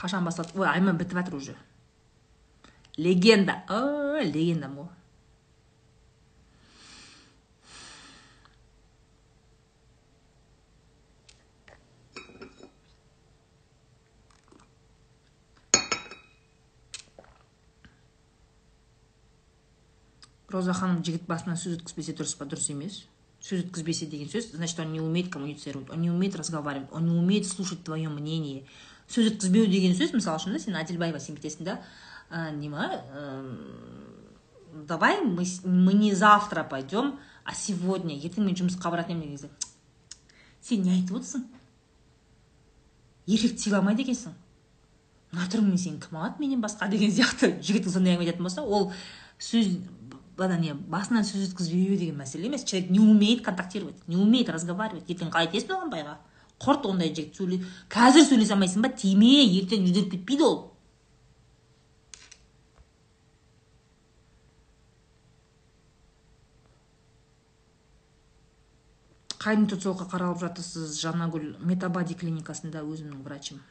Қашан 0.02 0.26
басталды 0.26 0.58
ой 0.58 0.68
айман 0.68 0.98
бітіп 0.98 1.20
жатыр 1.20 1.38
уже 1.38 1.56
легенда 2.96 3.62
легендам 4.22 4.76
ғой 4.82 4.90
роза 20.52 20.74
ханым 20.76 21.02
жігіт 21.04 21.24
басынан 21.26 21.56
сөз 21.58 21.78
өткізбесе 21.78 22.14
дұрыс 22.16 22.36
па? 22.36 22.46
Дұрыс 22.48 22.68
емес. 22.72 23.02
Сөз 23.42 23.64
өткізбесе 23.64 24.06
деген 24.06 24.28
сөз 24.30 24.52
значит 24.52 24.78
он 24.80 24.92
не 24.92 25.00
умеет 25.00 25.32
коммуницировать 25.32 25.90
он 25.90 26.02
не 26.02 26.10
умеет 26.10 26.36
разговаривать. 26.36 26.92
Он 26.92 27.06
не 27.06 27.18
умеет 27.18 27.46
слушать 27.46 27.82
твое 27.84 28.08
мнение. 28.08 28.66
Сөз 29.12 29.32
өткізбеу 29.34 29.68
деген 29.70 29.96
сөз 29.98 30.14
мысалы 30.16 30.40
үшін 30.40 30.58
сен 30.58 30.78
әділбаева 30.80 31.20
сен 31.20 31.36
бүйтесің 31.36 31.68
да. 31.68 31.78
Не 32.56 32.68
ма 32.72 32.88
давай 34.72 35.20
мы, 35.20 35.44
мы 35.64 35.92
не 35.92 36.14
завтра 36.14 36.64
пойдем 36.64 37.18
а 37.44 37.54
сегодня 37.54 38.16
ертең 38.16 38.46
мен 38.46 38.56
жұмысқа 38.56 38.90
баратын 38.90 39.20
едім 39.20 39.36
деген 39.36 39.36
кезде 39.36 39.50
сен 40.62 40.82
не 40.86 40.94
айтып 40.94 41.18
отырсың? 41.18 41.44
Еркекті 43.26 43.66
сыйламайды 43.66 44.06
екенсің. 44.06 44.34
Мына 45.32 45.48
түріңмен 45.50 45.80
сені 45.80 46.00
кім 46.02 46.18
алады 46.18 46.42
менен 46.42 46.62
басқа? 46.62 46.88
деген 46.90 47.10
сияқты. 47.10 47.56
Жігітің 47.62 47.94
сондай 47.94 48.14
әңгіме 48.14 48.28
айтатын 48.28 48.46
болса 48.46 48.62
ол 48.62 48.92
сөз 49.42 49.74
ана 50.38 50.58
не 50.58 50.74
басынан 50.74 51.26
сөз 51.26 51.50
өткізбеу 51.50 51.98
деген 51.98 52.18
мәселе 52.18 52.46
емес. 52.46 52.64
Человек 52.64 52.90
не 52.90 53.00
умеет 53.00 53.44
контактировать 53.44 54.08
не 54.08 54.16
умеет 54.16 54.48
разговаривать. 54.50 55.08
Ертең 55.10 55.30
қалай 55.30 55.50
тиесің 55.52 55.76
оған 55.76 55.92
байға? 55.92 56.18
Құрт 56.62 56.86
ондай 56.90 57.12
жігіт 57.14 57.38
сөйле 57.38 57.58
қазір 57.92 58.28
сөйлесе 58.28 58.54
алмайсың 58.56 58.84
ба 58.84 58.92
тиме 59.02 59.32
ертең 59.60 59.88
жүдеп 59.88 60.12
кетпейді 60.14 60.46
ол 60.48 60.58
қай 69.42 69.58
нутрициологқа 69.58 70.06
қаралып 70.14 70.42
жатырсыз 70.46 70.98
жанагүл 71.02 71.52
метабади 71.66 72.14
клиникасында 72.18 72.86
өзімнің 72.86 73.22
врачым 73.26 73.62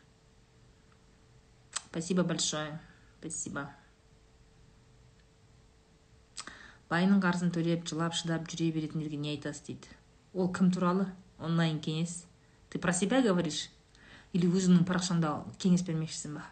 спасибо 1.91 2.23
большое. 2.23 2.79
Спасибо. 3.19 3.67
Байының 6.91 7.21
қарызын 7.23 7.51
төлеп 7.55 7.85
жылап 7.87 8.15
шыдап 8.17 8.47
жүре 8.51 8.71
беретіндерге 8.75 9.19
не 9.19 9.35
айтасыз 9.35 9.67
дейді. 9.67 9.91
Ол 10.33 10.49
кім 10.51 10.71
туралы? 10.71 11.05
Онлайн 11.39 11.79
кеңес. 11.83 12.25
Ты 12.71 12.79
про 12.79 12.93
себя 12.93 13.21
говоришь? 13.21 13.69
Или 14.33 14.47
өзіңнің 14.47 14.87
парақшаңда 14.87 15.35
кеңес 15.59 15.83
бермекшісің 15.83 16.39
ба 16.39 16.47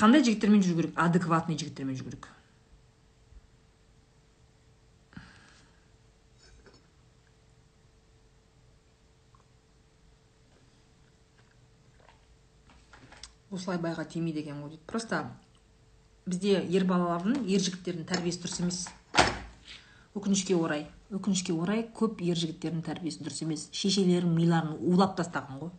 қандай 0.00 0.22
жігіттермен 0.24 0.62
жүру 0.64 0.78
керек 0.78 1.00
адекватный 1.02 1.58
жігіттермен 1.60 1.98
жүру 1.98 2.14
керек 2.14 2.28
осылай 13.50 13.78
байға 13.82 14.06
тимейді 14.06 14.44
екен 14.44 14.62
ғой 14.62 14.76
дейді. 14.76 14.86
Просто 14.86 15.24
бізде 16.26 16.60
ер 16.62 16.86
балалардың 16.86 17.44
ер 17.46 17.60
жігіттердің 17.60 18.08
тәрбиесі 18.08 18.44
дұрыс 18.44 18.62
емес. 18.62 18.80
Өкінішке 20.14 20.56
орай 20.56 20.88
өкінішке 21.10 21.54
орай 21.58 21.82
көп 21.94 22.20
ер 22.22 22.38
жігіттердің 22.38 22.84
тәрбиесі 22.86 23.24
дұрыс 23.24 23.42
емес. 23.42 23.66
Шешелерінің 23.74 24.36
миларын 24.36 24.76
улап 24.78 25.16
тастаған 25.18 25.58
ғой. 25.64 25.72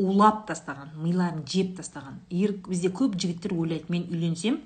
Улап 0.00 0.46
тастаған 0.48 0.94
миларын 1.02 1.44
жеп 1.48 1.76
тастаған. 1.78 2.22
Ер 2.32 2.56
бізде 2.64 2.88
көп 2.88 3.18
жігіттер 3.20 3.52
ойлайды 3.54 3.92
мен 3.92 4.06
үйленсем 4.08 4.62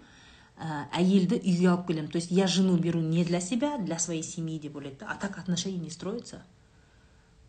ә, 0.56 0.86
әйелді 0.94 1.40
үйге 1.42 1.66
алып 1.72 1.88
келемін. 1.88 2.12
То 2.12 2.22
есть 2.22 2.30
я 2.30 2.46
жену 2.46 2.76
беру 2.78 3.00
не 3.00 3.24
для 3.24 3.40
себя 3.40 3.76
для 3.78 3.98
своей 3.98 4.22
семьи 4.22 4.58
деп 4.58 4.76
ойлайды 4.76 5.04
а 5.04 5.16
так 5.16 5.38
отношения 5.38 5.78
не 5.78 5.90
строятся. 5.90 6.44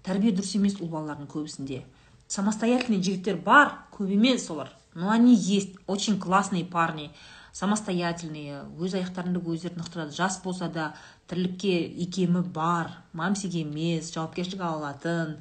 Тәрбие 0.04 0.34
дұрыс 0.34 0.56
емес 0.58 0.80
ұл 0.82 0.90
балалардың 0.90 1.30
көбісінде. 1.30 1.84
Самостоятельный 2.28 3.04
жігіттер 3.04 3.38
бар 3.38 3.86
көп 3.94 4.10
емес 4.10 4.50
олар. 4.50 4.74
Но 4.94 5.10
они 5.12 5.36
есть 5.36 5.76
очень 5.88 6.20
классные 6.20 6.66
парни 6.66 7.12
самостоятельные. 7.54 8.64
Өз 8.80 8.96
аяқтарында 8.98 9.42
өздері 9.42 9.80
нық 9.80 9.90
тұрады 9.94 10.16
жас 10.16 10.40
болса 10.44 10.70
да. 10.70 10.94
Тірлікке 11.30 11.74
икемі 12.06 12.44
бар 12.54 12.92
мамсиге 13.14 13.64
емес 13.66 14.14
жауапкершілік 14.14 14.62
ала 14.62 14.90
алатын. 14.90 15.38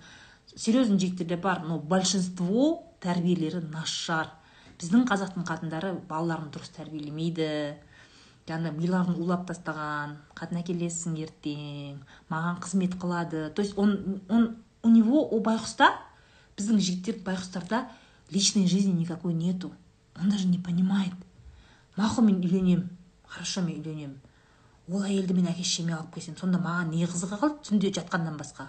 Серьезный 0.55 0.99
жігіттер 0.99 1.27
де 1.27 1.37
бар 1.37 1.63
но 1.65 1.79
большинство 1.79 2.83
тәрбиелері 3.01 3.63
нашар. 3.73 4.33
Біздің 4.81 5.07
қазақтың 5.11 5.47
қатындары 5.47 5.95
балаларын 6.09 6.51
дұрыс 6.55 6.73
тәрбиелемейді. 6.77 7.77
Жаңағыдай 8.49 8.79
миларын 8.79 9.19
улап 9.21 9.45
тастаған 9.51 10.17
қатын 10.39 10.63
әкелесің 10.63 11.19
ертең 11.21 11.99
маған 12.31 12.61
қызмет 12.65 12.97
қылады. 12.97 13.51
То 13.51 13.63
есть 13.63 13.77
он, 13.77 14.23
он 14.29 14.57
у 14.83 14.89
него 14.89 15.27
о 15.29 15.41
байғұста 15.45 15.93
біздің 16.57 16.81
жігіттер 16.81 17.21
байғұстарда 17.27 17.85
личной 18.31 18.67
жизни 18.67 18.93
никакой 18.93 19.35
нету. 19.35 19.73
Он 20.21 20.31
даже 20.31 20.47
не 20.47 20.59
понимает. 20.59 21.15
Мақұл 21.99 22.23
мен 22.23 22.39
үйленемін 22.39 22.85
хорошо 23.27 23.63
мен 23.67 23.81
үйленемін 23.81 24.19
ол 24.89 25.03
әйелді 25.03 25.35
мен 25.35 25.49
әке 25.51 25.65
шешеме 25.67 25.97
алып 25.97 26.15
келсем 26.15 26.37
сонда 26.39 26.61
маған 26.63 26.93
не 26.95 27.09
қызығы 27.11 27.39
қалды 27.41 27.65
түнде 27.67 27.91
жатқаннан 27.97 28.39
басқа. 28.39 28.69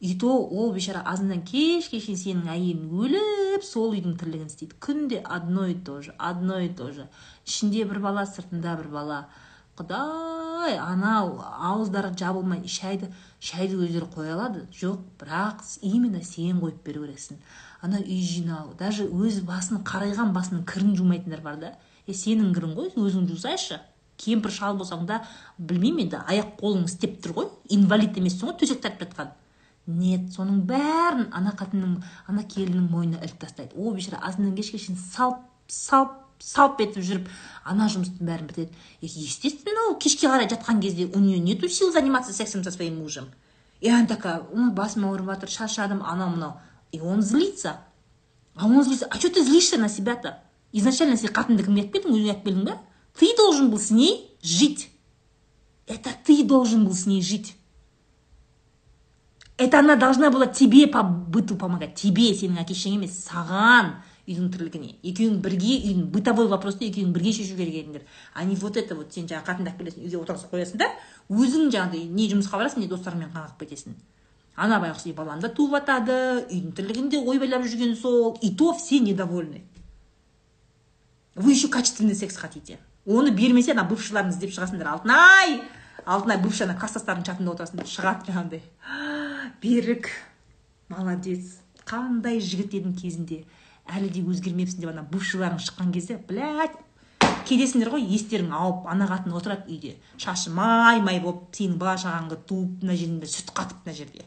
И 0.00 0.18
то 0.18 0.32
ол 0.32 0.72
бейшара 0.72 1.02
азаннан 1.04 1.42
кешке 1.44 2.00
шейін 2.00 2.18
сенің 2.18 2.48
әйелің 2.54 2.88
өліп 3.04 3.66
сол 3.68 3.94
үйдің 3.94 4.16
тірлігін 4.18 4.48
істейді. 4.48 4.78
Күнде 4.80 5.20
одно 5.22 5.66
и 5.66 5.74
то 5.74 6.00
же 6.02 6.14
одно 6.18 6.58
и 6.58 6.68
то 6.68 6.90
же. 6.92 7.06
Ішінде 7.46 7.84
бір 7.84 8.00
бала 8.00 8.24
сыртында 8.26 8.74
бір 8.80 8.88
бала. 8.88 9.20
Құдай 9.78 10.78
анау 10.78 11.38
ауыздары 11.44 12.14
жабылмай 12.18 12.66
шайды 12.68 13.12
шайды 13.40 13.76
өздері 13.76 14.08
қоя 14.08 14.34
алады. 14.34 14.66
Жоқ 14.72 14.98
бірақ 15.20 15.62
именно 15.82 16.22
сен 16.22 16.60
қойып 16.60 16.82
беру 16.84 17.06
керексің. 17.06 17.38
Ана 17.84 18.00
үй 18.00 18.20
жинау 18.24 18.72
даже 18.78 19.04
өз 19.04 19.42
басын 19.44 19.82
қарайған 19.84 20.32
басының 20.32 20.64
кірін 20.68 20.94
жумайтындар 20.96 21.42
бар 21.44 21.58
да. 21.60 21.72
Е 22.06 22.16
сенің 22.16 22.54
кірін 22.56 22.72
ғой 22.78 22.90
өзің 22.96 23.28
жусайшы. 23.28 23.80
Кемпір 24.16 24.52
шал 24.54 24.78
болсаң 24.78 25.04
да 25.08 25.20
білмеймін 25.58 26.06
енді 26.06 26.20
аяқ 26.24 26.54
қолың 26.60 26.86
істеп 26.88 27.18
тұр 27.24 27.36
ғой 27.38 27.48
инвалид 27.76 28.16
емессің 28.16 28.48
ғой 28.48 28.58
төсек 28.60 28.80
тартып 28.80 29.10
жатқан. 29.10 29.32
Нет 29.86 30.30
соның 30.32 30.62
бәрін 30.68 31.28
ана 31.36 31.52
қатынның 31.58 31.96
ана 32.30 32.44
келіннің 32.48 32.88
мойнына 32.88 33.24
іліп 33.24 33.40
тастайды. 33.42 33.76
О 33.76 33.92
бейшара 33.92 34.22
азаннан 34.24 34.54
кешке 34.56 34.78
шейін 34.78 34.96
салп 34.96 35.42
салп 35.68 36.20
салп 36.40 36.80
етіп 36.80 37.04
жүріп 37.04 37.28
ана 37.68 37.88
жұмыстың 37.92 38.28
бәрін 38.28 38.48
бітіреді. 38.48 38.72
Естественно 39.02 39.90
ол 39.90 39.98
кешке 40.00 40.28
қарай 40.28 40.48
жатқан 40.48 40.80
кезде 40.80 41.10
у 41.12 41.18
нее 41.18 41.38
нету 41.38 41.68
сил 41.68 41.92
заниматься 41.92 42.32
сексом 42.32 42.64
со 42.64 42.70
своим 42.70 42.98
мужем. 43.02 43.28
И 43.80 43.90
она 43.90 44.06
такая 44.06 44.40
басым 44.72 45.04
ауырып 45.04 45.26
жатыр 45.26 45.50
шаршадым 45.50 46.02
анау 46.02 46.30
мынау 46.30 46.60
и 46.94 47.00
он 47.00 47.22
злится. 47.22 47.80
А 48.54 48.66
он 48.66 48.84
злится. 48.84 49.06
А 49.10 49.16
что 49.16 49.28
ты 49.28 49.42
злишься 49.44 49.76
на 49.78 49.88
себя 49.88 50.14
то 50.14 50.40
изначально 50.70 51.16
сен 51.16 51.30
қатынды 51.34 51.64
кімге 51.66 51.82
алып 51.82 51.96
келдің 51.96 52.14
өзіңе 52.14 52.30
алып 52.30 52.44
келдің 52.46 52.64
ба 52.68 52.78
ты 53.18 53.34
должен 53.36 53.70
был 53.70 53.80
с 53.80 53.90
ней 53.90 54.30
жить. 54.42 54.90
Это 55.88 56.10
ты 56.24 56.44
должен 56.44 56.84
был 56.86 56.94
с 56.94 57.06
ней 57.06 57.20
жить. 57.20 57.56
Это 59.56 59.80
она 59.80 59.96
должна 59.96 60.30
была 60.30 60.46
тебе 60.46 60.86
по 60.86 61.02
быту 61.02 61.56
помогать. 61.56 61.96
Тебе 61.96 62.30
сенің 62.30 62.62
әке 62.62 62.78
шешең 62.78 63.00
емес 63.00 63.18
саған 63.26 63.96
үйдің 64.24 64.48
тірлігіне 64.54 64.94
екеуің 65.02 65.42
бірге 65.42 65.74
үйдің 65.80 66.08
бытовой 66.14 66.46
вопросты 66.48 66.86
екеуің 66.86 67.10
бірге 67.12 67.34
шешу 67.36 67.58
керек 67.58 67.74
едіңдер 67.82 68.06
а 68.34 68.44
не 68.44 68.54
вот 68.56 68.78
это 68.78 68.94
вот 68.94 69.12
сен 69.12 69.26
жаңағы 69.26 69.50
қатынды 69.50 69.74
алып 69.74 69.82
келесің 69.82 70.06
үйге 70.06 70.20
отырғызып 70.22 70.54
қоясың 70.54 70.80
да? 70.80 70.88
Өзің 71.28 71.68
жаңағыдай 71.74 72.06
не 72.08 72.30
жұмысқа 72.30 72.62
барасың 72.62 72.86
не 72.86 72.88
достарыңмен 72.88 73.34
қаңғып 73.34 73.60
кетесің. 73.60 73.98
Ана 74.56 74.78
байғұс 74.82 75.12
балам 75.14 75.40
да 75.42 75.50
туып 75.50 75.74
жатады 75.74 76.16
үйдің 76.46 76.74
тірлігінде 76.78 77.20
ойбайлап 77.22 77.64
жүрген 77.66 77.96
сол. 77.98 78.38
И 78.40 78.54
то 78.54 78.72
все 78.74 79.00
недовольны. 79.00 79.62
Вы 81.34 81.52
еще 81.52 81.68
качественный 81.68 82.14
секс 82.14 82.36
хотите? 82.36 82.78
Оны 83.06 83.30
бермесе 83.30 83.72
ана 83.72 83.84
бывшыларын 83.84 84.30
іздеп 84.30 84.54
шығасыңдар. 84.54 84.86
Алтынай 84.86 85.62
алтынай 86.06 86.38
бывший 86.38 86.68
ана 86.68 86.78
класстастардың 86.78 87.26
чатында 87.26 87.54
отырасың 87.54 87.82
шығады 87.90 88.30
жаңағыдай 88.30 88.62
берік 89.62 90.08
молодец. 90.88 91.58
Қандай 91.84 92.38
жігіт 92.40 92.78
едің 92.78 92.94
кезінде? 92.96 93.42
Әлі 93.90 94.08
де 94.12 94.22
өзгермепсің 94.24 94.84
деп 94.84 94.92
ана 94.94 95.02
бывшийларың 95.10 95.58
шыққан 95.60 95.90
кезде 95.92 96.16
блять 96.28 96.78
кетесіңдер 97.44 97.90
ғой 97.92 98.06
естерің 98.14 98.54
ауып 98.56 98.86
ана 98.88 99.08
қатын 99.10 99.34
отырады 99.36 99.68
үйде. 99.68 99.96
Шашы 100.16 100.54
май 100.54 101.02
май 101.04 101.20
болып 101.20 101.50
сенің 101.52 101.76
бала 101.82 101.98
шағаңды 102.00 102.38
туып 102.48 102.86
мына 102.86 102.96
жерінде 102.96 103.28
сүт 103.28 103.52
қатып 103.52 103.84
мына 103.84 103.96
жерде 103.98 104.24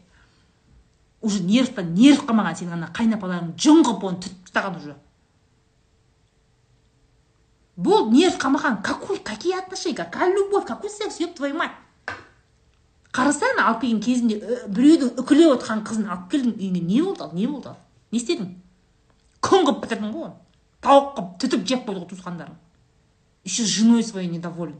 уже 1.20 1.42
нервтан 1.42 1.94
нерв 1.94 2.24
қалмаған 2.28 2.58
сенің 2.60 2.76
ана 2.76 2.88
қайнапаларың 2.94 3.54
жын 3.58 3.82
қылып 3.86 4.04
оны 4.08 4.20
түтіп 4.22 4.46
тастаған 4.46 4.78
уже. 4.78 4.94
Болды 7.76 8.16
нерв 8.16 8.38
қалмаған 8.38 8.82
какой 8.82 9.18
какие 9.18 9.58
отношения 9.58 9.96
какая 9.96 10.32
любовь 10.34 10.66
какой 10.66 10.90
секс 10.90 11.20
еб 11.20 11.34
твою 11.34 11.56
мать. 11.56 11.72
Қараса 13.12 13.50
ана 13.54 13.68
алып 13.68 13.82
келген 13.82 14.00
кезінде 14.00 14.38
біреудің 14.68 15.18
үкілеп 15.18 15.58
отқан 15.58 15.82
қызын 15.86 16.08
алып 16.08 16.30
келдің 16.32 16.54
үйіңе 16.58 16.82
не 16.86 17.02
болды 17.02 17.24
ал 17.24 17.32
не 17.34 17.46
болды? 17.46 17.68
Ал 17.68 17.76
не 18.12 18.18
істедің? 18.20 18.54
Күн 19.40 19.64
қылып 19.66 19.82
бітірдің 19.86 20.12
ғой 20.12 20.28
оны. 20.28 20.34
Тауық 20.84 21.14
қылып 21.16 21.36
түтіп 21.42 21.66
жеп 21.66 21.86
қойды 21.88 22.04
ғой 22.04 22.10
туысқандарың 22.12 22.58
еще 23.48 23.64
женой 23.64 24.04
своей 24.04 24.28
недоволен. 24.28 24.76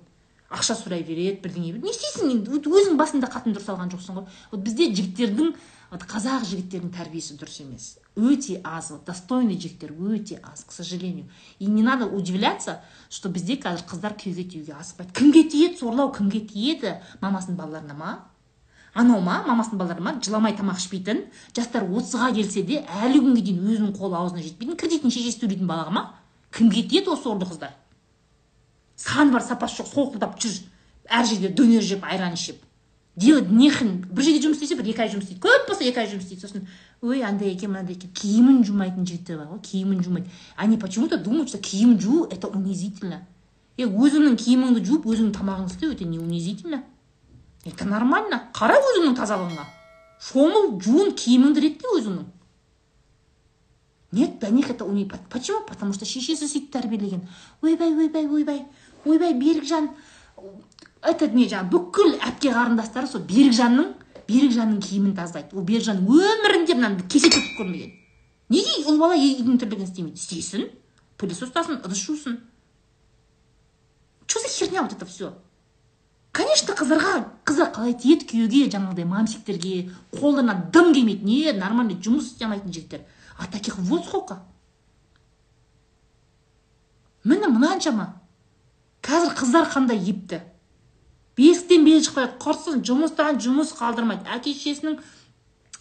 Ақша 0.51 0.77
сұрай 0.77 1.03
береді 1.05 1.41
бірдеңе 1.43 1.81
не 1.81 1.91
істейсің 1.93 2.47
өзің 2.57 2.97
басында 3.01 3.29
қатын 3.33 3.57
дұрыс 3.57 3.69
алған 3.69 3.91
жоқсың 3.93 4.17
ғой. 4.17 4.27
Вот 4.53 4.63
бізде 4.65 4.89
жігіттердің 4.93 5.55
вот 5.91 6.05
қазақ 6.05 6.45
жігіттерінің 6.45 6.93
тәрбиесі 6.93 7.37
дұрыс 7.41 7.63
емес. 7.65 7.87
Өте 8.17 8.59
аз 8.65 8.91
вот 8.93 9.07
достойный 9.09 9.57
жігіттер 9.57 9.95
өте 9.97 10.41
аз 10.43 10.65
к 10.65 10.73
сожалению. 10.73 11.29
И 11.59 11.67
не 11.67 11.83
надо 11.83 12.07
удивляться 12.07 12.83
что 13.09 13.29
бізде 13.29 13.57
қазір 13.57 13.87
қыздар 13.89 14.17
күйеуге 14.17 14.45
тиюге 14.45 14.73
асықпайды 14.77 15.13
кімге 15.15 15.45
тиеді 15.49 15.79
сорлау 15.79 16.13
кімге 16.13 16.41
тиеді? 16.41 16.99
Мамасының 17.23 17.57
балаларына 17.57 17.95
ма? 17.95 18.29
Анау 18.93 19.21
ма? 19.21 19.45
Мамасының 19.49 19.81
балалары 19.81 20.05
ма? 20.05 20.15
Жыламай 20.21 20.57
тамақ 20.59 20.77
ішпейтін 20.77 21.25
жастар 21.57 21.89
отызға 21.89 22.35
келсе 22.37 22.63
де 22.63 22.85
әлі 23.01 23.25
күнге 23.25 23.47
дейін 23.49 23.65
өзінің 23.65 23.97
қолы 23.97 24.21
аузына 24.21 24.45
жетпейтін 24.45 24.77
кредитін 24.77 25.15
шешесі 25.15 25.41
төлейтін 25.47 25.69
балаға 25.71 25.95
ма? 25.95 26.05
Кімге 26.53 26.85
тиеді 26.85 27.15
осы 27.15 27.25
сорлы 27.25 27.49
қыздар? 27.49 27.73
Саны 28.97 29.33
бар 29.33 29.47
сапасы 29.47 29.81
жоқ 29.81 29.93
солқылдап 29.95 30.41
жүр 30.43 30.59
әр 31.09 31.25
жерде 31.25 31.49
дөнер 31.55 31.85
жеп 31.87 32.05
айран 32.05 32.35
ішіп 32.35 32.68
делать 33.19 33.51
нехрен 33.51 34.05
бір 34.11 34.25
жерде 34.25 34.45
жұмыс 34.47 34.61
істесе 34.61 34.77
бір 34.79 34.91
екі 34.93 35.03
ай 35.03 35.11
жұмыс 35.13 35.27
істейді. 35.27 35.43
Көп 35.43 35.67
болса 35.69 35.85
екі 35.85 36.01
ай 36.03 36.09
жұмыс 36.11 36.25
істейді. 36.27 36.43
Сосын 36.47 36.69
ой 37.03 37.23
андай 37.27 37.53
екен 37.53 37.73
мынандай 37.73 37.97
екен 37.97 38.13
киімін 38.15 38.63
жумайтын 38.65 39.07
жігіттер 39.07 39.41
бар 39.41 39.51
ғой 39.53 39.61
киімін 39.65 40.05
жумайды 40.05 40.31
они 40.57 40.79
почему 40.79 41.09
то 41.09 41.19
думают 41.19 41.49
что 41.49 41.59
киім 41.59 41.99
жуу 42.01 42.27
это 42.31 42.49
унизительно. 42.49 43.27
Е 43.77 43.87
өзіңнің 43.87 44.39
киіміңді 44.39 44.85
жуып 44.87 45.07
өзіңнің 45.07 45.35
тамағыңды 45.35 45.75
істеу 45.75 45.93
это 45.93 46.05
не 46.05 46.19
унизительно. 46.19 46.83
Это 47.65 47.85
нормально. 47.85 48.49
Қара 48.55 48.79
өзіңнің 48.79 49.15
тазалығыңа. 49.19 49.67
Шомыл 50.19 50.81
жуын 50.83 51.15
киіміңді 51.15 51.63
ретте 51.63 51.87
өзіңнің. 51.95 52.27
Нет 54.11 54.39
для 54.41 54.49
них 54.49 54.71
это 54.71 54.85
уни 54.85 55.11
почему? 55.31 55.67
Потому 55.69 55.93
что 55.93 56.07
шешесі 56.07 56.49
сөйтіп 56.49 56.73
тәрбиелеген. 56.73 57.29
Ойбай 57.63 57.93
ойбай 57.95 58.27
ойбай 58.27 58.63
ойбай 59.05 59.35
берікжан 59.35 59.91
этот 61.03 61.35
не 61.35 61.47
жаңағы 61.49 61.71
бүкіл 61.73 62.15
әпке 62.27 62.53
қарындастары 62.55 63.09
сол 63.11 63.23
берікжанның 63.29 63.95
берікжанның 64.29 64.81
киімін 64.85 65.17
тазалайды 65.17 65.57
ол 65.57 65.67
берікжан 65.69 66.05
өмірінде 66.05 66.77
мынаны 66.77 67.09
кесе 67.09 67.31
төкіп 67.33 67.59
көрмеген. 67.61 67.93
Неге 68.49 68.85
ұл 68.89 68.99
бала 69.01 69.17
үйдің 69.17 69.59
тірлігін 69.61 69.89
істемейді? 69.89 70.19
Істесін 70.19 70.71
пылесос 71.19 71.51
ұстасын 71.51 71.83
ыдыс 71.85 72.05
жусын. 72.05 72.41
Что 74.27 74.41
за 74.41 74.49
херня 74.49 74.83
вот 74.83 74.93
это 74.93 75.07
все 75.07 75.35
конечно 76.39 76.75
қыздарға 76.79 77.13
қыздар 77.49 77.73
қалай 77.75 77.95
тиеді 77.99 78.27
күйеуге 78.31 78.69
жаңағыдай 78.71 79.07
мамсиктерге 79.11 79.91
қолдарына 80.13 80.71
дым 80.71 80.93
келмейді. 80.95 81.25
Не 81.27 81.53
нормальный 81.57 81.99
жұмыс 81.99 82.29
істей 82.31 82.47
алмайтын 82.47 82.73
жігіттер. 82.73 83.01
А 83.39 83.47
таких 83.47 83.79
вот 83.79 84.05
сколько? 84.07 84.39
Міне 87.25 87.49
мынаншама. 87.51 88.21
Қазір 89.03 89.35
қыздар 89.35 89.67
қандай 89.73 89.99
епті? 89.99 90.43
Бесіктен 91.39 91.87
бері 91.87 92.03
шықпай 92.05 92.29
құрсын 92.43 92.83
жұмыстан 92.85 93.39
жұмыс 93.43 93.73
қалдырмайды. 93.79 94.27
Әке 94.35 94.53
шешесінің 94.53 94.99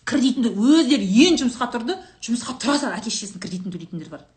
кредитін 0.07 0.51
өздері 0.53 1.07
ең 1.27 1.39
жұмысқа 1.41 1.67
тұрды 1.73 1.97
жұмысқа 2.21 2.57
тұра 2.61 2.77
сала 2.77 2.99
әке 2.99 3.09
шешесінің 3.09 3.41
кредитін 3.43 3.73
төлейтіндер 3.73 4.11
бар. 4.13 4.27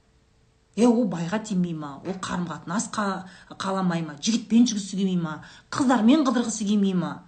Е 0.76 0.86
ол 0.88 1.04
байға 1.10 1.42
тимей 1.44 1.74
ма? 1.74 1.98
Ол 2.06 2.16
қарым 2.24 2.46
қатынас 2.48 2.88
қаламай 2.94 4.02
ма? 4.06 4.16
Жігітпен 4.22 4.66
жүргісі 4.70 4.96
келмей 4.96 5.18
ма? 5.20 5.40
Қыздармен 5.70 6.24
қыдырғысы 6.24 6.64
келмей 6.64 6.94
ма? 6.94 7.24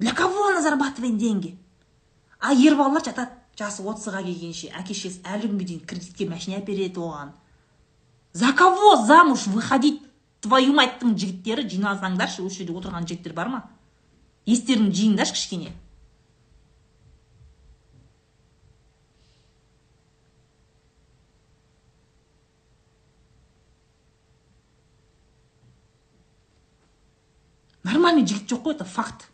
Для 0.00 0.12
кого 0.12 0.48
она 0.48 0.62
зарабатывает 0.62 1.18
деньги? 1.18 1.58
А 2.40 2.54
ер 2.54 2.74
балалар 2.74 3.04
жатады 3.04 3.36
жасы 3.60 3.84
отызға 3.84 4.22
келгенше 4.24 4.72
әке 4.72 4.96
шешесі 4.96 5.20
әлі 5.28 5.50
күнге 5.52 5.66
дейін 5.68 5.82
кредитке 5.86 6.26
машина 6.28 6.56
әпереді 6.62 7.04
оған. 7.04 7.34
За 8.32 8.52
кого 8.52 9.04
замуж 9.04 9.46
выходить? 9.46 10.00
Твою 10.40 10.72
маттың 10.76 11.14
жігіттері 11.20 11.68
жиналсаңдаршы 11.68 12.42
осы 12.44 12.62
жерде 12.62 12.74
отырған 12.76 13.06
жігіттер 13.08 13.36
бар 13.36 13.52
ма? 13.52 13.60
Естеріңді 14.48 14.96
жиыңдаршы 14.96 15.36
кішкене. 15.36 15.72
Нормальный 27.84 28.26
жігіт 28.26 28.48
жоқ 28.48 28.62
қой 28.64 28.74
это 28.74 28.84
факт. 28.84 29.28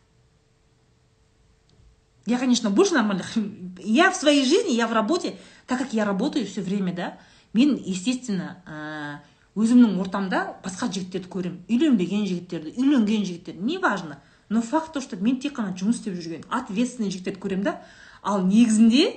Я 2.27 2.39
конечно 2.39 2.71
больше 2.71 2.95
нормальных. 2.95 3.37
Я 3.79 4.11
в 4.11 4.17
своей 4.17 4.45
жизни 4.45 4.73
я 4.73 4.87
в 4.89 4.93
работе 4.93 5.39
так 5.67 5.79
как 5.79 5.93
я 5.93 6.05
работаю 6.05 6.47
все 6.47 6.63
время 6.63 6.93
да 6.93 7.19
мен 7.53 7.77
естественно 7.77 9.23
өзімнің 9.57 9.97
ортамда 10.03 10.43
басқа 10.65 10.91
жігіттерді 10.93 11.31
көремін. 11.33 11.61
Үйленбеген 11.71 12.27
жігіттерді 12.29 12.75
үйленген 12.77 13.25
жігіттерді 13.25 13.65
неважно. 13.65 14.19
Но 14.49 14.61
факт 14.63 14.93
то 14.93 15.01
что 15.01 15.17
мен 15.17 15.41
тек 15.41 15.57
қана 15.57 15.73
жұмыс 15.75 15.99
істеп 15.99 16.15
жүрген 16.15 16.45
ответственный 16.53 17.11
жігіттерді 17.11 17.41
көремін 17.41 17.65
да 17.65 17.81
ал 18.23 18.45
негізінде 18.47 19.09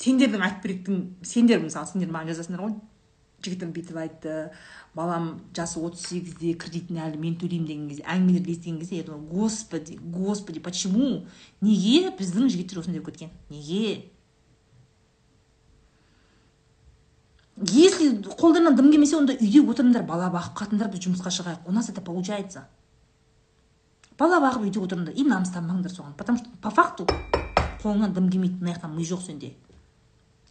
сендердің 0.00 0.44
айтып 0.46 0.62
беретін 0.64 1.02
сендер 1.26 1.60
мысалы 1.60 1.90
сендер 1.90 2.14
маған 2.14 2.30
жазасыңдар 2.32 2.62
ғой. 2.64 2.78
Жігітім 3.44 3.74
бүйтіп 3.74 3.98
айтты 4.00 4.36
балам 4.94 5.40
жасы 5.56 5.80
отыз 5.80 6.06
сегізде 6.06 6.54
кредитін 6.60 7.02
әлі 7.02 7.20
мен 7.20 7.36
төлеймін 7.40 7.66
деген 7.68 7.88
кезде 7.90 8.06
әңгімелерді 8.06 8.54
естіген 8.54 8.78
кезде 8.80 8.96
я 9.00 9.04
думаю 9.04 9.26
господи 9.28 9.98
господи 10.00 10.60
почему? 10.60 11.26
Неге 11.60 12.10
біздің 12.18 12.48
жігіттер 12.52 12.82
осындай 12.82 13.00
болып 13.00 13.16
кеткен? 13.16 13.30
Неге? 13.50 14.10
Если 18.00 18.22
қолдарынан 18.22 18.76
дым 18.76 18.90
келмесе 18.90 19.16
онда 19.16 19.34
үйде 19.34 19.60
отырыңдар 19.60 20.04
бала 20.06 20.30
бағып 20.32 20.56
қатыңдар 20.58 20.90
біз 20.90 21.04
жұмысқа 21.06 21.30
шығайық. 21.30 21.66
У 21.66 21.72
нас 21.72 21.88
это 21.88 22.00
получается. 22.00 22.66
Бала 24.18 24.40
бағып 24.40 24.64
үйде 24.66 24.80
отырыңдар 24.80 25.14
и 25.14 25.24
намыстанбаңдар 25.24 25.92
соған. 25.92 26.14
Потому 26.16 26.38
что 26.38 26.48
по 26.62 26.70
факту 26.70 27.06
қолыңнан 27.82 28.12
дым 28.12 28.30
келмейді 28.30 28.60
мына 28.60 28.74
жақтан 28.74 28.94
ми 28.96 29.04
жоқ 29.04 29.22
сенде. 29.26 29.54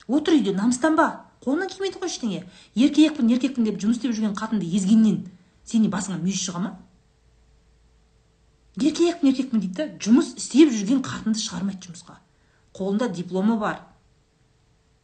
Отыр 0.08 0.34
үйде 0.34 0.54
намыстанба. 0.54 1.26
Қолыңнан 1.44 1.70
келмейді 1.70 2.00
ғой 2.00 2.10
ештеңе. 2.10 2.44
Еркекпін 2.76 3.30
еркекпін 3.30 3.66
деп 3.66 3.80
жұмыс 3.82 3.98
істеп 3.98 4.14
жүрген 4.14 4.36
қатынды 4.36 4.66
езгеннен 4.66 5.26
сенің 5.66 5.90
басыңа 5.94 6.20
мүйіз 6.20 6.42
шыға 6.44 6.64
ма? 6.64 6.72
Еркекпін 8.80 9.30
еркекпін 9.30 9.62
дейді 9.62 9.76
да 9.78 9.88
жұмыс 10.02 10.36
істеп 10.38 10.74
жүрген 10.74 11.02
қатынды 11.06 11.40
шығармайды 11.40 11.88
жұмысқа. 11.88 12.18
Қолында 12.74 13.10
дипломы 13.14 13.58
бар. 13.60 13.82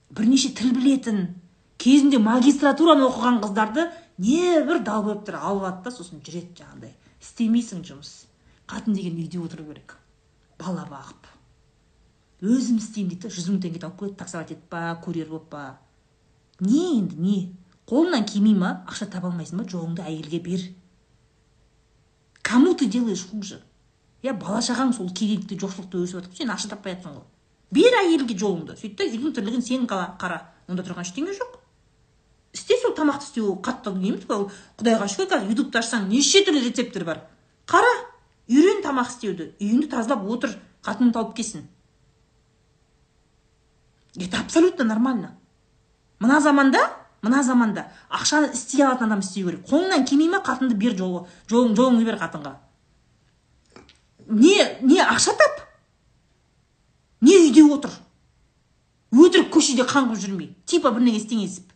Бірнеше 0.10 0.50
тіл 0.56 0.74
білетін 0.76 1.36
кезінде 1.82 2.19
магистратураны 2.23 3.07
оқыған 3.09 3.41
қыздарды 3.43 3.89
небір 4.17 4.82
долбоебтер 4.86 5.38
алып 5.39 5.63
алады 5.63 5.84
да 5.84 5.91
сосын 5.91 6.21
жүреді 6.23 6.61
жаңағыдай. 6.61 6.93
Істемейсің 7.21 7.84
жұмыс. 7.88 8.13
Қатын 8.69 8.95
деген 8.95 9.17
үйде 9.19 9.41
отыру 9.41 9.65
керек. 9.67 9.97
Бала 10.59 10.86
бағып. 10.89 11.28
Өзім 12.45 12.80
істеймін 12.80 13.11
дейді 13.13 13.28
да 13.28 13.34
жүз 13.34 13.49
мың 13.51 13.61
теңге 13.63 13.82
тауып 13.84 13.99
келеді 13.99 14.17
таксовать 14.19 14.51
етіп 14.55 14.69
па 14.69 14.95
курьер 15.03 15.30
болып 15.30 15.49
па. 15.51 15.63
Не 16.59 16.99
енді 16.99 17.19
не? 17.19 17.38
Қолыңнан 17.89 18.26
келмей 18.30 18.55
ма 18.57 18.71
ақша 18.89 19.07
таба 19.11 19.30
алмайсың 19.30 19.61
ба 19.61 19.67
жоғыңды 19.69 20.05
әйелге 20.05 20.39
бер. 20.39 20.65
Кому 22.41 22.73
ты 22.73 22.86
делаешь 22.86 23.26
хуже? 23.30 23.61
Иә 24.23 24.34
бала 24.34 24.61
шағаң 24.61 24.93
сол 24.95 25.09
кедейлікте 25.09 25.57
жоқшылықта 25.61 26.01
өсіп 26.01 26.19
жатыр. 26.19 26.36
Сен 26.38 26.53
ақша 26.53 26.71
таппай 26.71 26.95
жатрсың 26.95 27.19
ғой. 27.19 27.26
Бер 27.73 27.97
әйелге 28.01 28.38
жолыңды. 28.38 28.78
Сөйт 28.80 28.97
та 28.97 29.05
үйдің 29.05 29.36
тірлігін 29.38 29.65
сен 29.65 29.86
қара. 29.89 30.41
Онда 30.69 30.86
тұрған 30.86 31.05
ештеңе 31.05 31.36
жоқ. 31.38 31.59
Тамақты 32.98 33.28
істеу 33.30 33.56
қатты 33.62 33.93
дейміз. 33.93 34.26
Ол 34.30 34.50
құдайға 34.80 35.08
шүкір 35.12 35.32
қазір 35.36 35.54
ютубты 35.54 35.80
ашсаң 35.80 36.10
неше 36.10 36.43
түрлі 36.48 36.66
рецепттер 36.66 37.06
бар. 37.06 37.24
Қара 37.68 37.93
үйрен 38.50 38.84
тамақ 38.86 39.14
істеуді 39.14 39.52
үйіңді 39.60 39.91
тазалап 39.93 40.28
отыр 40.30 40.58
қатының 40.86 41.14
тауып 41.16 41.36
келсін 41.38 41.66
это 44.18 44.39
абсолютно 44.39 44.86
нормально. 44.86 45.38
Мына 46.20 46.39
заманда 46.39 46.80
мына 47.22 47.43
заманда 47.43 47.91
ақшаны 48.10 48.54
істей 48.54 48.84
алатын 48.86 49.08
адам 49.08 49.20
істеу 49.20 49.50
керек. 49.50 49.66
Қолыңнан 49.68 50.06
келмей 50.08 50.30
ма 50.30 50.41
қатынды 50.46 50.76
бер 50.76 50.96
жолы 50.96 51.26
жолың, 51.50 51.76
жолыңды 51.76 52.06
бер 52.06 52.18
қатынға. 52.20 52.56
Не 54.28 54.56
не 54.82 55.02
ақша 55.02 55.36
тап? 55.36 55.68
Не 57.22 57.38
үйде 57.43 57.64
отыр? 57.64 57.91
Өтірік 59.12 59.52
көшеде 59.52 59.84
қаңғып 59.84 60.20
жүрмей. 60.22 60.54
Типа 60.66 60.91
бірдеңе 60.91 61.20
істеңесіп 61.20 61.74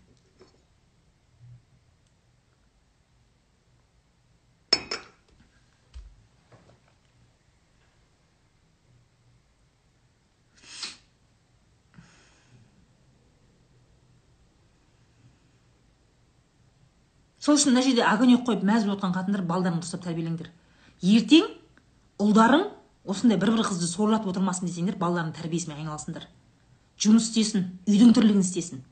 сол 17.49 17.57
үшін 17.57 17.73
мына 17.73 17.81
жерде 17.81 18.03
огонек 18.05 18.43
қойып 18.45 18.61
мәз 18.61 18.83
болып 18.85 18.99
отқан 18.99 19.13
қатындар 19.15 19.41
балдарыңды 19.49 19.81
дұрыстап 19.81 20.03
тәрбиелеңдер. 20.03 20.51
Ертең 21.01 21.47
ұлдарың 22.21 22.67
осындай 23.09 23.39
бір 23.41 23.55
бір 23.55 23.65
қызды 23.65 23.89
сорлатып 23.89 24.29
отырмасын 24.29 24.69
десеңдер 24.69 24.99
балалардың 25.01 25.33
тәрбиесімен 25.39 25.81
айналасыңдар 25.81 26.27
жұмыс 27.01 27.31
істесін 27.31 27.65
үйдің 27.89 28.13
тірлігін 28.13 28.45
істесін. 28.45 28.83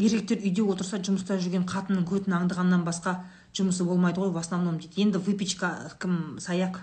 Еркектер 0.00 0.38
үйде 0.40 0.62
отырса 0.64 1.02
жұмыста 1.02 1.36
жүрген 1.42 1.66
қатынның 1.68 2.06
көтін 2.08 2.38
аңдығаннан 2.38 2.86
басқа 2.86 3.18
жұмысы 3.56 3.84
болмайды 3.84 4.20
ғой 4.20 4.30
в 4.30 4.38
основном 4.38 4.78
дейді. 4.78 5.02
Енді 5.02 5.18
выпечка 5.18 5.90
кім 6.00 6.38
саяк? 6.40 6.80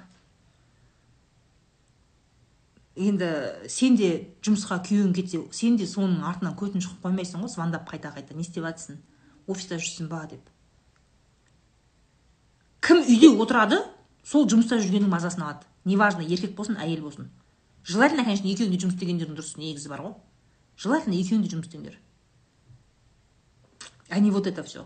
Енді 2.97 3.29
сен 3.69 3.95
де 3.95 4.33
жұмысқа 4.41 4.81
күйеуің 4.87 5.13
кетсе 5.15 5.41
сен 5.53 5.77
де 5.77 5.87
соның 5.87 6.25
артынан 6.27 6.57
көтін 6.57 6.83
шұқып 6.83 7.05
қоймайсың 7.05 7.43
ғой 7.43 7.53
звондап 7.53 7.87
қайта 7.89 8.11
қайта. 8.15 8.35
Не 8.35 8.43
істеп 8.43 8.65
жатрсың 8.65 8.99
офиста 9.47 9.79
жүрсің 9.79 10.09
ба 10.11 10.25
деп. 10.29 10.41
Кім 12.81 13.03
үйде 13.05 13.31
отырады 13.37 13.79
сол 14.23 14.47
жұмыста 14.49 14.81
жүргеннің 14.81 15.13
мазасын 15.13 15.45
алады. 15.45 15.69
Неважно 15.85 16.25
еркек 16.25 16.55
болсын 16.57 16.81
әйел 16.81 17.05
болсын. 17.05 17.31
Желательно 17.83 18.25
конечно 18.25 18.47
екеуің 18.47 18.73
де 18.73 18.81
жұмыс 18.81 18.97
істегендерің 18.97 19.37
дұрыс 19.37 19.55
негізі 19.55 19.87
бар 19.93 20.03
ғой. 20.03 20.15
Желательно 20.75 21.15
екеуің 21.15 21.45
де 21.45 21.53
жұмыс 21.53 21.69
істеңдер. 21.69 21.99
А 24.09 24.19
не 24.19 24.31
вот 24.31 24.47
это 24.47 24.63
все 24.63 24.85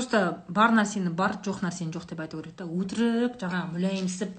просто 0.00 0.44
бар 0.48 0.72
нәрсені 0.72 1.10
бар 1.12 1.36
жоқ 1.44 1.60
нәрсені 1.60 1.92
жоқ 1.92 2.06
деп 2.08 2.20
айту 2.24 2.40
керек 2.40 2.56
та. 2.56 2.64
Өтірік 2.64 3.36
жаңағы 3.40 3.74
мүләйімсіп 3.74 4.38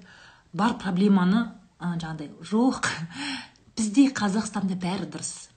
бар 0.58 0.74
проблеманы 0.82 1.42
жаңағыдай 1.78 2.32
жоқ 2.50 2.88
бізде 3.78 4.08
қазақстанда 4.10 4.74
бәрі 4.82 5.06
дұрыс. 5.06 5.50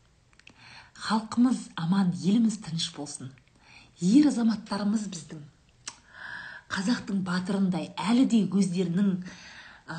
Халқымыз 1.08 1.72
аман 1.76 2.14
еліміз 2.22 2.60
тыныш 2.62 2.92
болсын. 2.94 3.32
Ер 4.00 4.30
азаматтарымыз 4.30 5.08
біздің. 5.10 5.42
Қазақтың 6.70 7.24
батырындай 7.26 7.90
әлі 7.98 8.28
де 8.30 8.44
өздерінің 8.46 9.10
ә, 9.90 9.96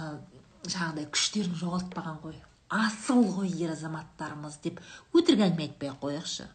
жаңағыдай 0.67 1.09
күштерін 1.11 1.59
жоғалтпаған 1.59 2.23
ғой. 2.23 2.39
Асыл 2.71 3.27
ғой 3.35 3.51
ер 3.59 3.75
азаматтарымыз 3.75 4.61
деп 4.63 4.79
өтірік 5.15 5.49
әңгіме 5.49 5.67
айтпай 5.67 5.91
ақ 5.91 6.01
қояйықшы. 6.03 6.49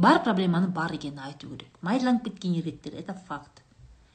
Бар 0.00 0.22
проблеманы 0.24 0.68
бар 0.72 0.94
екенін 0.96 1.20
айту 1.26 1.50
керек. 1.50 1.68
Майдаланып 1.82 2.24
кеткен 2.24 2.54
еркектер 2.56 2.94
это 2.94 3.14
факт. 3.28 3.62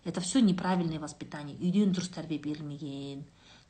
Это 0.04 0.22
все 0.22 0.42
неправильное 0.42 1.00
воспитание. 1.00 1.58
Үйден 1.58 1.94
дұрыс 1.94 2.12
тәрбие 2.14 2.40
берілмеген. 2.42 3.24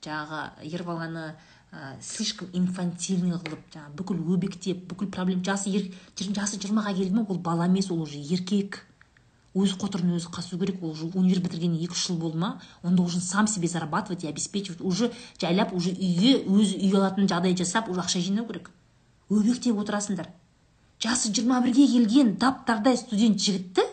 Жаңағы 0.03 0.67
ер 0.67 0.83
баланы 0.83 1.25
ә, 1.71 1.95
слишком 2.01 2.49
инфантильный 2.53 3.35
қылып 3.39 3.63
жаңағы 3.73 3.95
бүкіл 3.99 4.19
өбектеп 4.35 4.83
бүкіл 4.89 5.09
проблема 5.11 5.43
жасы 5.43 5.71
ер, 5.71 5.87
жасы 6.15 6.59
жиырмаға 6.59 6.93
келді 6.95 7.15
ма 7.15 7.25
ол 7.27 7.39
бала 7.39 7.67
емес 7.67 7.91
ол 7.91 8.03
уже 8.03 8.19
еркек. 8.19 8.85
Өз 9.55 9.77
қотырын 9.79 10.15
өзі 10.17 10.31
қасу 10.35 10.59
керек 10.59 10.83
ол 10.83 10.91
уже 10.91 11.07
универ 11.07 11.41
бітіргеніне 11.43 11.83
екі 11.87 11.95
үш 11.95 12.07
жыл 12.07 12.19
болды 12.19 12.37
ма 12.37 12.61
он 12.83 12.95
должен 12.95 13.21
сам 13.21 13.47
себе 13.47 13.67
зарабатывать 13.67 14.25
и 14.25 14.27
обеспечивать 14.27 14.81
уже 14.81 15.13
жайлап 15.39 15.73
уже 15.73 15.91
үйге 15.91 16.43
өзі 16.43 16.79
үй 16.79 16.95
алатын 16.95 17.27
жағдай 17.31 17.55
жасап 17.55 17.89
уже 17.89 18.03
ақша 18.03 18.19
жинау 18.19 18.45
керек. 18.47 18.71
Өбектеп 19.29 19.79
отырасыңдар. 19.79 20.27
Жасы 21.03 21.31
жиырма 21.33 21.61
бірге 21.61 21.87
келген 21.87 22.35
таптардай 22.41 22.97
студент 22.97 23.39
жігітті 23.41 23.83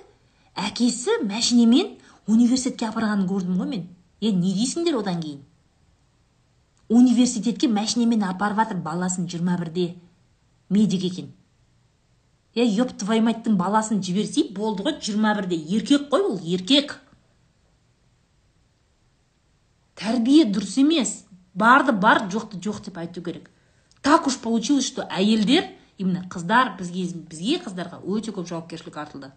әкесі 0.54 1.18
мәшинемен 1.26 1.96
университетке 2.30 2.88
апарғанын 2.88 3.28
көрдім 3.28 3.58
ғой 3.60 3.68
мен. 3.70 3.86
Е 4.20 4.30
не 4.32 4.52
дейсіңдер 4.54 4.98
одан 5.00 5.20
кейін? 5.22 5.40
Университетке 6.88 7.68
мәшинемен 7.68 8.22
апарып 8.28 8.62
жатыр 8.62 8.82
баласын 8.84 9.28
жиырма 9.28 9.56
бірде. 9.58 9.94
Медик 10.68 11.04
екен. 11.08 11.32
Е 12.54 12.66
еп 12.66 12.94
твою 12.98 13.24
матьтың 13.26 13.56
баласын 13.56 14.02
жіберсей 14.02 14.52
болды 14.54 14.84
ғой 14.86 15.00
жиырма 15.00 15.34
бірде. 15.34 15.56
Еркек 15.56 16.08
қой 16.12 16.28
ол 16.28 16.38
еркек. 16.44 17.00
Тәрбие 19.96 20.44
дұрыс 20.44 20.78
емес. 20.80 21.24
Барды 21.54 21.92
бар 21.92 22.28
жоқты 22.30 22.60
жоқ 22.62 22.84
деп 22.84 22.98
айту 22.98 23.22
керек. 23.22 23.50
Так 24.02 24.26
уж 24.26 24.38
получилось 24.38 24.86
что 24.86 25.06
әйелдер 25.10 25.68
именно 26.02 26.24
қыздар 26.30 26.74
бізге 26.78 27.06
бізге 27.30 27.58
қыздарға 27.64 28.02
өте 28.02 28.34
көп 28.34 28.48
жауапкершілік 28.50 28.98
артылды. 28.98 29.30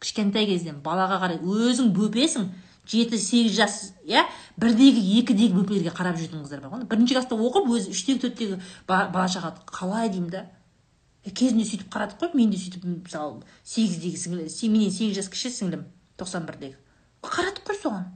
Кішкентай 0.00 0.46
кезден 0.48 0.80
балаға 0.84 1.18
қарай 1.24 1.40
өзің 1.40 1.90
бөпесің 1.96 2.48
жеті 2.88 3.18
сегіз 3.20 3.56
жас 3.56 3.76
иә 4.04 4.24
бірдегі 4.60 5.02
екідегі 5.20 5.54
бөпелерге 5.58 5.92
қарап 5.94 6.18
жүретін 6.20 6.44
қыздар 6.44 6.62
бар 6.64 6.72
ғой 6.78 6.88
бірінші 6.90 7.16
класста 7.16 7.36
оқып 7.36 7.68
өзі 7.76 7.92
үштегі 7.94 8.22
төрттегі 8.24 8.60
бала 8.88 9.26
шаға 9.28 9.52
қалай 9.68 10.10
деймін 10.10 10.30
да. 10.32 10.46
Кезінде 11.24 11.66
сөйтіп 11.68 11.90
қарадық 11.92 12.22
қой 12.22 12.32
мен 12.34 12.50
де 12.50 12.58
сөйтіп 12.58 12.86
мысалы 12.88 13.42
сегіздегі 13.64 14.70
менен 14.72 14.90
сегіз 14.90 15.20
жас 15.20 15.28
кіші 15.28 15.52
сіңлім 15.52 15.84
тоқсан 16.16 16.48
бірдегі. 16.48 16.78
Қарадық 17.20 17.66
қой 17.68 17.76
соған. 17.76 18.08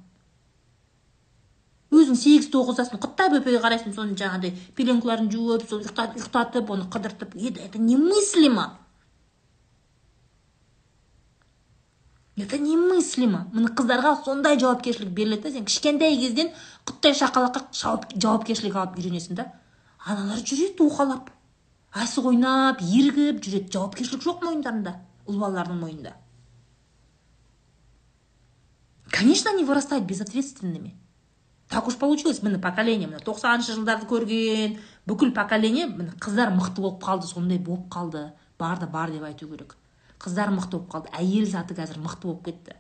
Өзің 2.05 2.19
сегіз 2.21 2.49
тоғыздасың 2.53 3.01
құттап 3.03 3.35
өпеге 3.41 3.61
қарайсың 3.65 3.95
соны 3.97 4.17
жаңағыдай 4.21 4.53
пеленкаларын 4.77 5.31
жуып 5.33 5.67
сол 5.69 5.83
ұйықтатып 5.83 6.71
оны 6.71 6.87
қыдыртып 6.93 7.35
это, 7.35 7.61
это 7.61 7.79
немыслимо. 7.79 8.67
Это 12.37 12.59
немыслимо. 12.59 13.45
Міне 13.53 13.71
қыздарға 13.79 14.17
сондай 14.25 14.59
жауапкершілік 14.59 15.13
беріледі 15.15 15.43
да 15.47 15.53
сен 15.55 15.69
кішкентай 15.69 16.17
кезден 16.19 16.51
құттай 16.87 17.15
шақалаққа 17.15 18.11
жауапкершілік 18.19 18.75
алып 18.75 18.99
үйренесің 18.99 19.39
да. 19.39 19.47
Аналар 20.05 20.43
жүреді 20.43 20.83
уқалап. 20.83 21.31
Асық 21.95 22.33
ойнап 22.33 22.83
ерігіп 22.83 23.39
жүреді. 23.45 23.71
Жауапкершілік 23.79 24.27
жоқ 24.27 24.43
мойындарында 24.49 24.99
ұл 25.31 25.39
балалардың 25.39 25.79
мойнында. 25.79 26.17
Конечно 29.15 29.53
они 29.53 29.63
вырастают 29.63 30.07
безответственными. 30.07 30.99
Так 31.75 31.89
уж 31.89 31.97
получилось 31.97 32.41
міне 32.43 32.59
поколение 32.63 33.09
міне 33.09 33.19
тоқсаныншы 33.27 33.75
жылдарды 33.75 34.07
көрген 34.07 34.77
бүкіл 35.11 35.33
поколение 35.35 35.89
міне 35.91 36.13
қыздар 36.23 36.53
мықты 36.55 36.85
болып 36.85 37.03
қалды 37.03 37.27
сондай 37.27 37.59
болып 37.59 37.89
қалды. 37.91 38.29
Барды 38.59 38.87
бар 38.87 39.11
деп 39.11 39.25
айту 39.27 39.49
керек. 39.51 39.75
Қыздар 40.23 40.53
мықты 40.55 40.79
болып 40.79 40.93
қалды. 40.93 41.11
Әйел 41.19 41.49
заты 41.51 41.75
қазір 41.75 41.99
мықты 41.99 42.29
болып 42.29 42.45
кетті. 42.45 42.77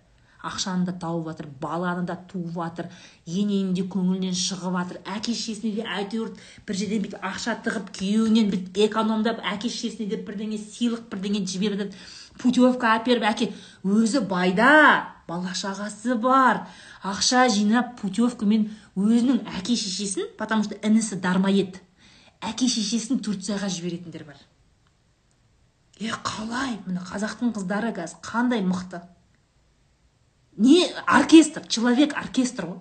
Ақшаны 0.46 0.86
да 0.86 0.92
тауып 0.92 1.26
жатыр 1.26 1.48
баланы 1.58 2.04
да 2.06 2.14
туып 2.30 2.54
жатыр 2.54 2.86
ененің 3.26 3.72
де 3.74 3.82
көңілінен 3.82 4.36
шығып 4.38 4.78
жатыр. 4.78 5.00
Әке 5.16 5.34
шешесіне 5.34 5.80
де 5.80 5.88
әйтеуір 5.88 6.30
бір 6.68 6.78
жерден 6.78 7.02
бүйтіп 7.02 7.26
ақша 7.32 7.56
тығып 7.66 7.90
күйеуінен 7.98 8.52
бүйтіп 8.52 8.78
экономдап 8.86 9.42
әке 9.42 9.72
шешесіне 9.72 10.06
де 10.12 10.20
бірдеңе 10.22 10.60
сыйлық 10.60 11.08
бірдеңе 11.10 11.42
жіберіп 11.48 11.96
путевка 12.38 12.94
әперіп 12.98 13.26
әке 13.30 13.50
өзі 13.82 14.22
байда 14.28 14.70
бала 15.28 15.54
шағасы 15.56 16.18
бар. 16.20 16.66
Ақша 17.04 17.48
жинап 17.52 17.98
путевкамен 18.00 18.70
өзінің 18.96 19.44
әке 19.58 19.76
шешесін 19.76 20.30
потому 20.38 20.64
что 20.64 20.74
інісі 20.80 21.20
дармоед 21.20 21.80
әке 22.40 22.68
шешесін 22.68 23.20
турцияға 23.20 23.68
жіберетіндер 23.68 24.24
бар. 24.24 24.38
Е 26.00 26.10
қалай? 26.26 26.78
Міне 26.86 27.02
қазақтың 27.04 27.52
қыздары 27.54 27.92
қазір 27.94 28.20
қандай 28.24 28.64
мықты. 28.64 29.02
Не 30.56 30.88
оркестр 31.06 31.66
человек 31.68 32.16
оркестр 32.18 32.66
ғой. 32.72 32.80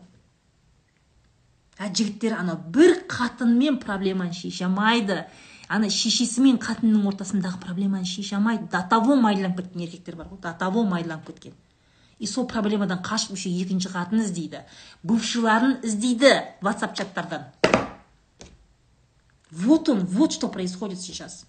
А 1.78 1.90
жігіттер 1.90 2.38
анау 2.40 2.58
бір 2.74 3.04
қатынмен 3.10 3.80
проблеманы 3.82 4.34
шеше 4.34 4.66
алмайды. 4.66 5.24
Ана 5.68 5.90
шешесі 5.90 6.42
мен 6.42 6.60
қатынның 6.62 7.08
ортасындағы 7.12 7.60
проблеманы 7.62 8.06
шеше 8.06 8.38
алмайды. 8.38 8.68
До 8.72 8.84
того 8.90 9.16
майдаланып 9.16 9.62
кеткен 9.62 9.86
еркектер 9.88 10.16
бар 10.16 10.32
ғой 10.32 10.42
до 10.42 10.56
того 10.60 10.84
майдаланып 10.86 11.28
кеткен. 11.28 11.54
И 12.20 12.28
сол 12.28 12.48
проблемадан 12.48 13.00
қашып 13.04 13.34
еще 13.36 13.50
екінші 13.50 13.90
қатын 13.94 14.22
іздейді. 14.24 14.64
Бывшийларын 15.04 15.80
іздейді 15.84 16.34
ватсап 16.62 16.96
чаттардан. 16.96 17.50
Вот 19.52 19.90
он 19.90 20.00
вот 20.06 20.34
что 20.34 20.50
происходит 20.50 21.00
сейчас. 21.00 21.46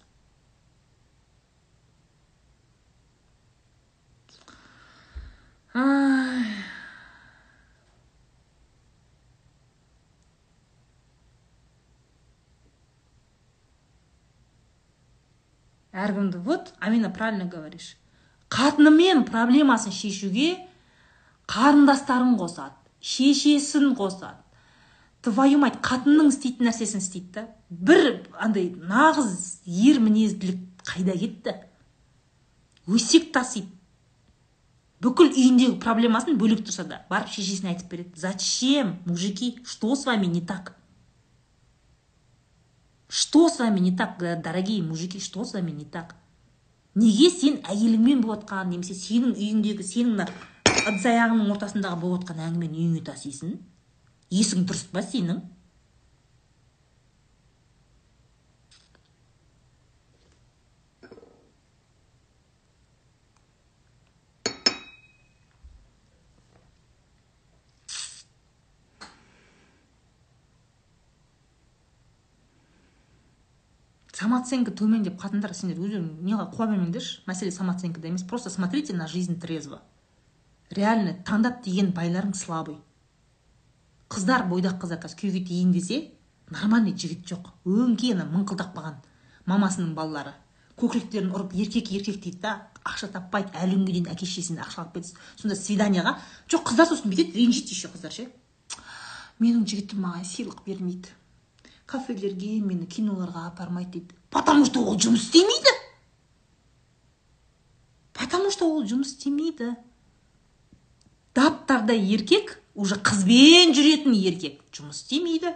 Әркімді 15.95 16.37
вот 16.43 16.73
амина 16.79 17.09
правильно 17.09 17.45
говоришь. 17.45 17.97
Қатынымен 18.55 19.25
проблемасын 19.27 19.91
шешуге 19.91 20.55
қарындастарын 21.51 22.37
қосады 22.39 22.75
шешесін 23.05 23.93
қосады. 23.97 24.41
Твою 25.25 25.59
мать 25.61 25.77
қатынның 25.85 26.29
істейтін 26.31 26.69
нәрсесін 26.69 27.01
істейді 27.01 27.31
да 27.35 27.45
бір 27.69 28.01
андай 28.41 28.71
нағыз 28.77 29.61
ер 29.65 29.99
мінезділік 30.01 30.85
қайда 30.85 31.15
кетті? 31.17 31.55
Өсек 32.85 33.31
тасиды. 33.33 33.71
Бүкіл 35.01 35.33
үйіндегі 35.33 35.79
проблемасын 35.81 36.37
бөлек 36.39 36.63
тұрса 36.65 36.85
да 36.87 37.01
барып 37.09 37.33
шешесіне 37.33 37.73
айтып 37.73 37.91
береді. 37.91 38.13
Зачем 38.15 38.99
мужики 39.05 39.59
что 39.65 39.95
с 39.95 40.05
вами 40.05 40.25
не 40.25 40.41
так? 40.41 40.75
Что 43.09 43.49
с 43.49 43.59
вами 43.59 43.79
не 43.79 43.95
так 43.95 44.17
дорогие 44.19 44.81
мужики 44.81 45.19
что 45.19 45.43
с 45.43 45.53
вами 45.53 45.71
не 45.71 45.85
так? 45.85 46.15
Неге 46.95 47.29
сен 47.31 47.57
әйеліңмен 47.71 48.21
болып 48.23 48.45
жатқан 48.45 48.71
немесе 48.71 48.95
сенің 48.97 49.35
үйіңдегі 49.35 49.85
сенің 49.85 50.13
мына 50.15 50.27
ыдыс 50.89 51.07
аяғыңның 51.11 51.51
ортасындағы 51.55 52.01
болып 52.01 52.23
жатқан 52.23 52.45
әңгімені 52.47 52.81
үйіңе 52.83 53.03
тасисың? 53.09 53.57
Есің 54.31 54.63
дұрыс 54.69 54.85
па 54.93 55.03
сенің? 55.03 55.41
Самооценка 74.35 74.71
төмен 74.75 75.03
деп 75.05 75.15
қатындар 75.21 75.53
сендер 75.55 75.77
өздерің 75.79 76.07
неға 76.25 76.49
қуа 76.51 76.67
бермеңдерші 76.67 77.21
мәселе 77.27 77.51
самооценкада 77.55 78.09
емес 78.09 78.23
просто 78.23 78.49
смотрите 78.49 78.93
на 78.93 79.07
жизнь 79.07 79.39
трезво. 79.39 79.81
Реально 80.69 81.15
таңдап 81.23 81.63
деген 81.63 81.93
байларың 81.93 82.33
слабый. 82.35 82.75
Қыздар 84.09 84.47
бойдақ 84.49 84.81
қыздар 84.81 84.99
қазір 84.99 85.19
күйеуге 85.21 85.45
тиейін 85.47 85.71
десе 85.71 86.11
нормальный 86.49 86.91
жігіт 86.91 87.23
жоқ. 87.31 87.53
Өңкей 87.65 88.13
ана 88.13 88.25
мыңқылдақ 88.27 88.73
қалған 88.75 88.97
мамасының 89.47 89.95
балалары. 89.95 90.33
Көкіректерін 90.75 91.31
ұрып 91.31 91.55
еркек 91.55 91.91
еркек 91.95 92.19
дейді 92.21 92.41
да 92.41 92.55
ақша 92.83 93.07
таппайды 93.13 93.55
әлі 93.55 93.77
күнге 93.77 93.93
дейін 93.93 94.09
әке 94.11 94.25
шешесіне 94.25 94.65
ақша 94.65 94.83
алып 94.83 94.97
кетсін. 94.99 95.21
Сонда 95.39 95.55
свиданияға 95.55 96.17
жоқ 96.51 96.67
қыздар 96.73 96.89
сосын 96.91 97.13
бүйтеді 97.13 97.39
ренжиді 97.39 97.71
еще 97.71 97.87
қыздар 97.93 98.11
ше. 98.11 98.27
Менің 99.39 99.63
жігітім 99.63 100.03
маған 100.03 100.27
сыйлық 100.27 100.65
бермейді. 100.67 101.15
Кафелерге 101.85 102.59
мені 102.65 102.87
киноларға 102.89 103.47
апармайды 103.51 103.99
дейді. 103.99 104.14
Потому 104.35 104.65
что 104.67 104.83
ол 104.83 104.99
жұмыс 104.99 105.29
істемейді 105.29 105.71
потому 108.19 108.51
что 108.51 108.67
ол 108.67 108.83
жұмыс 108.83 109.13
істемейді 109.15 109.71
таптардай 111.35 111.99
еркек 111.99 112.57
уже 112.75 112.97
қызбен 112.99 113.71
жүретін 113.75 114.15
еркек. 114.15 114.59
Жұмыс 114.75 115.03
істемейді 115.03 115.53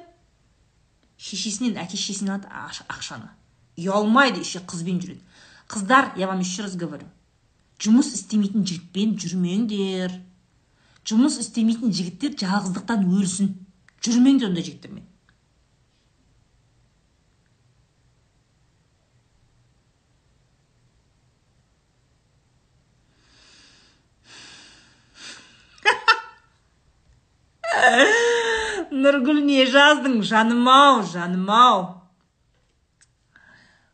шешесінен 1.20 1.76
әке 1.84 2.00
шешесінен 2.00 2.38
алады 2.38 2.86
ақшаны 2.88 3.28
ұялмайды 3.80 4.44
еще 4.46 4.64
қызбен 4.64 5.04
жүреді 5.04 5.24
қыздар 5.68 6.14
я 6.16 6.28
вам 6.32 6.40
еще 6.40 6.64
раз 6.64 6.80
говорю. 6.80 7.08
Жұмыс 7.80 8.14
істемейтін 8.16 8.64
жігітпен 8.64 9.16
жүрмеңдер 9.20 10.16
жұмыс 11.04 11.40
істемейтін 11.44 11.92
жігіттер 11.92 12.36
жалғыздықтан 12.40 13.08
өлсін? 13.08 13.54
Жүрмеңдер 14.04 14.52
ондай 14.52 14.64
жігіттермен 14.64 15.09
нұргүл 29.20 29.42
не 29.44 29.66
жаздың 29.68 30.22
жаным 30.24 30.68
ау 30.72 31.04
жаным 31.04 31.50
ау. 31.52 31.80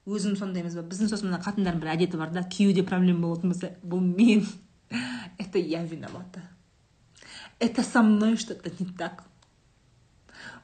Өзім 0.05 0.35
сондаймыз 0.37 0.75
ба? 0.77 0.83
Біздің 0.85 1.09
сосын 1.09 1.31
мына 1.31 1.39
қатындардың 1.41 1.81
бір 1.81 1.93
әдеті 1.95 2.19
бар 2.21 2.29
да 2.29 2.43
күйеуде 2.45 2.83
проблема 2.85 3.25
болатын 3.25 3.53
болса 3.53 3.71
бұл 3.81 4.03
мен. 4.05 4.45
Это 5.39 5.57
я 5.57 5.83
виновата. 5.83 6.43
Это 7.57 7.81
со 7.81 8.03
мной 8.03 8.37
что 8.37 8.53
то 8.53 8.69
не 8.69 8.85
так. 8.91 9.23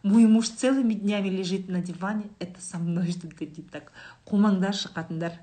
Мой 0.03 0.25
муж 0.25 0.49
целыми 0.49 0.93
днями 0.93 1.29
лежит 1.29 1.69
на 1.69 1.81
диване 1.81 2.29
это 2.38 2.61
со 2.61 2.77
мной 2.77 3.11
что 3.11 3.27
то 3.27 3.45
не 3.45 3.63
так. 3.63 3.91
Қумаңдаршы 4.25 4.93
қатындар 4.93 5.39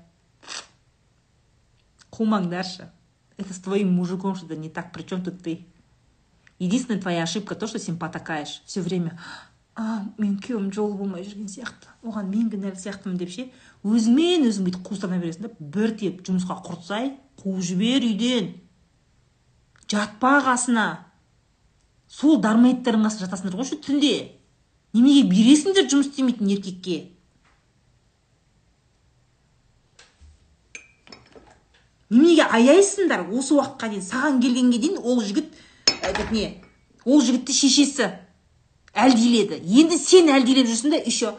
қумаңдаршы 2.11 2.89
это 3.35 3.53
с 3.53 3.59
твоим 3.59 3.91
мужиком 3.91 4.35
что 4.35 4.47
то 4.47 4.55
не 4.55 4.69
так 4.69 4.93
при 4.93 5.03
чем 5.03 5.23
тут 5.23 5.43
ты? 5.43 5.65
Единственная 6.59 7.01
твоя 7.01 7.23
ошибка 7.23 7.55
то 7.55 7.67
что 7.67 7.79
сен 7.79 7.97
потакаешь 7.97 8.61
все 8.65 8.81
время. 8.81 9.19
А 9.75 10.03
мен 10.17 10.37
күйеуім 10.37 10.73
жолы 10.75 10.97
болмай 10.99 11.23
жүрген 11.23 11.47
сияқты. 11.47 11.87
Оған 12.03 12.27
мен 12.27 12.49
кінәлі 12.51 12.75
сияқтымын 12.75 13.19
деп 13.19 13.31
ше 13.31 13.45
өзіңмен 13.87 14.43
өзің 14.49 14.65
бүйтіп 14.67 14.81
қуыстана 14.89 15.19
бересің 15.21 15.45
да 15.47 15.51
бір 15.59 15.93
тиіп 15.95 16.19
жұмысқа 16.27 16.57
құртсай 16.65 17.13
қуып 17.39 17.61
жібер 17.63 18.03
үйден. 18.03 18.49
Жатпа 19.87 20.33
қасына. 20.43 20.87
Сол 22.11 22.41
дармоедтердің 22.43 23.07
қасында 23.07 23.29
жатасыңдар 23.29 23.55
ғой 23.55 23.79
түнде. 23.85 24.11
Неменеге 24.91 25.29
бересіңдер 25.31 25.87
жұмыс 25.87 26.11
істемейтін 26.11 26.51
еркекке? 26.57 26.97
Неменеге 32.09 32.49
аяйсыңдар 32.49 33.27
осы 33.29 33.55
уақытқа 33.55 33.93
дейін? 33.93 34.03
Саған 34.03 34.43
келгенге 34.43 34.79
дейін 34.81 34.99
ол 34.99 35.21
жігіт 35.21 35.53
этот 36.01 36.31
не 36.31 36.61
ол 37.05 37.21
жігітті 37.21 37.53
шешесі. 37.53 38.09
Әлдиледі. 38.93 39.59
Енді 39.63 39.97
сен 40.01 40.29
әлдилеп 40.33 40.67
жүрсің 40.67 40.93
да 40.93 40.99
еще. 41.05 41.33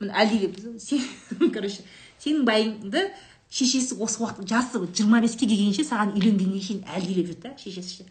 Әлдилеп 0.00 0.58
сен 0.82 1.02
короче 1.54 1.84
сенің 2.22 2.44
байыңды 2.48 3.06
шешесі 3.50 3.96
осы 4.02 4.20
уақытта 4.22 4.48
жасы 4.50 4.82
жиырма 4.90 5.20
беске 5.24 5.46
келгенше 5.46 5.86
саған 5.86 6.16
үйленгенге 6.16 6.60
шейін 6.60 6.82
әлдилеп 6.96 7.30
жүрді 7.30 7.42
да 7.46 7.54
шешесі 7.60 8.02
ше. 8.02 8.08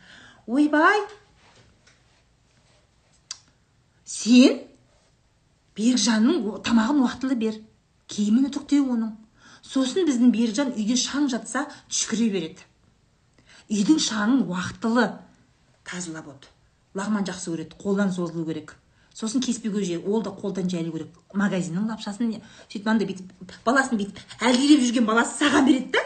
Ойбай! 0.47 1.03
Сен 4.05 4.61
берікжанның 5.77 6.61
тамағын 6.65 7.03
уақытылы 7.03 7.37
бер. 7.41 7.59
Киімін 8.07 8.47
үтіктеу 8.51 8.85
оның. 8.95 9.15
Сосын 9.65 10.05
біздің 10.07 10.31
берікжан 10.31 10.73
үйде 10.77 10.95
шаң 10.99 11.27
жатса 11.33 11.65
түшкіре 11.89 12.29
береді. 12.31 12.65
Үйдің 13.73 13.97
шаңын 14.07 14.43
уақытылы 14.45 15.07
тазалап 15.85 16.27
от 16.33 16.49
лағман 16.95 17.25
жақсы 17.27 17.51
көреді 17.51 17.77
қолдан 17.81 18.11
созылу 18.11 18.45
керек. 18.45 18.75
Сосын 19.13 19.41
кеспе 19.41 19.69
көже 19.69 19.99
ол 20.03 20.21
да 20.23 20.31
қолдан 20.31 20.69
жайлу 20.69 20.91
керек 20.91 21.15
магазиннің 21.33 21.87
лапшасын 21.91 22.33
сөйтіп 22.67 22.85
мынандай 22.85 23.07
бүйтіп 23.07 23.53
баласын 23.65 23.99
бүйтіп 23.99 24.19
әлдилеп 24.43 24.83
жүрген 24.83 25.05
баласы 25.07 25.37
саған 25.39 25.67
береді 25.67 25.91
да. 25.95 26.03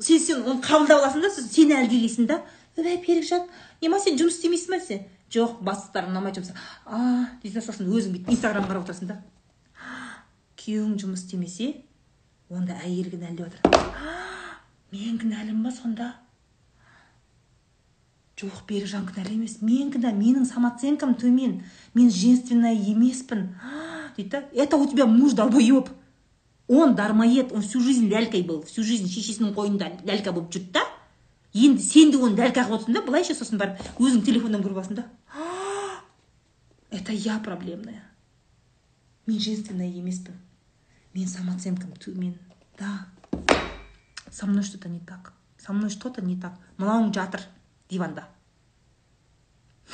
Сен 0.00 0.20
сен 0.20 0.42
оны 0.44 0.60
қабылдап 0.60 1.00
аласың 1.00 1.24
да 1.24 1.30
сосын 1.30 1.48
сен 1.52 1.72
әлдилейсің 1.76 2.28
да. 2.28 2.42
Ой 2.76 3.00
берікжан 3.06 3.48
ема 3.80 4.00
сен 4.00 4.18
жұмыс 4.20 4.36
істемейсің 4.38 4.74
ба 4.74 4.78
десе 4.78 5.00
жоқ 5.32 5.58
бастықтарым 5.64 6.12
ұнамайды 6.12 6.40
жұмыс 6.40 6.52
а 6.86 7.00
дейді 7.42 7.64
сосын 7.64 7.88
өзің 7.88 8.14
бүйтіп 8.16 8.30
инстаграм 8.36 8.68
қарап 8.68 8.84
отырасың 8.84 9.08
да. 9.08 9.18
Күйеуің 10.60 10.96
жұмыс 11.00 11.24
істемесе 11.24 11.74
онда 12.48 12.76
әйелі 12.84 13.16
кінәлі 13.16 13.36
деп 13.40 13.56
жатыр 13.56 13.88
мен 14.92 15.18
кінәлімін 15.20 15.64
ба 15.66 15.72
сонда? 15.72 16.12
Жоқ 18.38 18.64
берікжан 18.68 19.06
кінәлі 19.08 19.34
емес. 19.34 19.58
Мен 19.62 19.90
кінә 19.90 20.14
менің 20.14 20.46
самооценкам 20.46 21.14
төмен. 21.18 21.62
Мен 21.94 22.10
женственная 22.10 22.74
емеспін. 22.74 23.54
Дейді 24.16 24.30
да 24.30 24.44
это 24.54 24.76
у 24.76 24.86
тебя 24.86 25.06
муж 25.06 25.32
долбоеб 25.32 25.90
он 26.68 26.94
дармоед 26.94 27.50
он 27.52 27.62
всю 27.62 27.80
жизнь 27.80 28.08
лялькой 28.08 28.42
был. 28.42 28.62
Всю 28.62 28.84
жизнь 28.84 29.08
шешесінің 29.08 29.54
қойнында 29.56 30.04
лялька 30.04 30.32
болып 30.32 30.52
жүрді 30.52 30.72
да. 30.76 30.84
Енді 31.54 31.82
сен 31.82 32.12
де 32.12 32.20
оны 32.20 32.36
дәл 32.36 32.52
қағып 32.52 32.76
отырсың 32.76 32.94
да 32.94 33.02
былайша 33.06 33.34
сосын 33.34 33.58
барып 33.58 33.80
өзің 33.96 34.20
телефоннан 34.26 34.62
көріп 34.62 34.76
аласың 34.76 35.00
да. 35.00 35.06
Это 36.90 37.12
я 37.12 37.38
проблемная. 37.38 38.04
Мен 39.26 39.40
женственная 39.40 39.88
емеспін. 39.88 40.36
Мен 41.14 41.26
самооценкам 41.26 41.96
төмен. 41.96 42.36
Да. 42.78 43.08
Со 44.30 44.46
мной 44.46 44.62
что 44.62 44.78
то 44.78 44.90
не 44.90 45.00
так. 45.00 45.32
Со 45.56 45.72
мной 45.72 45.88
что 45.88 46.10
то 46.10 46.20
не 46.20 46.36
так. 46.36 46.52
Мынауың 46.76 47.14
жатыр. 47.14 47.40
Диванда. 47.88 48.28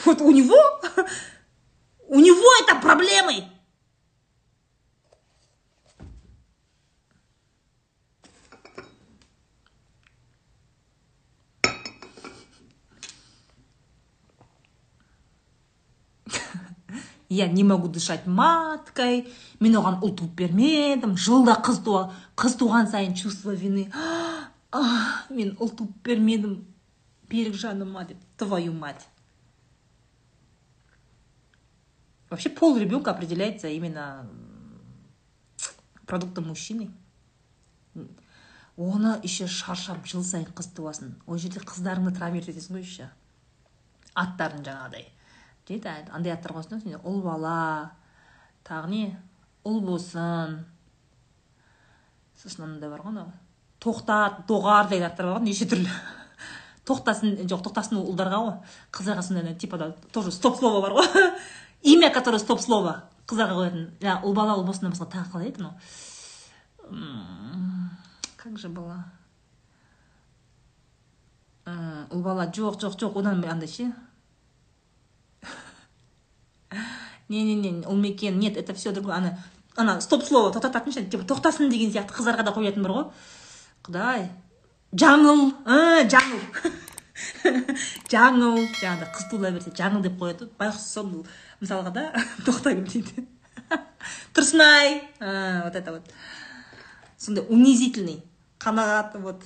Вот 0.05 0.21
у 0.21 0.31
него 0.31 0.57
у 2.09 2.21
него 2.21 2.49
это 2.63 2.81
проблемы. 2.81 3.45
Я 17.29 17.49
не 17.49 17.65
могу 17.65 17.89
дышать 17.89 18.27
маткой. 18.27 19.27
Мен 19.59 19.75
оған 19.81 19.97
ұл 20.05 20.13
туып 20.15 20.37
бермедім 20.39 21.17
жылда 21.19 21.57
қыз 21.67 21.81
қыз 22.39 22.55
туған 22.61 22.87
сайын 22.91 23.15
чувство 23.19 23.51
вины. 23.51 23.89
А, 24.71 25.25
мен 25.31 25.57
ұл 25.59 25.73
туып 25.75 25.91
бермедім 26.05 26.74
берікжаныма 27.29 28.05
деп 28.05 28.19
твою 28.37 28.73
мать. 28.73 29.09
Вообще 32.31 32.51
пол 32.51 32.77
ребенка 32.77 33.13
определяется 33.13 33.69
именно 33.69 34.27
продуктом 36.07 36.49
мужчины. 36.49 36.91
Оны 38.77 39.21
еще 39.23 39.47
шаршап 39.47 40.05
жыл 40.07 40.25
сайын 40.25 40.49
қыз 40.51 40.73
туасың. 40.75 41.13
Ол 41.27 41.39
жерде 41.39 41.61
қыздарыңды 41.63 42.11
травмировать 42.17 42.51
етесің 42.51 42.75
ғой 42.75 42.83
еще. 42.83 43.07
Аттарын 44.19 44.65
жаңағыдай. 44.67 45.07
Дейді 45.69 45.93
андай 46.11 46.35
аттар 46.35 46.57
қойсын 46.57 46.83
сенде 46.83 46.99
ұл 46.99 47.23
бала 47.23 47.93
тағы 48.67 48.91
не 48.91 49.05
ұл 49.63 49.79
болсын. 49.87 50.65
Сосын 52.43 52.67
анандай 52.67 52.91
бар 52.91 53.07
ғой 53.07 53.15
анау. 53.15 53.33
Тоқтат 53.79 54.43
доғар 54.51 54.91
деген 54.91 55.07
аттар 55.07 55.31
бар 55.31 55.39
ғой 55.39 55.53
неше 55.53 55.71
түрлі. 55.71 55.95
Тоқтасын 56.89 57.49
жоқ 57.49 57.65
тоқтасын 57.65 57.99
ұлдарға 58.01 58.39
ғой. 58.45 58.55
Қыздарға 58.93 59.23
сондай 59.25 59.55
типа 59.55 59.79
да 59.79 59.91
тоже 60.13 60.33
стоп 60.33 60.59
слово 60.59 60.81
бар 60.81 60.93
ғой. 60.99 61.07
Имя 61.83 62.11
которое 62.11 62.39
стоп 62.39 62.61
слово 62.61 63.05
қыздарға 63.27 63.55
қоятын. 63.59 63.85
Ұл 64.25 64.35
бала 64.37 64.57
ұл 64.59 64.65
болсыннан 64.69 64.93
басқа 64.93 65.11
тағы 65.13 65.33
қалай 65.33 65.49
еді 65.49 65.65
мынау? 65.65 65.75
Как 68.37 68.59
же 68.59 68.69
было 68.69 69.05
ұл 71.65 72.21
бала 72.21 72.47
жоқ 72.53 72.77
жоқ 72.81 72.99
жоқ 73.01 73.19
одан 73.19 73.45
андай 73.45 73.69
ше? 73.69 73.93
Не 77.29 77.43
не 77.43 77.55
не 77.55 77.87
ол 77.87 77.97
мекен 77.97 78.39
нет 78.39 78.57
это 78.57 78.75
все 78.75 78.93
другое. 78.93 79.15
Ана 79.15 79.39
ана 79.77 80.01
стоп 80.01 80.25
слово 80.25 80.53
тоқтататын 80.53 80.93
ше 80.93 81.05
типа 81.07 81.25
тоқтасын 81.25 81.71
деген 81.71 81.91
сияқты 81.91 82.13
қыздарға 82.13 82.45
да 82.45 82.53
қоятын 82.53 82.83
бар 82.83 82.93
ғой. 82.93 83.07
Құдай. 83.85 84.29
Жаңыл 84.95 85.51
жаңыл 86.13 86.43
жаңыл 88.11 88.61
жаңағыдай 88.79 89.11
қыз 89.15 89.27
туыла 89.31 89.51
берсе 89.55 89.73
жаңыл 89.75 90.05
деп 90.05 90.17
қояды. 90.21 90.49
Байғұс 90.59 90.87
сол 90.95 91.11
мысалға 91.61 91.93
да 91.95 92.05
тоқтагүл 92.47 92.87
дейді. 92.87 93.27
Тұрсынай. 94.35 95.03
Вот 95.19 95.75
это 95.75 95.93
вот. 95.93 96.11
Сондай 97.19 97.45
унизительный 97.49 98.23
қанағат 98.61 99.19
вот. 99.21 99.43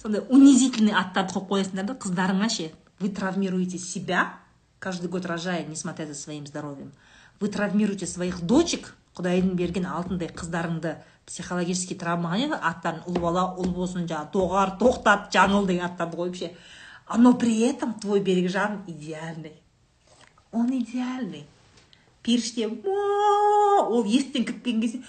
Сондай 0.00 0.22
унизительный 0.28 0.94
аттарды 0.96 1.34
қойып 1.36 1.50
қоясыңдар 1.50 1.90
да 1.92 1.98
қыздарыңа 2.00 2.48
ше 2.48 2.70
вы 3.00 3.08
травмируете 3.08 3.78
себя 3.78 4.34
каждый 4.78 5.08
год 5.08 5.26
рожая, 5.26 5.64
несмотря 5.64 6.06
за 6.06 6.14
своим 6.14 6.46
здоровьем. 6.46 6.92
Вы 7.40 7.48
травмируете 7.48 8.06
своих 8.06 8.42
дочек, 8.42 8.94
құдайдың 9.18 9.54
берген 9.58 9.86
алтындай 9.86 10.30
қыздарыңды 10.30 10.96
психологический 11.26 11.98
травмаға 11.98 12.38
не 12.40 12.48
аттарын 12.54 13.04
ұл 13.10 13.20
бала 13.22 13.44
ұл 13.58 13.70
болсын 13.74 14.06
жаңағы 14.10 14.32
доғар 14.34 14.74
тоқтат 14.80 15.30
жаңыл 15.34 15.66
деген 15.66 15.86
аттарды 15.86 16.18
қойып 16.18 16.36
ше. 16.36 16.52
Но 17.16 17.34
при 17.34 17.60
этом 17.60 17.94
твой 17.94 18.20
берекжан 18.20 18.84
идеальный. 18.86 19.54
Он 20.52 20.70
идеальный. 20.70 21.46
Періште 22.22 22.68
ол 22.68 24.04
есіктен 24.04 24.44
кіріп 24.44 24.64
кезде 24.64 25.02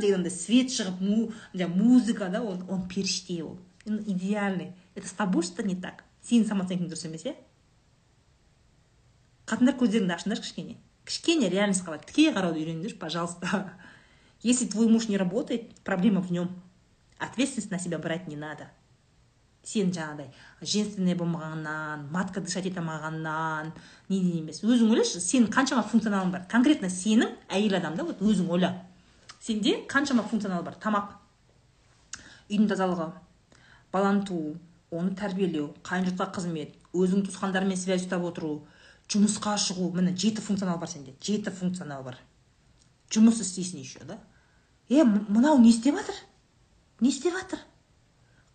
деген 0.00 0.20
андай 0.20 0.30
свет 0.30 0.70
шығып 0.70 1.00
му 1.00 1.32
музыка 1.74 2.28
да 2.28 2.42
он, 2.42 2.64
он 2.68 2.88
періште 2.88 3.42
ол. 3.42 3.58
Идеальный. 3.84 4.74
Это 4.94 5.08
с 5.08 5.12
тобой 5.12 5.42
что 5.42 5.62
не 5.62 5.74
так? 5.74 6.04
Сенің 6.28 6.44
самооценкаң 6.50 6.90
дұрыс 6.90 7.06
емес 7.08 7.24
иә 7.24 7.34
қатындар 9.48 9.78
көздеріңді 9.80 10.12
ашыңдаршы 10.12 10.44
кішкене. 10.44 10.76
Кішкене 11.08 11.48
реальностьқа 11.48 11.96
тіке 12.04 12.30
қарауды 12.36 12.60
үйреніңдерші 12.60 13.00
пожалуйста 13.00 13.72
если 14.42 14.66
твой 14.66 14.88
муж 14.88 15.08
не 15.08 15.16
работает 15.16 15.74
проблема 15.80 16.20
в 16.20 16.30
нем. 16.30 16.50
Ответственность 17.18 17.70
на 17.70 17.78
себя 17.78 17.98
брать 17.98 18.28
не 18.28 18.36
надо. 18.36 18.70
Сен 19.64 19.90
жаңағыдай 19.90 20.30
женственный 20.62 21.16
болмағаннан 21.18 22.06
матка 22.12 22.40
дышать 22.40 22.64
ете 22.64 22.78
алмағаннан 22.78 23.72
неден 24.08 24.38
емес. 24.38 24.62
Өзің 24.62 24.94
ойлашы 24.94 25.20
сенің 25.20 25.50
қаншама 25.52 25.82
функционалың 25.82 26.30
бар. 26.32 26.46
Конкретно 26.48 26.88
сенің 26.88 27.34
әйел 27.50 27.76
адам 27.76 27.96
да 27.98 28.06
вот 28.06 28.22
өзің 28.22 28.48
ойла. 28.48 28.70
Сенде 29.40 29.74
қаншама 29.90 30.22
функционал 30.22 30.62
бар. 30.62 30.78
Тамақ 30.80 31.18
үйдің 32.48 32.70
тазалығы 32.70 33.10
баланы 33.92 34.24
туу 34.24 34.56
оны 34.94 35.12
тәрбиелеу 35.18 35.74
қайын 35.84 36.06
жұртқа 36.08 36.30
қызмет 36.38 36.78
өзің 36.94 37.26
туысқандармен 37.26 37.76
связь 37.76 38.06
ұстап 38.06 38.24
отыру 38.24 38.62
жұмысқа 39.08 39.56
шығу 39.60 39.90
міне 39.94 40.12
жеті 40.16 40.44
функционал 40.44 40.78
бар 40.78 40.90
сенде 40.90 41.14
жеті 41.24 41.50
функционал 41.50 42.02
бар. 42.04 42.18
Жұмыс 43.10 43.40
істейсің 43.40 43.80
еще 43.80 44.04
да? 44.04 44.18
Е 44.88 45.04
мынау 45.04 45.58
не 45.58 45.70
істеп 45.70 45.96
жатыр? 45.96 46.14
Не 47.00 47.08
істеп 47.08 47.36
жатыр? 47.36 47.60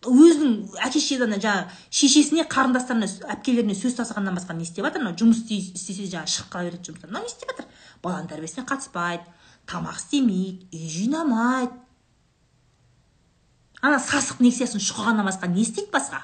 Өзінің 0.04 0.76
әке 0.84 1.00
шешеден 1.00 1.32
жаңағы 1.40 1.70
шешесіне 1.88 2.44
қарындастарына 2.52 3.08
әпкелеріне 3.34 3.74
сөз 3.78 3.96
тастағаннан 3.98 4.36
басқа 4.36 4.54
не 4.54 4.66
істеп 4.66 4.84
жатыр? 4.84 5.02
Мынау 5.02 5.16
жұмыс 5.18 5.40
істесе 5.48 6.06
жаңағы 6.12 6.34
шығып 6.34 6.52
қала 6.52 6.68
береді 6.68 6.90
жұмыстан 6.90 7.10
мынау 7.10 7.24
не 7.24 7.32
істеп 7.32 7.54
жатыр? 7.54 7.70
Баланың 8.04 8.28
тәрбиесіне 8.30 8.66
қатыспайды 8.68 9.24
тамақ 9.70 9.96
істемейді 9.96 10.68
үй 10.76 10.92
жинамайды. 10.92 11.72
Ана 13.80 13.98
сасық 14.00 14.44
нексиясын 14.44 14.82
шұқығаннан 14.84 15.26
басқа 15.30 15.48
не 15.48 15.64
істейді 15.64 15.90
басқа? 15.94 16.20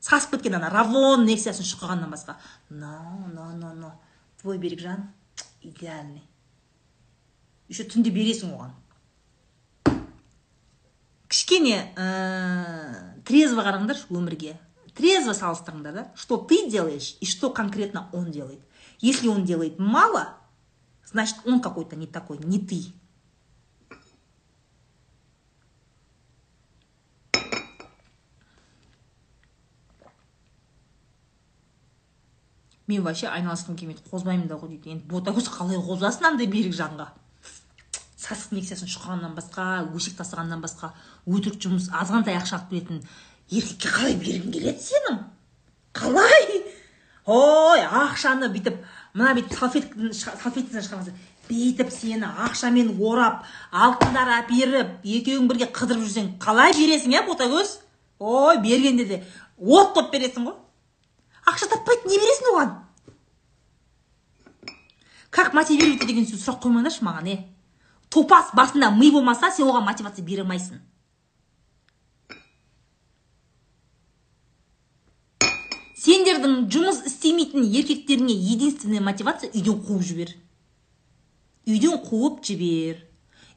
Сасып 0.00 0.36
кеткен 0.36 0.56
ана 0.58 0.70
равон 0.72 1.24
нексиясын 1.28 1.66
шұқығаннан 1.68 2.10
басқа. 2.10 2.36
Но 2.70 3.28
но 3.34 3.52
но 3.52 3.74
но 3.74 3.94
твой 4.40 4.58
берекжан 4.58 5.10
идеальный 5.62 6.24
еще 7.70 7.86
түнде 7.86 8.10
бересің 8.10 8.50
оған. 8.56 8.72
Кішкене 11.30 11.76
ә, 11.94 13.22
трезво 13.24 13.62
қараңдаршы 13.62 14.10
өмірге. 14.10 14.56
Трезво 14.98 15.32
салыстырыңдар 15.38 15.94
да 15.94 16.06
что 16.16 16.36
ты 16.36 16.68
делаешь 16.68 17.16
и 17.20 17.26
что 17.26 17.50
конкретно 17.50 18.08
он 18.12 18.32
делает. 18.32 18.60
Если 18.98 19.28
он 19.28 19.44
делает 19.44 19.78
мало 19.78 20.34
значит 21.06 21.36
он 21.44 21.60
какой-то 21.60 21.94
не 21.94 22.06
такой 22.06 22.38
не 22.38 22.58
ты. 22.58 22.82
Мен 32.90 33.02
вообще 33.06 33.30
айналысқым 33.30 33.78
келмейді 33.78 34.04
қозбаймын 34.10 34.48
да 34.50 34.58
ғой 34.58 34.74
дейді. 34.74 34.96
Енді 34.96 35.08
ботагөз 35.08 35.48
қалай 35.54 35.78
қозасың 35.78 36.32
андай 36.32 36.50
берік 36.50 36.74
жанға. 36.74 37.08
Сасық 38.20 38.58
нексиясын 38.58 38.90
шұқығаннан 38.90 39.34
басқа 39.38 39.66
өсек 39.96 40.18
тастағаннан 40.18 40.60
басқа 40.60 40.92
өтірік 41.26 41.56
жұмыс 41.62 41.88
азғантай 41.94 42.36
ақша 42.36 42.58
алып 42.58 42.74
келетін 42.74 43.00
еркекке 43.50 43.88
қалай 43.94 44.18
бергің 44.20 44.52
келеді 44.54 44.84
сенің? 44.84 45.22
Қалай? 45.96 46.62
Ой 47.26 47.82
ақшаны 47.84 48.50
бүйтіп 48.52 48.78
мына 49.14 49.34
бүйтіп 49.38 49.56
салфеткасынан 49.56 50.84
шығармаса 50.84 51.14
бүйтіп 51.50 51.90
сені 51.92 52.30
ақшамен 52.46 52.94
орап 53.02 53.44
алтындар 53.72 54.30
әперіп 54.38 55.04
екеуің 55.04 55.48
бірге 55.50 55.68
қыдырып 55.74 56.04
жүрсең 56.06 56.32
қалай 56.42 56.74
бересің 56.78 57.16
иә 57.16 57.24
ботагөз 57.26 57.76
ой 58.18 58.60
бергенде 58.62 59.04
де 59.10 59.22
от 59.58 59.96
қылып 59.96 60.12
бересің 60.14 60.46
ғой. 60.46 60.56
Ақша 61.46 61.70
таппайды 61.72 62.08
не 62.10 62.18
бересің 62.20 62.52
оған 62.52 62.76
как 65.30 65.54
мотивировать 65.54 66.06
деген 66.06 66.26
сөз 66.26 66.42
сұрақ 66.44 66.62
қоймаңдаршы 66.64 67.06
маған 67.06 67.28
е 67.30 67.36
топас 68.10 68.50
басында 68.54 68.90
ми 68.90 69.10
болмаса 69.14 69.50
сен 69.54 69.70
оған 69.70 69.86
мотивация 69.86 70.24
бере 70.26 70.42
алмайсың. 70.42 70.80
Сендердің 76.00 76.64
жұмыс 76.72 77.02
істемейтін 77.10 77.66
еркектеріңе 77.66 78.34
единственная 78.34 79.02
мотивация 79.04 79.50
үйден 79.52 79.82
қуып 79.84 80.02
жібер. 80.08 80.32
Үйден 81.68 82.00
қуып 82.06 82.40
жібер. 82.46 83.04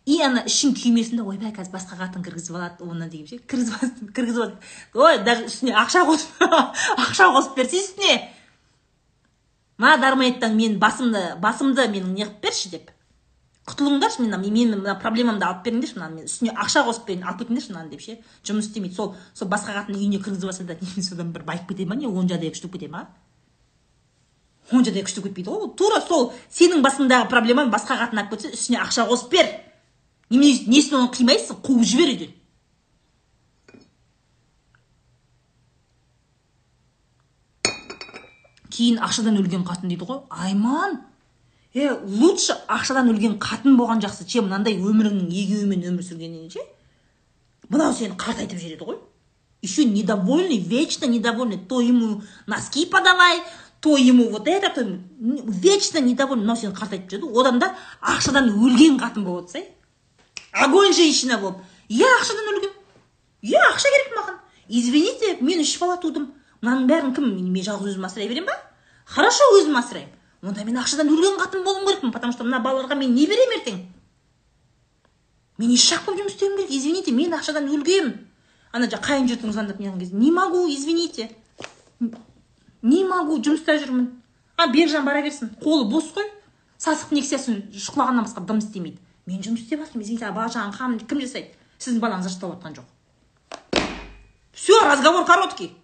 И 0.05 0.19
ана 0.23 0.43
ішің 0.47 0.73
күймесін 0.75 1.21
да 1.21 1.25
ойбай 1.27 1.53
қазір 1.55 1.71
басқа 1.77 1.97
қатын 1.99 2.23
кіргізіп 2.25 2.57
алады 2.57 2.83
оны 2.83 3.07
деген 3.09 3.27
ше. 3.27 3.37
Кіргізіп 3.47 4.11
кіргізіп 4.15 4.41
алады 4.41 4.57
ой 4.99 5.19
даже 5.23 5.47
үстіне 5.47 5.75
ақша 5.79 6.03
қосып 6.09 6.43
ақша 7.05 7.29
қосып 7.31 7.55
берсе 7.55 7.79
үстіне 7.79 8.17
мына 9.77 9.95
дармаевтан 10.01 10.57
мен 10.59 10.75
басымды 10.79 11.23
басымды 11.39 11.87
менің 11.87 12.17
неғып 12.19 12.43
берші? 12.43 12.73
деп. 12.75 12.91
Құтылыңдаршы 13.63 14.25
мен 14.25 14.35
мен 14.51 14.75
мына 14.75 14.97
проблемамды 14.99 15.47
алып 15.47 15.63
беріңдерші 15.69 15.95
мынаны 15.95 16.19
мен 16.19 16.27
үстіне 16.27 16.51
ақша 16.51 16.83
қосып 16.83 17.07
берейін 17.07 17.23
алып 17.23 17.45
кетіңдерші 17.45 17.71
мынаны 17.71 17.95
деп 17.95 18.01
ше. 18.03 18.19
Жұмыс 18.43 18.67
істемейді 18.67 18.95
сол 18.95 19.15
сол 19.33 19.47
басқа 19.47 19.77
қатын 19.79 19.95
үйіне 19.95 20.19
кіргізіп 20.19 20.51
алса 20.51 20.67
да 20.67 20.75
содан 20.99 21.31
бір 21.31 21.47
байып 21.47 21.69
кете 21.69 21.85
ма 21.87 21.95
не 21.95 22.11
он 22.11 22.27
жағдай 22.27 22.51
күштеп 22.51 22.75
кете 22.75 22.91
ма? 22.91 23.07
Он 24.71 24.83
жағдай 24.83 25.07
күштеп 25.07 25.29
кетпейді 25.29 25.51
ғой 25.51 25.71
тура 25.79 26.01
сол 26.03 26.33
сенің 26.51 26.83
басыңдағы 26.83 27.29
проблеманы 27.31 27.71
басқа 27.71 28.01
қатын 28.03 28.19
алып 28.19 28.35
кетсе 28.35 28.51
үстіне 28.51 28.83
ақша 28.83 29.07
қосып 29.07 29.31
бер 29.31 29.47
несін 30.37 30.99
оны 30.99 31.11
қимайсың 31.13 31.61
қуып 31.65 31.83
жібер 31.93 32.13
үйден 32.13 32.33
кейін 38.73 39.01
ақшадан 39.05 39.37
өлген 39.37 39.65
қатын 39.67 39.91
дейді 39.91 40.07
ғой 40.09 40.21
айман 40.29 41.01
е 41.73 41.89
лучше 41.91 42.55
ақшадан 42.67 43.09
өлген 43.13 43.37
қатын 43.41 43.77
болған 43.77 44.01
жақсы 44.03 44.25
чем 44.29 44.49
мынандай 44.49 44.77
өміріңнің 44.77 45.29
егеуімен 45.29 45.85
өмір 45.91 46.05
сүргеннен 46.07 46.49
ше 46.53 46.63
мынау 47.69 47.93
сені 47.97 48.17
қартайтып 48.17 48.59
жібереді 48.61 48.87
ғой 48.89 48.99
еще 49.61 49.85
недовольный 49.85 50.57
вечно 50.57 51.05
недовольный 51.05 51.57
то 51.57 51.81
ему 51.81 52.21
носки 52.47 52.85
подавай 52.85 53.41
то 53.79 53.97
ему 53.97 54.29
вот 54.29 54.47
это 54.47 54.69
то 54.73 54.87
вечно 55.19 55.99
недовольный 55.99 56.43
мынау 56.45 56.57
сені 56.57 56.73
қартайтып 56.73 57.09
жібереді 57.09 57.39
одан 57.39 57.59
да 57.59 57.75
ақшадан 58.01 58.49
өлген 58.53 58.99
қатын 58.99 59.23
болып 59.23 59.45
отырса 59.45 59.65
огонь 60.53 60.93
женщина 60.93 61.37
болып 61.37 61.57
иә 61.89 62.07
ақшадан 62.19 62.49
өлгем 62.53 62.71
иә 63.41 63.59
ақша 63.73 63.89
керек 63.89 64.13
маған. 64.17 64.37
Извините 64.69 65.37
мен 65.41 65.61
үш 65.61 65.77
бала 65.79 65.97
тудым 65.97 66.31
мынаның 66.61 66.87
бәрін 66.87 67.15
кім 67.15 67.31
мен 67.51 67.63
жалғыз 67.63 67.93
өзім 67.93 68.05
асырай 68.05 68.29
беремін 68.29 68.47
ба? 68.47 68.57
Хорошо 69.05 69.43
өзім 69.59 69.75
асыраймын 69.77 70.13
онда 70.43 70.63
мен 70.63 70.77
ақшадан 70.79 71.09
өлген 71.09 71.39
қатын 71.41 71.63
болуым 71.63 71.87
керекпін 71.87 72.11
потому 72.11 72.33
что 72.33 72.43
мына 72.43 72.61
балаларға 72.63 72.95
мен 72.95 73.13
не 73.13 73.25
беремін 73.27 73.59
ертең? 73.59 73.79
Мен 75.57 75.71
еш 75.73 75.89
жақ 75.89 76.05
болып 76.05 76.21
жұмыс 76.21 76.35
істеуім 76.37 76.57
керек. 76.57 76.71
Извините 76.71 77.11
мен 77.11 77.33
ақшадан 77.33 77.67
өлгем 77.67 78.13
ана 78.71 78.87
жаңағы 78.87 79.07
қайын 79.07 79.29
жұртың 79.29 79.53
звондап 79.53 79.79
неғылған 79.79 79.99
кезде 79.99 80.17
не 80.17 80.31
могу 80.31 80.67
извините 80.67 81.29
не 82.81 83.03
могу 83.03 83.37
жұмыста 83.39 83.77
жүрмін 83.81 84.07
а 84.57 84.67
бекжан 84.67 85.05
бара 85.05 85.21
берсін. 85.21 85.51
Қолы 85.61 85.89
бос 85.89 86.11
қой. 86.15 86.29
Сасық 86.79 87.13
нексиясын 87.15 87.61
шұқылағаннан 87.71 88.25
басқа 88.27 88.43
дым 88.47 88.59
істемейді 88.59 88.99
мен 89.25 89.43
жұмыс 89.43 89.63
істеп 89.63 89.79
жатырмын 89.79 90.23
а 90.23 90.31
бала 90.35 90.97
кім 91.07 91.21
жасайды? 91.21 91.55
Сіздің 91.79 92.01
балаңыз 92.03 92.27
жасап 92.27 92.55
жатқан 92.55 92.75
жоқ. 92.75 92.87
Все 94.53 94.73
разговор 94.85 95.25
короткий. 95.25 95.75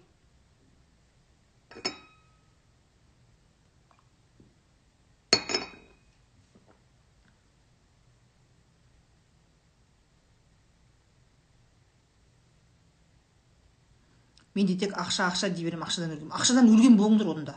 Менде 14.54 14.74
тек 14.76 14.96
ақша 14.98 15.28
ақша 15.30 15.48
дей 15.50 15.64
беремін 15.64 15.86
ақшадан 15.86 16.10
өлгем 16.12 16.32
ақшадан 16.34 16.66
өлген 16.68 16.96
болыңдар 16.98 17.28
онда. 17.30 17.54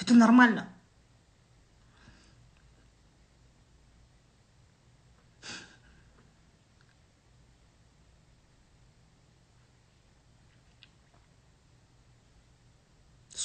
Это 0.00 0.14
нормально. 0.14 0.66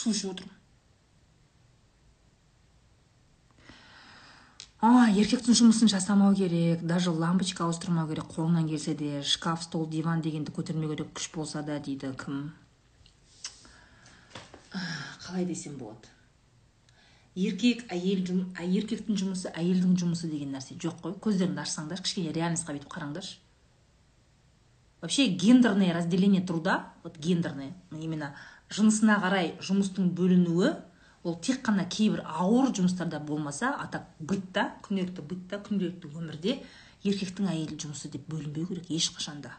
Су 0.03 0.11
ішіп 0.11 0.35
отырмын 0.35 0.59
а 4.83 5.07
еркектің 5.15 5.55
жұмысын 5.55 5.87
жасамау 5.87 6.33
керек 6.35 6.81
даже 6.83 7.11
лампочка 7.15 7.63
ауыстырмау 7.63 8.09
керек 8.09 8.27
қолыңнан 8.33 8.65
келсе 8.67 8.97
де 8.99 9.21
шкаф 9.23 9.63
стол 9.63 9.85
диван 9.87 10.19
дегенді 10.25 10.51
көтермеу 10.51 10.89
керек 10.91 11.13
күш 11.15 11.29
болса 11.31 11.61
да 11.63 11.77
дейді 11.79 12.09
кім? 12.19 12.49
Қалай 15.23 15.45
десем 15.47 15.77
болады? 15.79 16.11
Еркек 17.39 17.85
әйел 17.95 18.27
еркектің 18.59 19.21
жұмысы 19.23 19.53
әйелдің 19.55 19.95
жұмысы 20.03 20.27
деген 20.27 20.51
нәрсе 20.53 20.75
жоқ 20.75 20.99
қой. 21.05 21.15
Көздеріңді 21.23 21.63
ашсаңдар 21.63 22.03
кішкене 22.03 22.35
реальностьқа 22.35 22.75
бүйтіп 22.75 22.91
қараңдаршы. 22.91 23.39
Вообще 24.99 25.27
гендерное 25.27 25.93
разделение 25.93 26.41
труда 26.41 26.91
вот 27.03 27.17
гендерное 27.17 27.73
именно 27.91 28.35
жынысына 28.73 29.19
қарай 29.23 29.53
жұмыстың 29.63 30.11
бөлінуі 30.17 30.73
ол 31.23 31.35
тек 31.39 31.61
қана 31.65 31.85
кейбір 31.89 32.23
ауыр 32.25 32.73
жұмыстарда 32.75 33.19
болмаса 33.23 33.73
а 33.79 33.87
так 33.91 34.09
бытта 34.19 34.71
күнделікті 34.85 35.27
бытта 35.29 35.59
күнделікті 35.67 36.11
өмірде 36.13 36.57
еркектің 37.03 37.51
әйел 37.53 37.77
жұмысы 37.77 38.11
деп 38.11 38.25
бөлінбеу 38.31 38.67
керек 38.71 38.89
ешқашанда 38.91 39.53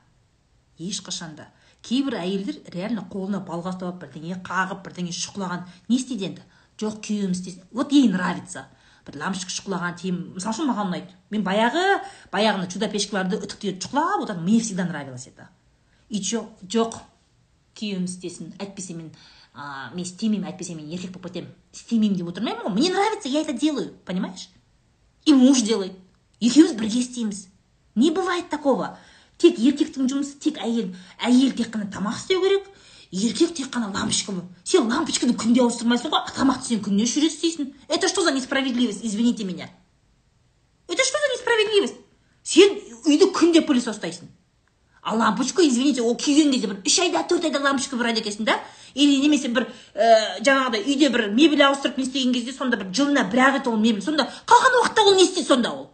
ешқашанда 0.79 1.49
кейбір 1.85 2.17
әйелдер 2.21 2.61
реально 2.73 3.05
қолына 3.13 3.43
балға 3.45 3.75
ұстап 3.75 3.91
алып 3.91 4.05
бірдеңе 4.07 4.39
қағып 4.47 4.85
бірдеңе 4.87 5.13
шұқылаған. 5.15 5.67
Не 5.89 5.99
істейді 5.99 6.31
енді? 6.31 6.45
Жоқ 6.81 7.01
күйеуім 7.05 7.35
істесін 7.37 7.67
вот 7.73 7.93
ей 7.93 8.09
нравится. 8.09 8.67
Бір 9.05 9.21
лампочка 9.21 9.53
шұқылаған 9.53 9.99
тиім 10.01 10.21
мысалы 10.39 10.55
үшін 10.57 10.71
маған 10.71 10.91
ұнайды. 10.91 11.19
Мен 11.31 11.45
баяғы 11.45 11.85
баяғыны 12.33 12.71
чудо 12.73 12.89
печкаларды 12.93 13.39
үтіктеп 13.39 13.83
шұқылап 13.85 14.25
отырдым 14.25 14.47
мне 14.49 14.61
всегда 14.61 14.87
нравилось 14.89 15.29
это. 15.29 15.51
И 16.09 16.21
жоқ. 16.21 16.97
Күйеуім 17.79 18.05
істесін 18.09 18.53
әйтпесе 18.59 18.97
мен 18.97 19.11
ә, 19.55 19.91
мен 19.95 20.05
істемеймін 20.05 20.49
әйтпесе 20.51 20.75
мен 20.75 20.91
еркек 20.91 21.13
болып 21.13 21.31
кетемін. 21.33 21.51
Істемеймін 21.75 22.19
деп 22.19 22.31
отырмаймын 22.33 22.67
ғой 22.67 22.75
мне 22.75 22.91
нравится 22.91 23.29
я 23.29 23.43
это 23.43 23.53
делаю. 23.53 23.95
Понимаешь? 24.05 24.49
И 25.25 25.33
муж 25.33 25.63
делает. 25.63 25.93
Екеуміз 26.41 26.73
бірге 26.73 26.99
істейміз. 27.01 27.49
Не 27.95 28.11
бывает 28.11 28.49
такого. 28.51 28.99
Тек 29.39 29.59
еркектің 29.59 30.09
жұмысы 30.11 30.39
тек 30.39 30.59
әйел. 30.59 30.95
Әйел 31.19 31.55
тек 31.57 31.71
қана 31.75 31.91
тамақ 31.91 32.19
істеу 32.19 32.43
керек. 32.43 32.67
Еркек 33.11 33.55
тек 33.55 33.71
қана 33.71 33.93
лампочка 33.95 34.35
сен 34.65 34.89
лампочканы 34.91 35.35
күнде 35.39 35.63
ауыстырмайсың 35.63 36.11
ғой 36.11 36.35
тамақты 36.35 36.75
сен 36.75 36.83
күнде 36.83 37.07
үш 37.07 37.17
рет 37.17 37.33
істейсің. 37.33 37.73
Это 37.89 38.09
что 38.09 38.23
за 38.23 38.33
несправедливость? 38.33 39.05
Извините 39.05 39.45
меня. 39.45 39.71
Это 40.89 41.03
что 41.05 41.19
за 41.19 41.33
несправедливость? 41.35 42.01
Сен 42.43 42.79
үйді 43.07 43.31
күнде 43.33 43.63
пылесос 43.63 43.97
ұстайсың 43.97 44.29
ал 45.05 45.19
лампочка 45.19 45.63
извините 45.63 46.03
ол 46.03 46.17
күйген 46.17 46.53
кезде 46.53 46.69
бір. 46.71 46.81
Үш 46.87 46.99
айда 47.05 47.25
төрт 47.29 47.45
айда 47.45 47.61
лампочка 47.61 47.97
бұрады 47.97 48.23
екенсің 48.23 48.49
да. 48.49 48.59
Или 48.95 49.21
немесе 49.21 49.49
бір 49.49 49.67
ә, 49.95 50.41
жаңағыдай 50.41 50.85
үйде 50.87 51.11
бір 51.11 51.29
мебель 51.35 51.65
ауыстырып 51.67 51.99
не 51.99 52.07
істеген 52.07 52.33
кезде 52.33 52.53
сонда 52.53 52.79
бір 52.81 52.93
жылына 52.95 53.27
бір 53.31 53.43
ақ 53.49 53.59
рет 53.59 53.69
ол 53.69 53.77
мебель 53.77 54.03
сонда 54.05 54.29
қалған 54.47 54.79
уақытта 54.81 55.05
ол 55.05 55.15
не 55.19 55.25
істейді 55.25 55.49
сонда 55.49 55.73
ол? 55.75 55.91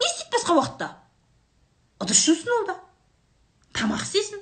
Не 0.00 0.10
істейді 0.10 0.32
басқа 0.32 0.58
уақытта? 0.58 0.90
Ыдыс 2.00 2.24
жусын 2.24 2.52
ол 2.60 2.66
да. 2.72 2.80
Тамақ 3.76 4.02
істесін 4.02 4.40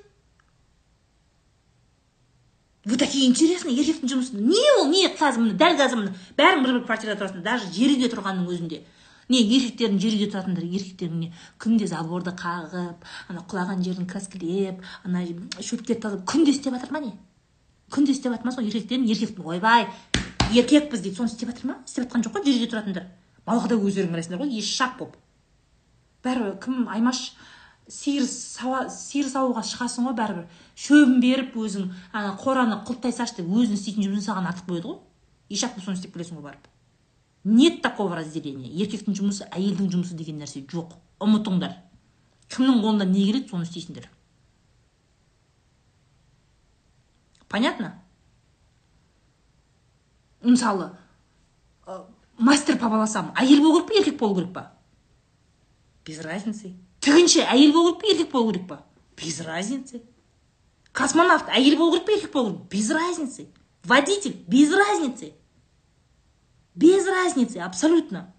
вы 2.85 2.99
такие 3.01 3.29
интересные 3.29 3.75
еркектің 3.81 4.11
жұмысы 4.13 4.37
не 4.37 4.65
ол 4.79 4.91
не 4.91 5.07
қазір 5.09 5.41
міне 5.41 5.55
дәл 5.57 5.77
қазір 5.79 6.01
міне 6.03 6.11
бәрің 6.37 6.65
бір 6.65 6.75
бір 6.77 6.83
квартирада 6.85 7.23
тұрасыңдар 7.23 7.45
даже 7.47 7.71
жер 7.73 7.95
үйде 7.95 8.11
тұрғанның 8.13 8.51
өзінде. 8.53 8.83
Не 9.29 9.41
еркектердің 9.43 10.01
жер 10.03 10.17
үйде 10.17 10.29
тұратындар 10.33 10.65
еркектердің 10.67 11.21
не. 11.25 11.33
Күнде 11.59 11.89
заборды 11.89 12.35
қағып 12.37 13.09
ана 13.31 13.45
құлаған 13.49 13.83
жерін 13.85 14.09
краскілеп 14.11 14.85
ана 15.05 15.25
шөптерді 15.59 16.01
тазалап 16.03 16.29
күнде 16.29 16.55
істеп 16.55 16.77
жатыр 16.77 16.93
ма 16.93 17.03
не? 17.05 17.13
Күнде 17.91 18.13
істеп 18.13 18.33
жатыр 18.35 18.51
ма 18.51 18.57
сол 18.57 18.69
еркектерін 18.69 19.09
еркектің 19.09 19.51
ойбай 19.55 19.89
еркекпіз 20.53 21.05
дейді. 21.05 21.17
Соны 21.17 21.33
істеп 21.33 21.53
жатыр 21.53 21.71
ма? 21.71 21.81
Істеп 21.87 22.07
жатқан 22.07 22.27
жоқ 22.27 22.39
қой 22.39 22.49
жер 22.49 22.59
үйде 22.59 22.71
тұратындар. 22.73 23.11
Балғадай 23.49 23.81
өздерің 23.81 24.13
қарайсыңдар 24.13 24.45
ғой 24.45 24.59
ешшақ 24.61 24.99
болып 25.01 25.21
бәрібір 26.25 26.57
кім 26.65 26.89
аймаш 26.89 27.21
сиыр 27.89 28.25
сауа 28.29 28.87
сиыр 28.93 29.29
саууға 29.29 29.65
шығасың 29.69 30.09
ғой 30.09 30.17
бәрібір. 30.21 30.47
Шөбін 30.87 31.19
беріп 31.21 31.59
өзің 31.61 31.91
ана 32.13 32.33
қораны 32.41 32.81
құлттай 32.89 33.13
салшы 33.13 33.43
деп 33.43 33.51
өзің 33.53 33.77
істейтін 33.77 34.09
жұмысын 34.09 34.31
саған 34.31 34.49
артық 34.53 34.71
қояды 34.71 34.89
ғой. 34.89 35.03
Ешақ 35.53 35.77
соны 35.85 35.99
істеп 35.99 36.17
келесің 36.17 36.41
ғой 36.41 36.49
барып 36.49 36.74
нет 37.45 37.83
такого 37.83 38.17
разделения. 38.17 38.69
Еркектің 38.73 39.17
жұмысы 39.17 39.49
әйелдің 39.51 39.93
жұмысы 39.93 40.17
деген 40.17 40.41
нәрсе 40.43 40.65
жоқ. 40.67 40.97
Ұмытыңдар. 41.21 41.77
Кімнің 42.53 42.83
қолынан 42.83 43.13
не 43.13 43.25
келеді 43.29 43.49
соны 43.53 43.69
істейсіңдер. 43.69 44.09
Понятно? 47.49 47.95
Мысалы 50.43 50.91
мастер 52.39 52.79
по 52.79 52.89
волосам. 52.89 53.33
Әйел 53.37 53.63
болу 53.63 53.85
керек 53.87 53.89
па 53.89 53.95
еркек 54.01 54.19
болу 54.19 54.35
керек 54.35 54.53
па? 54.53 54.73
Без 56.05 56.21
разницы. 56.21 56.75
Тігінші 57.01 57.45
әйел 57.45 57.73
болу 57.73 57.95
керек 58.01 58.01
па 58.01 58.13
еркек 58.13 58.33
болу 58.33 58.53
керек 58.53 58.69
па? 58.69 58.81
Без 59.17 59.41
разницы. 59.41 60.03
Космонавт 60.93 61.49
әйел 61.49 61.79
болу 61.79 61.93
керек 61.93 62.07
па 62.07 62.13
еркек 62.13 62.33
болу 62.33 62.51
керек 62.57 62.71
без 62.73 62.91
разницы. 62.91 63.49
Водитель 63.85 64.37
без 64.49 64.73
разницы. 64.73 65.33
Без 66.75 67.07
разницы 67.07 67.59
абсолютно. 67.59 68.31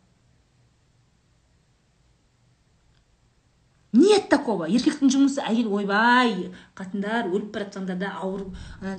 Нет 3.96 4.28
такого. 4.28 4.66
Еркектің 4.68 5.08
жұмысы 5.14 5.40
әйел 5.40 5.70
ойбай 5.72 6.50
қатындар 6.76 7.30
өліп 7.32 7.54
бара 7.54 7.70
жатсаңдар 7.70 8.02
да 8.02 8.10
ауыр 8.20 8.50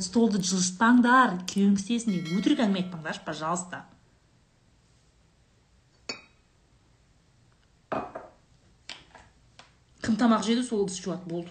столды 0.00 0.40
жылжытпаңдар 0.40 1.42
күйеуің 1.50 1.76
істесін 1.76 2.16
деп 2.16 2.32
өтірік 2.38 2.64
әңгіме 2.64 2.86
айтпаңдаршы 2.86 3.26
пожалуйста 3.26 3.84
кім 10.06 10.16
тамақ 10.20 10.44
жеді 10.46 10.62
сол 10.62 10.84
ыдыс 10.86 11.00
жуады 11.02 11.28
болды. 11.28 11.50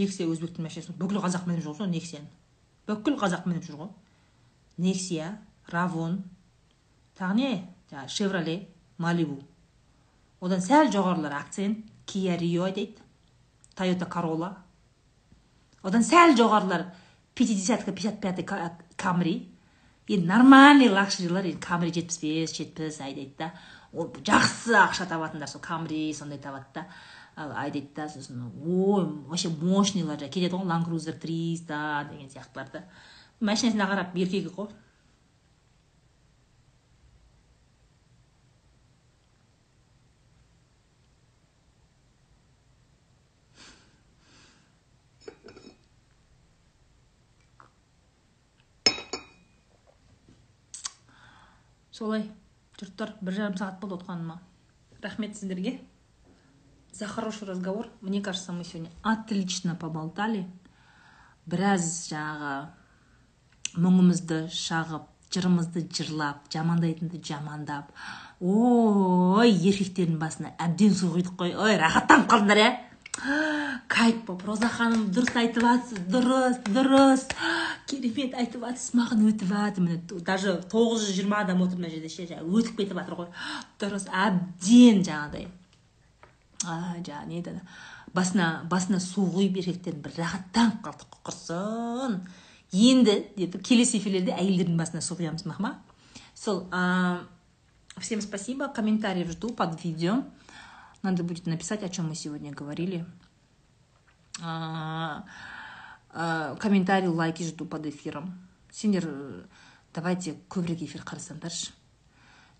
Нексия 0.00 0.28
өзбектің 0.28 0.66
машинасы 0.66 0.96
бүкіл 0.96 1.20
қазақ 1.22 1.46
мініп 1.48 1.64
жүр 1.66 1.78
ғой 1.82 1.92
нексияны 1.92 2.28
бүкіл 2.88 3.18
қазақ 3.20 3.46
мініп 3.48 3.66
жүр 3.68 3.80
ғой 3.84 3.90
нексия 4.80 5.34
равон 5.72 6.22
тағы 7.18 7.36
не 7.36 7.52
жаңағы 7.90 8.14
шевроле 8.16 8.56
малибу 8.98 9.40
одан 10.40 10.62
сәл 10.64 10.90
жоғарылар 10.92 11.36
акцент 11.40 11.84
кия 12.06 12.36
рио 12.40 12.66
айтады 12.68 12.96
тойота 13.76 14.06
корола 14.06 14.56
одан 15.82 16.04
сәл 16.04 16.34
жоғарылар 16.38 16.88
пятидесятка 17.34 17.92
пятьдесят 17.92 18.20
пятый 18.20 18.46
камри 18.96 19.50
енді 20.08 20.26
нормальный 20.26 20.88
лакшерилар 20.88 21.46
енді 21.46 21.60
камри 21.62 21.92
жетпіс 21.94 22.18
бес 22.22 22.56
жетпіс 22.56 23.00
айдайды 23.00 23.36
да 23.38 23.52
ол 23.92 24.10
жақсы 24.10 24.74
ақша 24.74 25.06
табатындар 25.08 25.48
сол 25.48 25.62
камри 25.62 26.12
сондай 26.14 26.38
табады 26.38 26.66
да 26.74 26.86
айдайды 27.36 27.90
да 27.96 28.08
сосын 28.08 28.50
ой 28.64 29.04
вообще 29.30 29.48
мощныйлар 29.48 30.18
кетеді 30.18 30.54
ғой 30.56 30.66
ланд 30.66 30.86
крузер 30.86 31.14
триста 31.14 32.06
деген 32.10 32.28
сияқтылар 32.28 32.70
да. 32.72 32.84
Машинасына 33.40 33.88
қарап 33.88 34.16
еркегі 34.16 34.52
ғой 34.56 34.68
солай 52.00 52.22
жұрттар 52.80 53.10
бір 53.20 53.34
жарым 53.36 53.56
сағат 53.60 53.80
болды 53.82 53.98
отқаныма. 53.98 54.38
Рахмет 55.04 55.36
сіздерге. 55.36 55.80
За 57.00 57.06
хороший 57.06 57.48
разговор. 57.48 57.88
Мне 58.02 58.20
кажется 58.20 58.52
мы 58.52 58.62
сегодня 58.62 58.90
отлично 59.02 59.74
поболтали. 59.74 60.44
Біраз 61.48 62.10
жаңағы 62.12 62.68
мұңымызды 63.80 64.40
шағып 64.52 65.06
жырымызды 65.32 65.86
жырлап 65.88 66.44
жамандайтынды 66.52 67.22
жамандап. 67.24 67.88
Ой 68.40 69.48
еркектердің 69.48 70.18
басына 70.20 70.52
әбден 70.60 70.92
су 70.92 71.08
құйдық 71.14 71.38
қой. 71.40 71.54
Ой 71.56 71.78
рахаттанып 71.80 72.28
қалдыңдар 72.28 72.60
иә 72.60 72.74
кайф 73.88 74.20
болып. 74.26 74.44
Роза 74.50 74.68
ханым 74.68 75.06
дұрыс 75.08 75.32
айтып 75.40 75.64
жатсыз 75.64 76.02
дұрыс 76.12 76.60
дұрыс. 76.68 77.24
Керемет 77.88 78.36
айтып 78.36 78.66
жатсыз 78.66 78.92
маған 79.00 79.24
өтіп 79.32 79.54
жатыр 79.54 79.86
міне 79.86 80.20
даже 80.28 80.58
тоғыз 80.68 81.08
жүз 81.08 81.16
жиырма 81.16 81.40
адам 81.46 81.64
отыр 81.64 81.80
мына 81.80 81.94
жерде 81.94 82.12
ше 82.12 82.28
өтіп 82.28 82.76
кетіп 82.76 83.00
жатыр 83.00 83.22
ғой. 83.22 83.32
Дұрыс 83.80 84.06
әбден 84.12 85.00
жаңағыдай. 85.08 85.48
Жаңағы 86.64 87.26
не 87.28 87.38
еді 87.40 87.60
басына 88.14 88.64
басына 88.70 89.00
су 89.00 89.24
құйып 89.32 89.56
еркектердің 89.62 90.02
бір 90.04 90.12
рахаттанып 90.18 90.82
қалдық 90.84 91.20
құрсын. 91.24 92.20
Енді 92.72 93.14
деді 93.36 93.58
келесі 93.58 93.98
эфирлерде 93.98 94.32
әйелдердің 94.36 94.76
басына 94.78 95.00
су 95.02 95.14
құямыз 95.18 95.46
махма 95.48 95.78
сол 96.34 96.68
всем 97.98 98.20
спасибо 98.20 98.68
комментарий 98.68 99.24
жду 99.24 99.50
под 99.50 99.82
видео. 99.84 100.24
Надо 101.02 101.24
будет 101.24 101.46
написать 101.46 101.82
о 101.82 101.88
чем 101.88 102.08
мы 102.08 102.14
сегодня 102.14 102.52
говорили. 102.52 103.06
Комментарий 106.12 107.08
лайки 107.08 107.42
жду 107.42 107.64
под 107.64 107.86
эфиром. 107.86 108.48
Сендер 108.70 109.08
давайте 109.94 110.36
көбірек 110.48 110.82
эфир 110.84 111.02
қарасаңдаршы. 111.02 111.72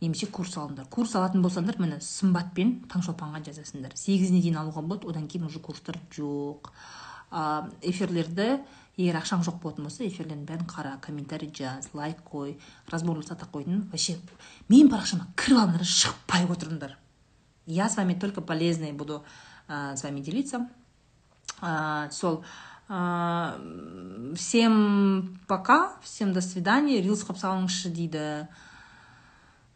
Немесе 0.01 0.27
курс 0.27 0.57
алыңдар. 0.57 0.87
Курс 0.89 1.15
алатын 1.15 1.43
болсаңдар 1.45 1.77
міне 1.79 2.01
сымбатпен 2.01 2.87
таңшолпанға 2.89 3.43
жазасыңдар. 3.51 3.93
Сегізіне 3.95 4.41
дейін 4.41 4.57
алуға 4.63 4.83
болады 4.83 5.09
одан 5.11 5.29
кейін 5.29 5.47
уже 5.47 5.61
курстар 5.61 5.99
жоқ. 6.11 6.73
Эфирлерді 7.31 8.61
егер 8.97 9.21
ақшаң 9.21 9.45
жоқ 9.47 9.61
болатын 9.63 9.85
болса 9.87 10.05
эфирлердің 10.05 10.47
бәрін 10.49 10.67
қара 10.67 10.97
комментарий 11.01 11.53
жаз 11.55 11.93
лайк 11.95 12.25
қой 12.27 12.57
разборласата 12.91 13.47
қойдың. 13.53 13.93
Вообще 13.93 14.19
менің 14.69 14.91
парақшама 14.91 15.29
кіріп 15.37 15.59
алыңдар 15.61 15.85
шықпай 15.85 16.49
отырыңдар. 16.49 16.97
Я 17.67 17.89
с 17.89 17.97
вами 17.97 18.15
только 18.15 18.41
полезный 18.41 18.93
буду 18.93 19.23
с 19.69 20.03
вами 20.03 20.21
делиться. 20.21 20.69
Сол 22.11 22.45
всем 24.35 25.39
пока 25.47 25.93
всем 26.03 26.33
до 26.33 26.41
свидания 26.41 27.01
рилс 27.01 27.23
қылып 27.23 27.39
салыңызшы 27.39 27.91
дейді. 27.95 28.49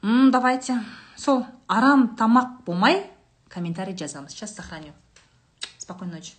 М 0.04 0.30
давайте. 0.30 0.84
Сол 1.16 1.46
арам 1.66 2.14
тамақ 2.16 2.64
болмай 2.66 3.10
комментарий 3.48 3.96
жазамыз 3.96 4.32
сейчас 4.32 4.54
сохраню. 4.54 4.92
Спокойной 5.78 6.16
ночи 6.16 6.34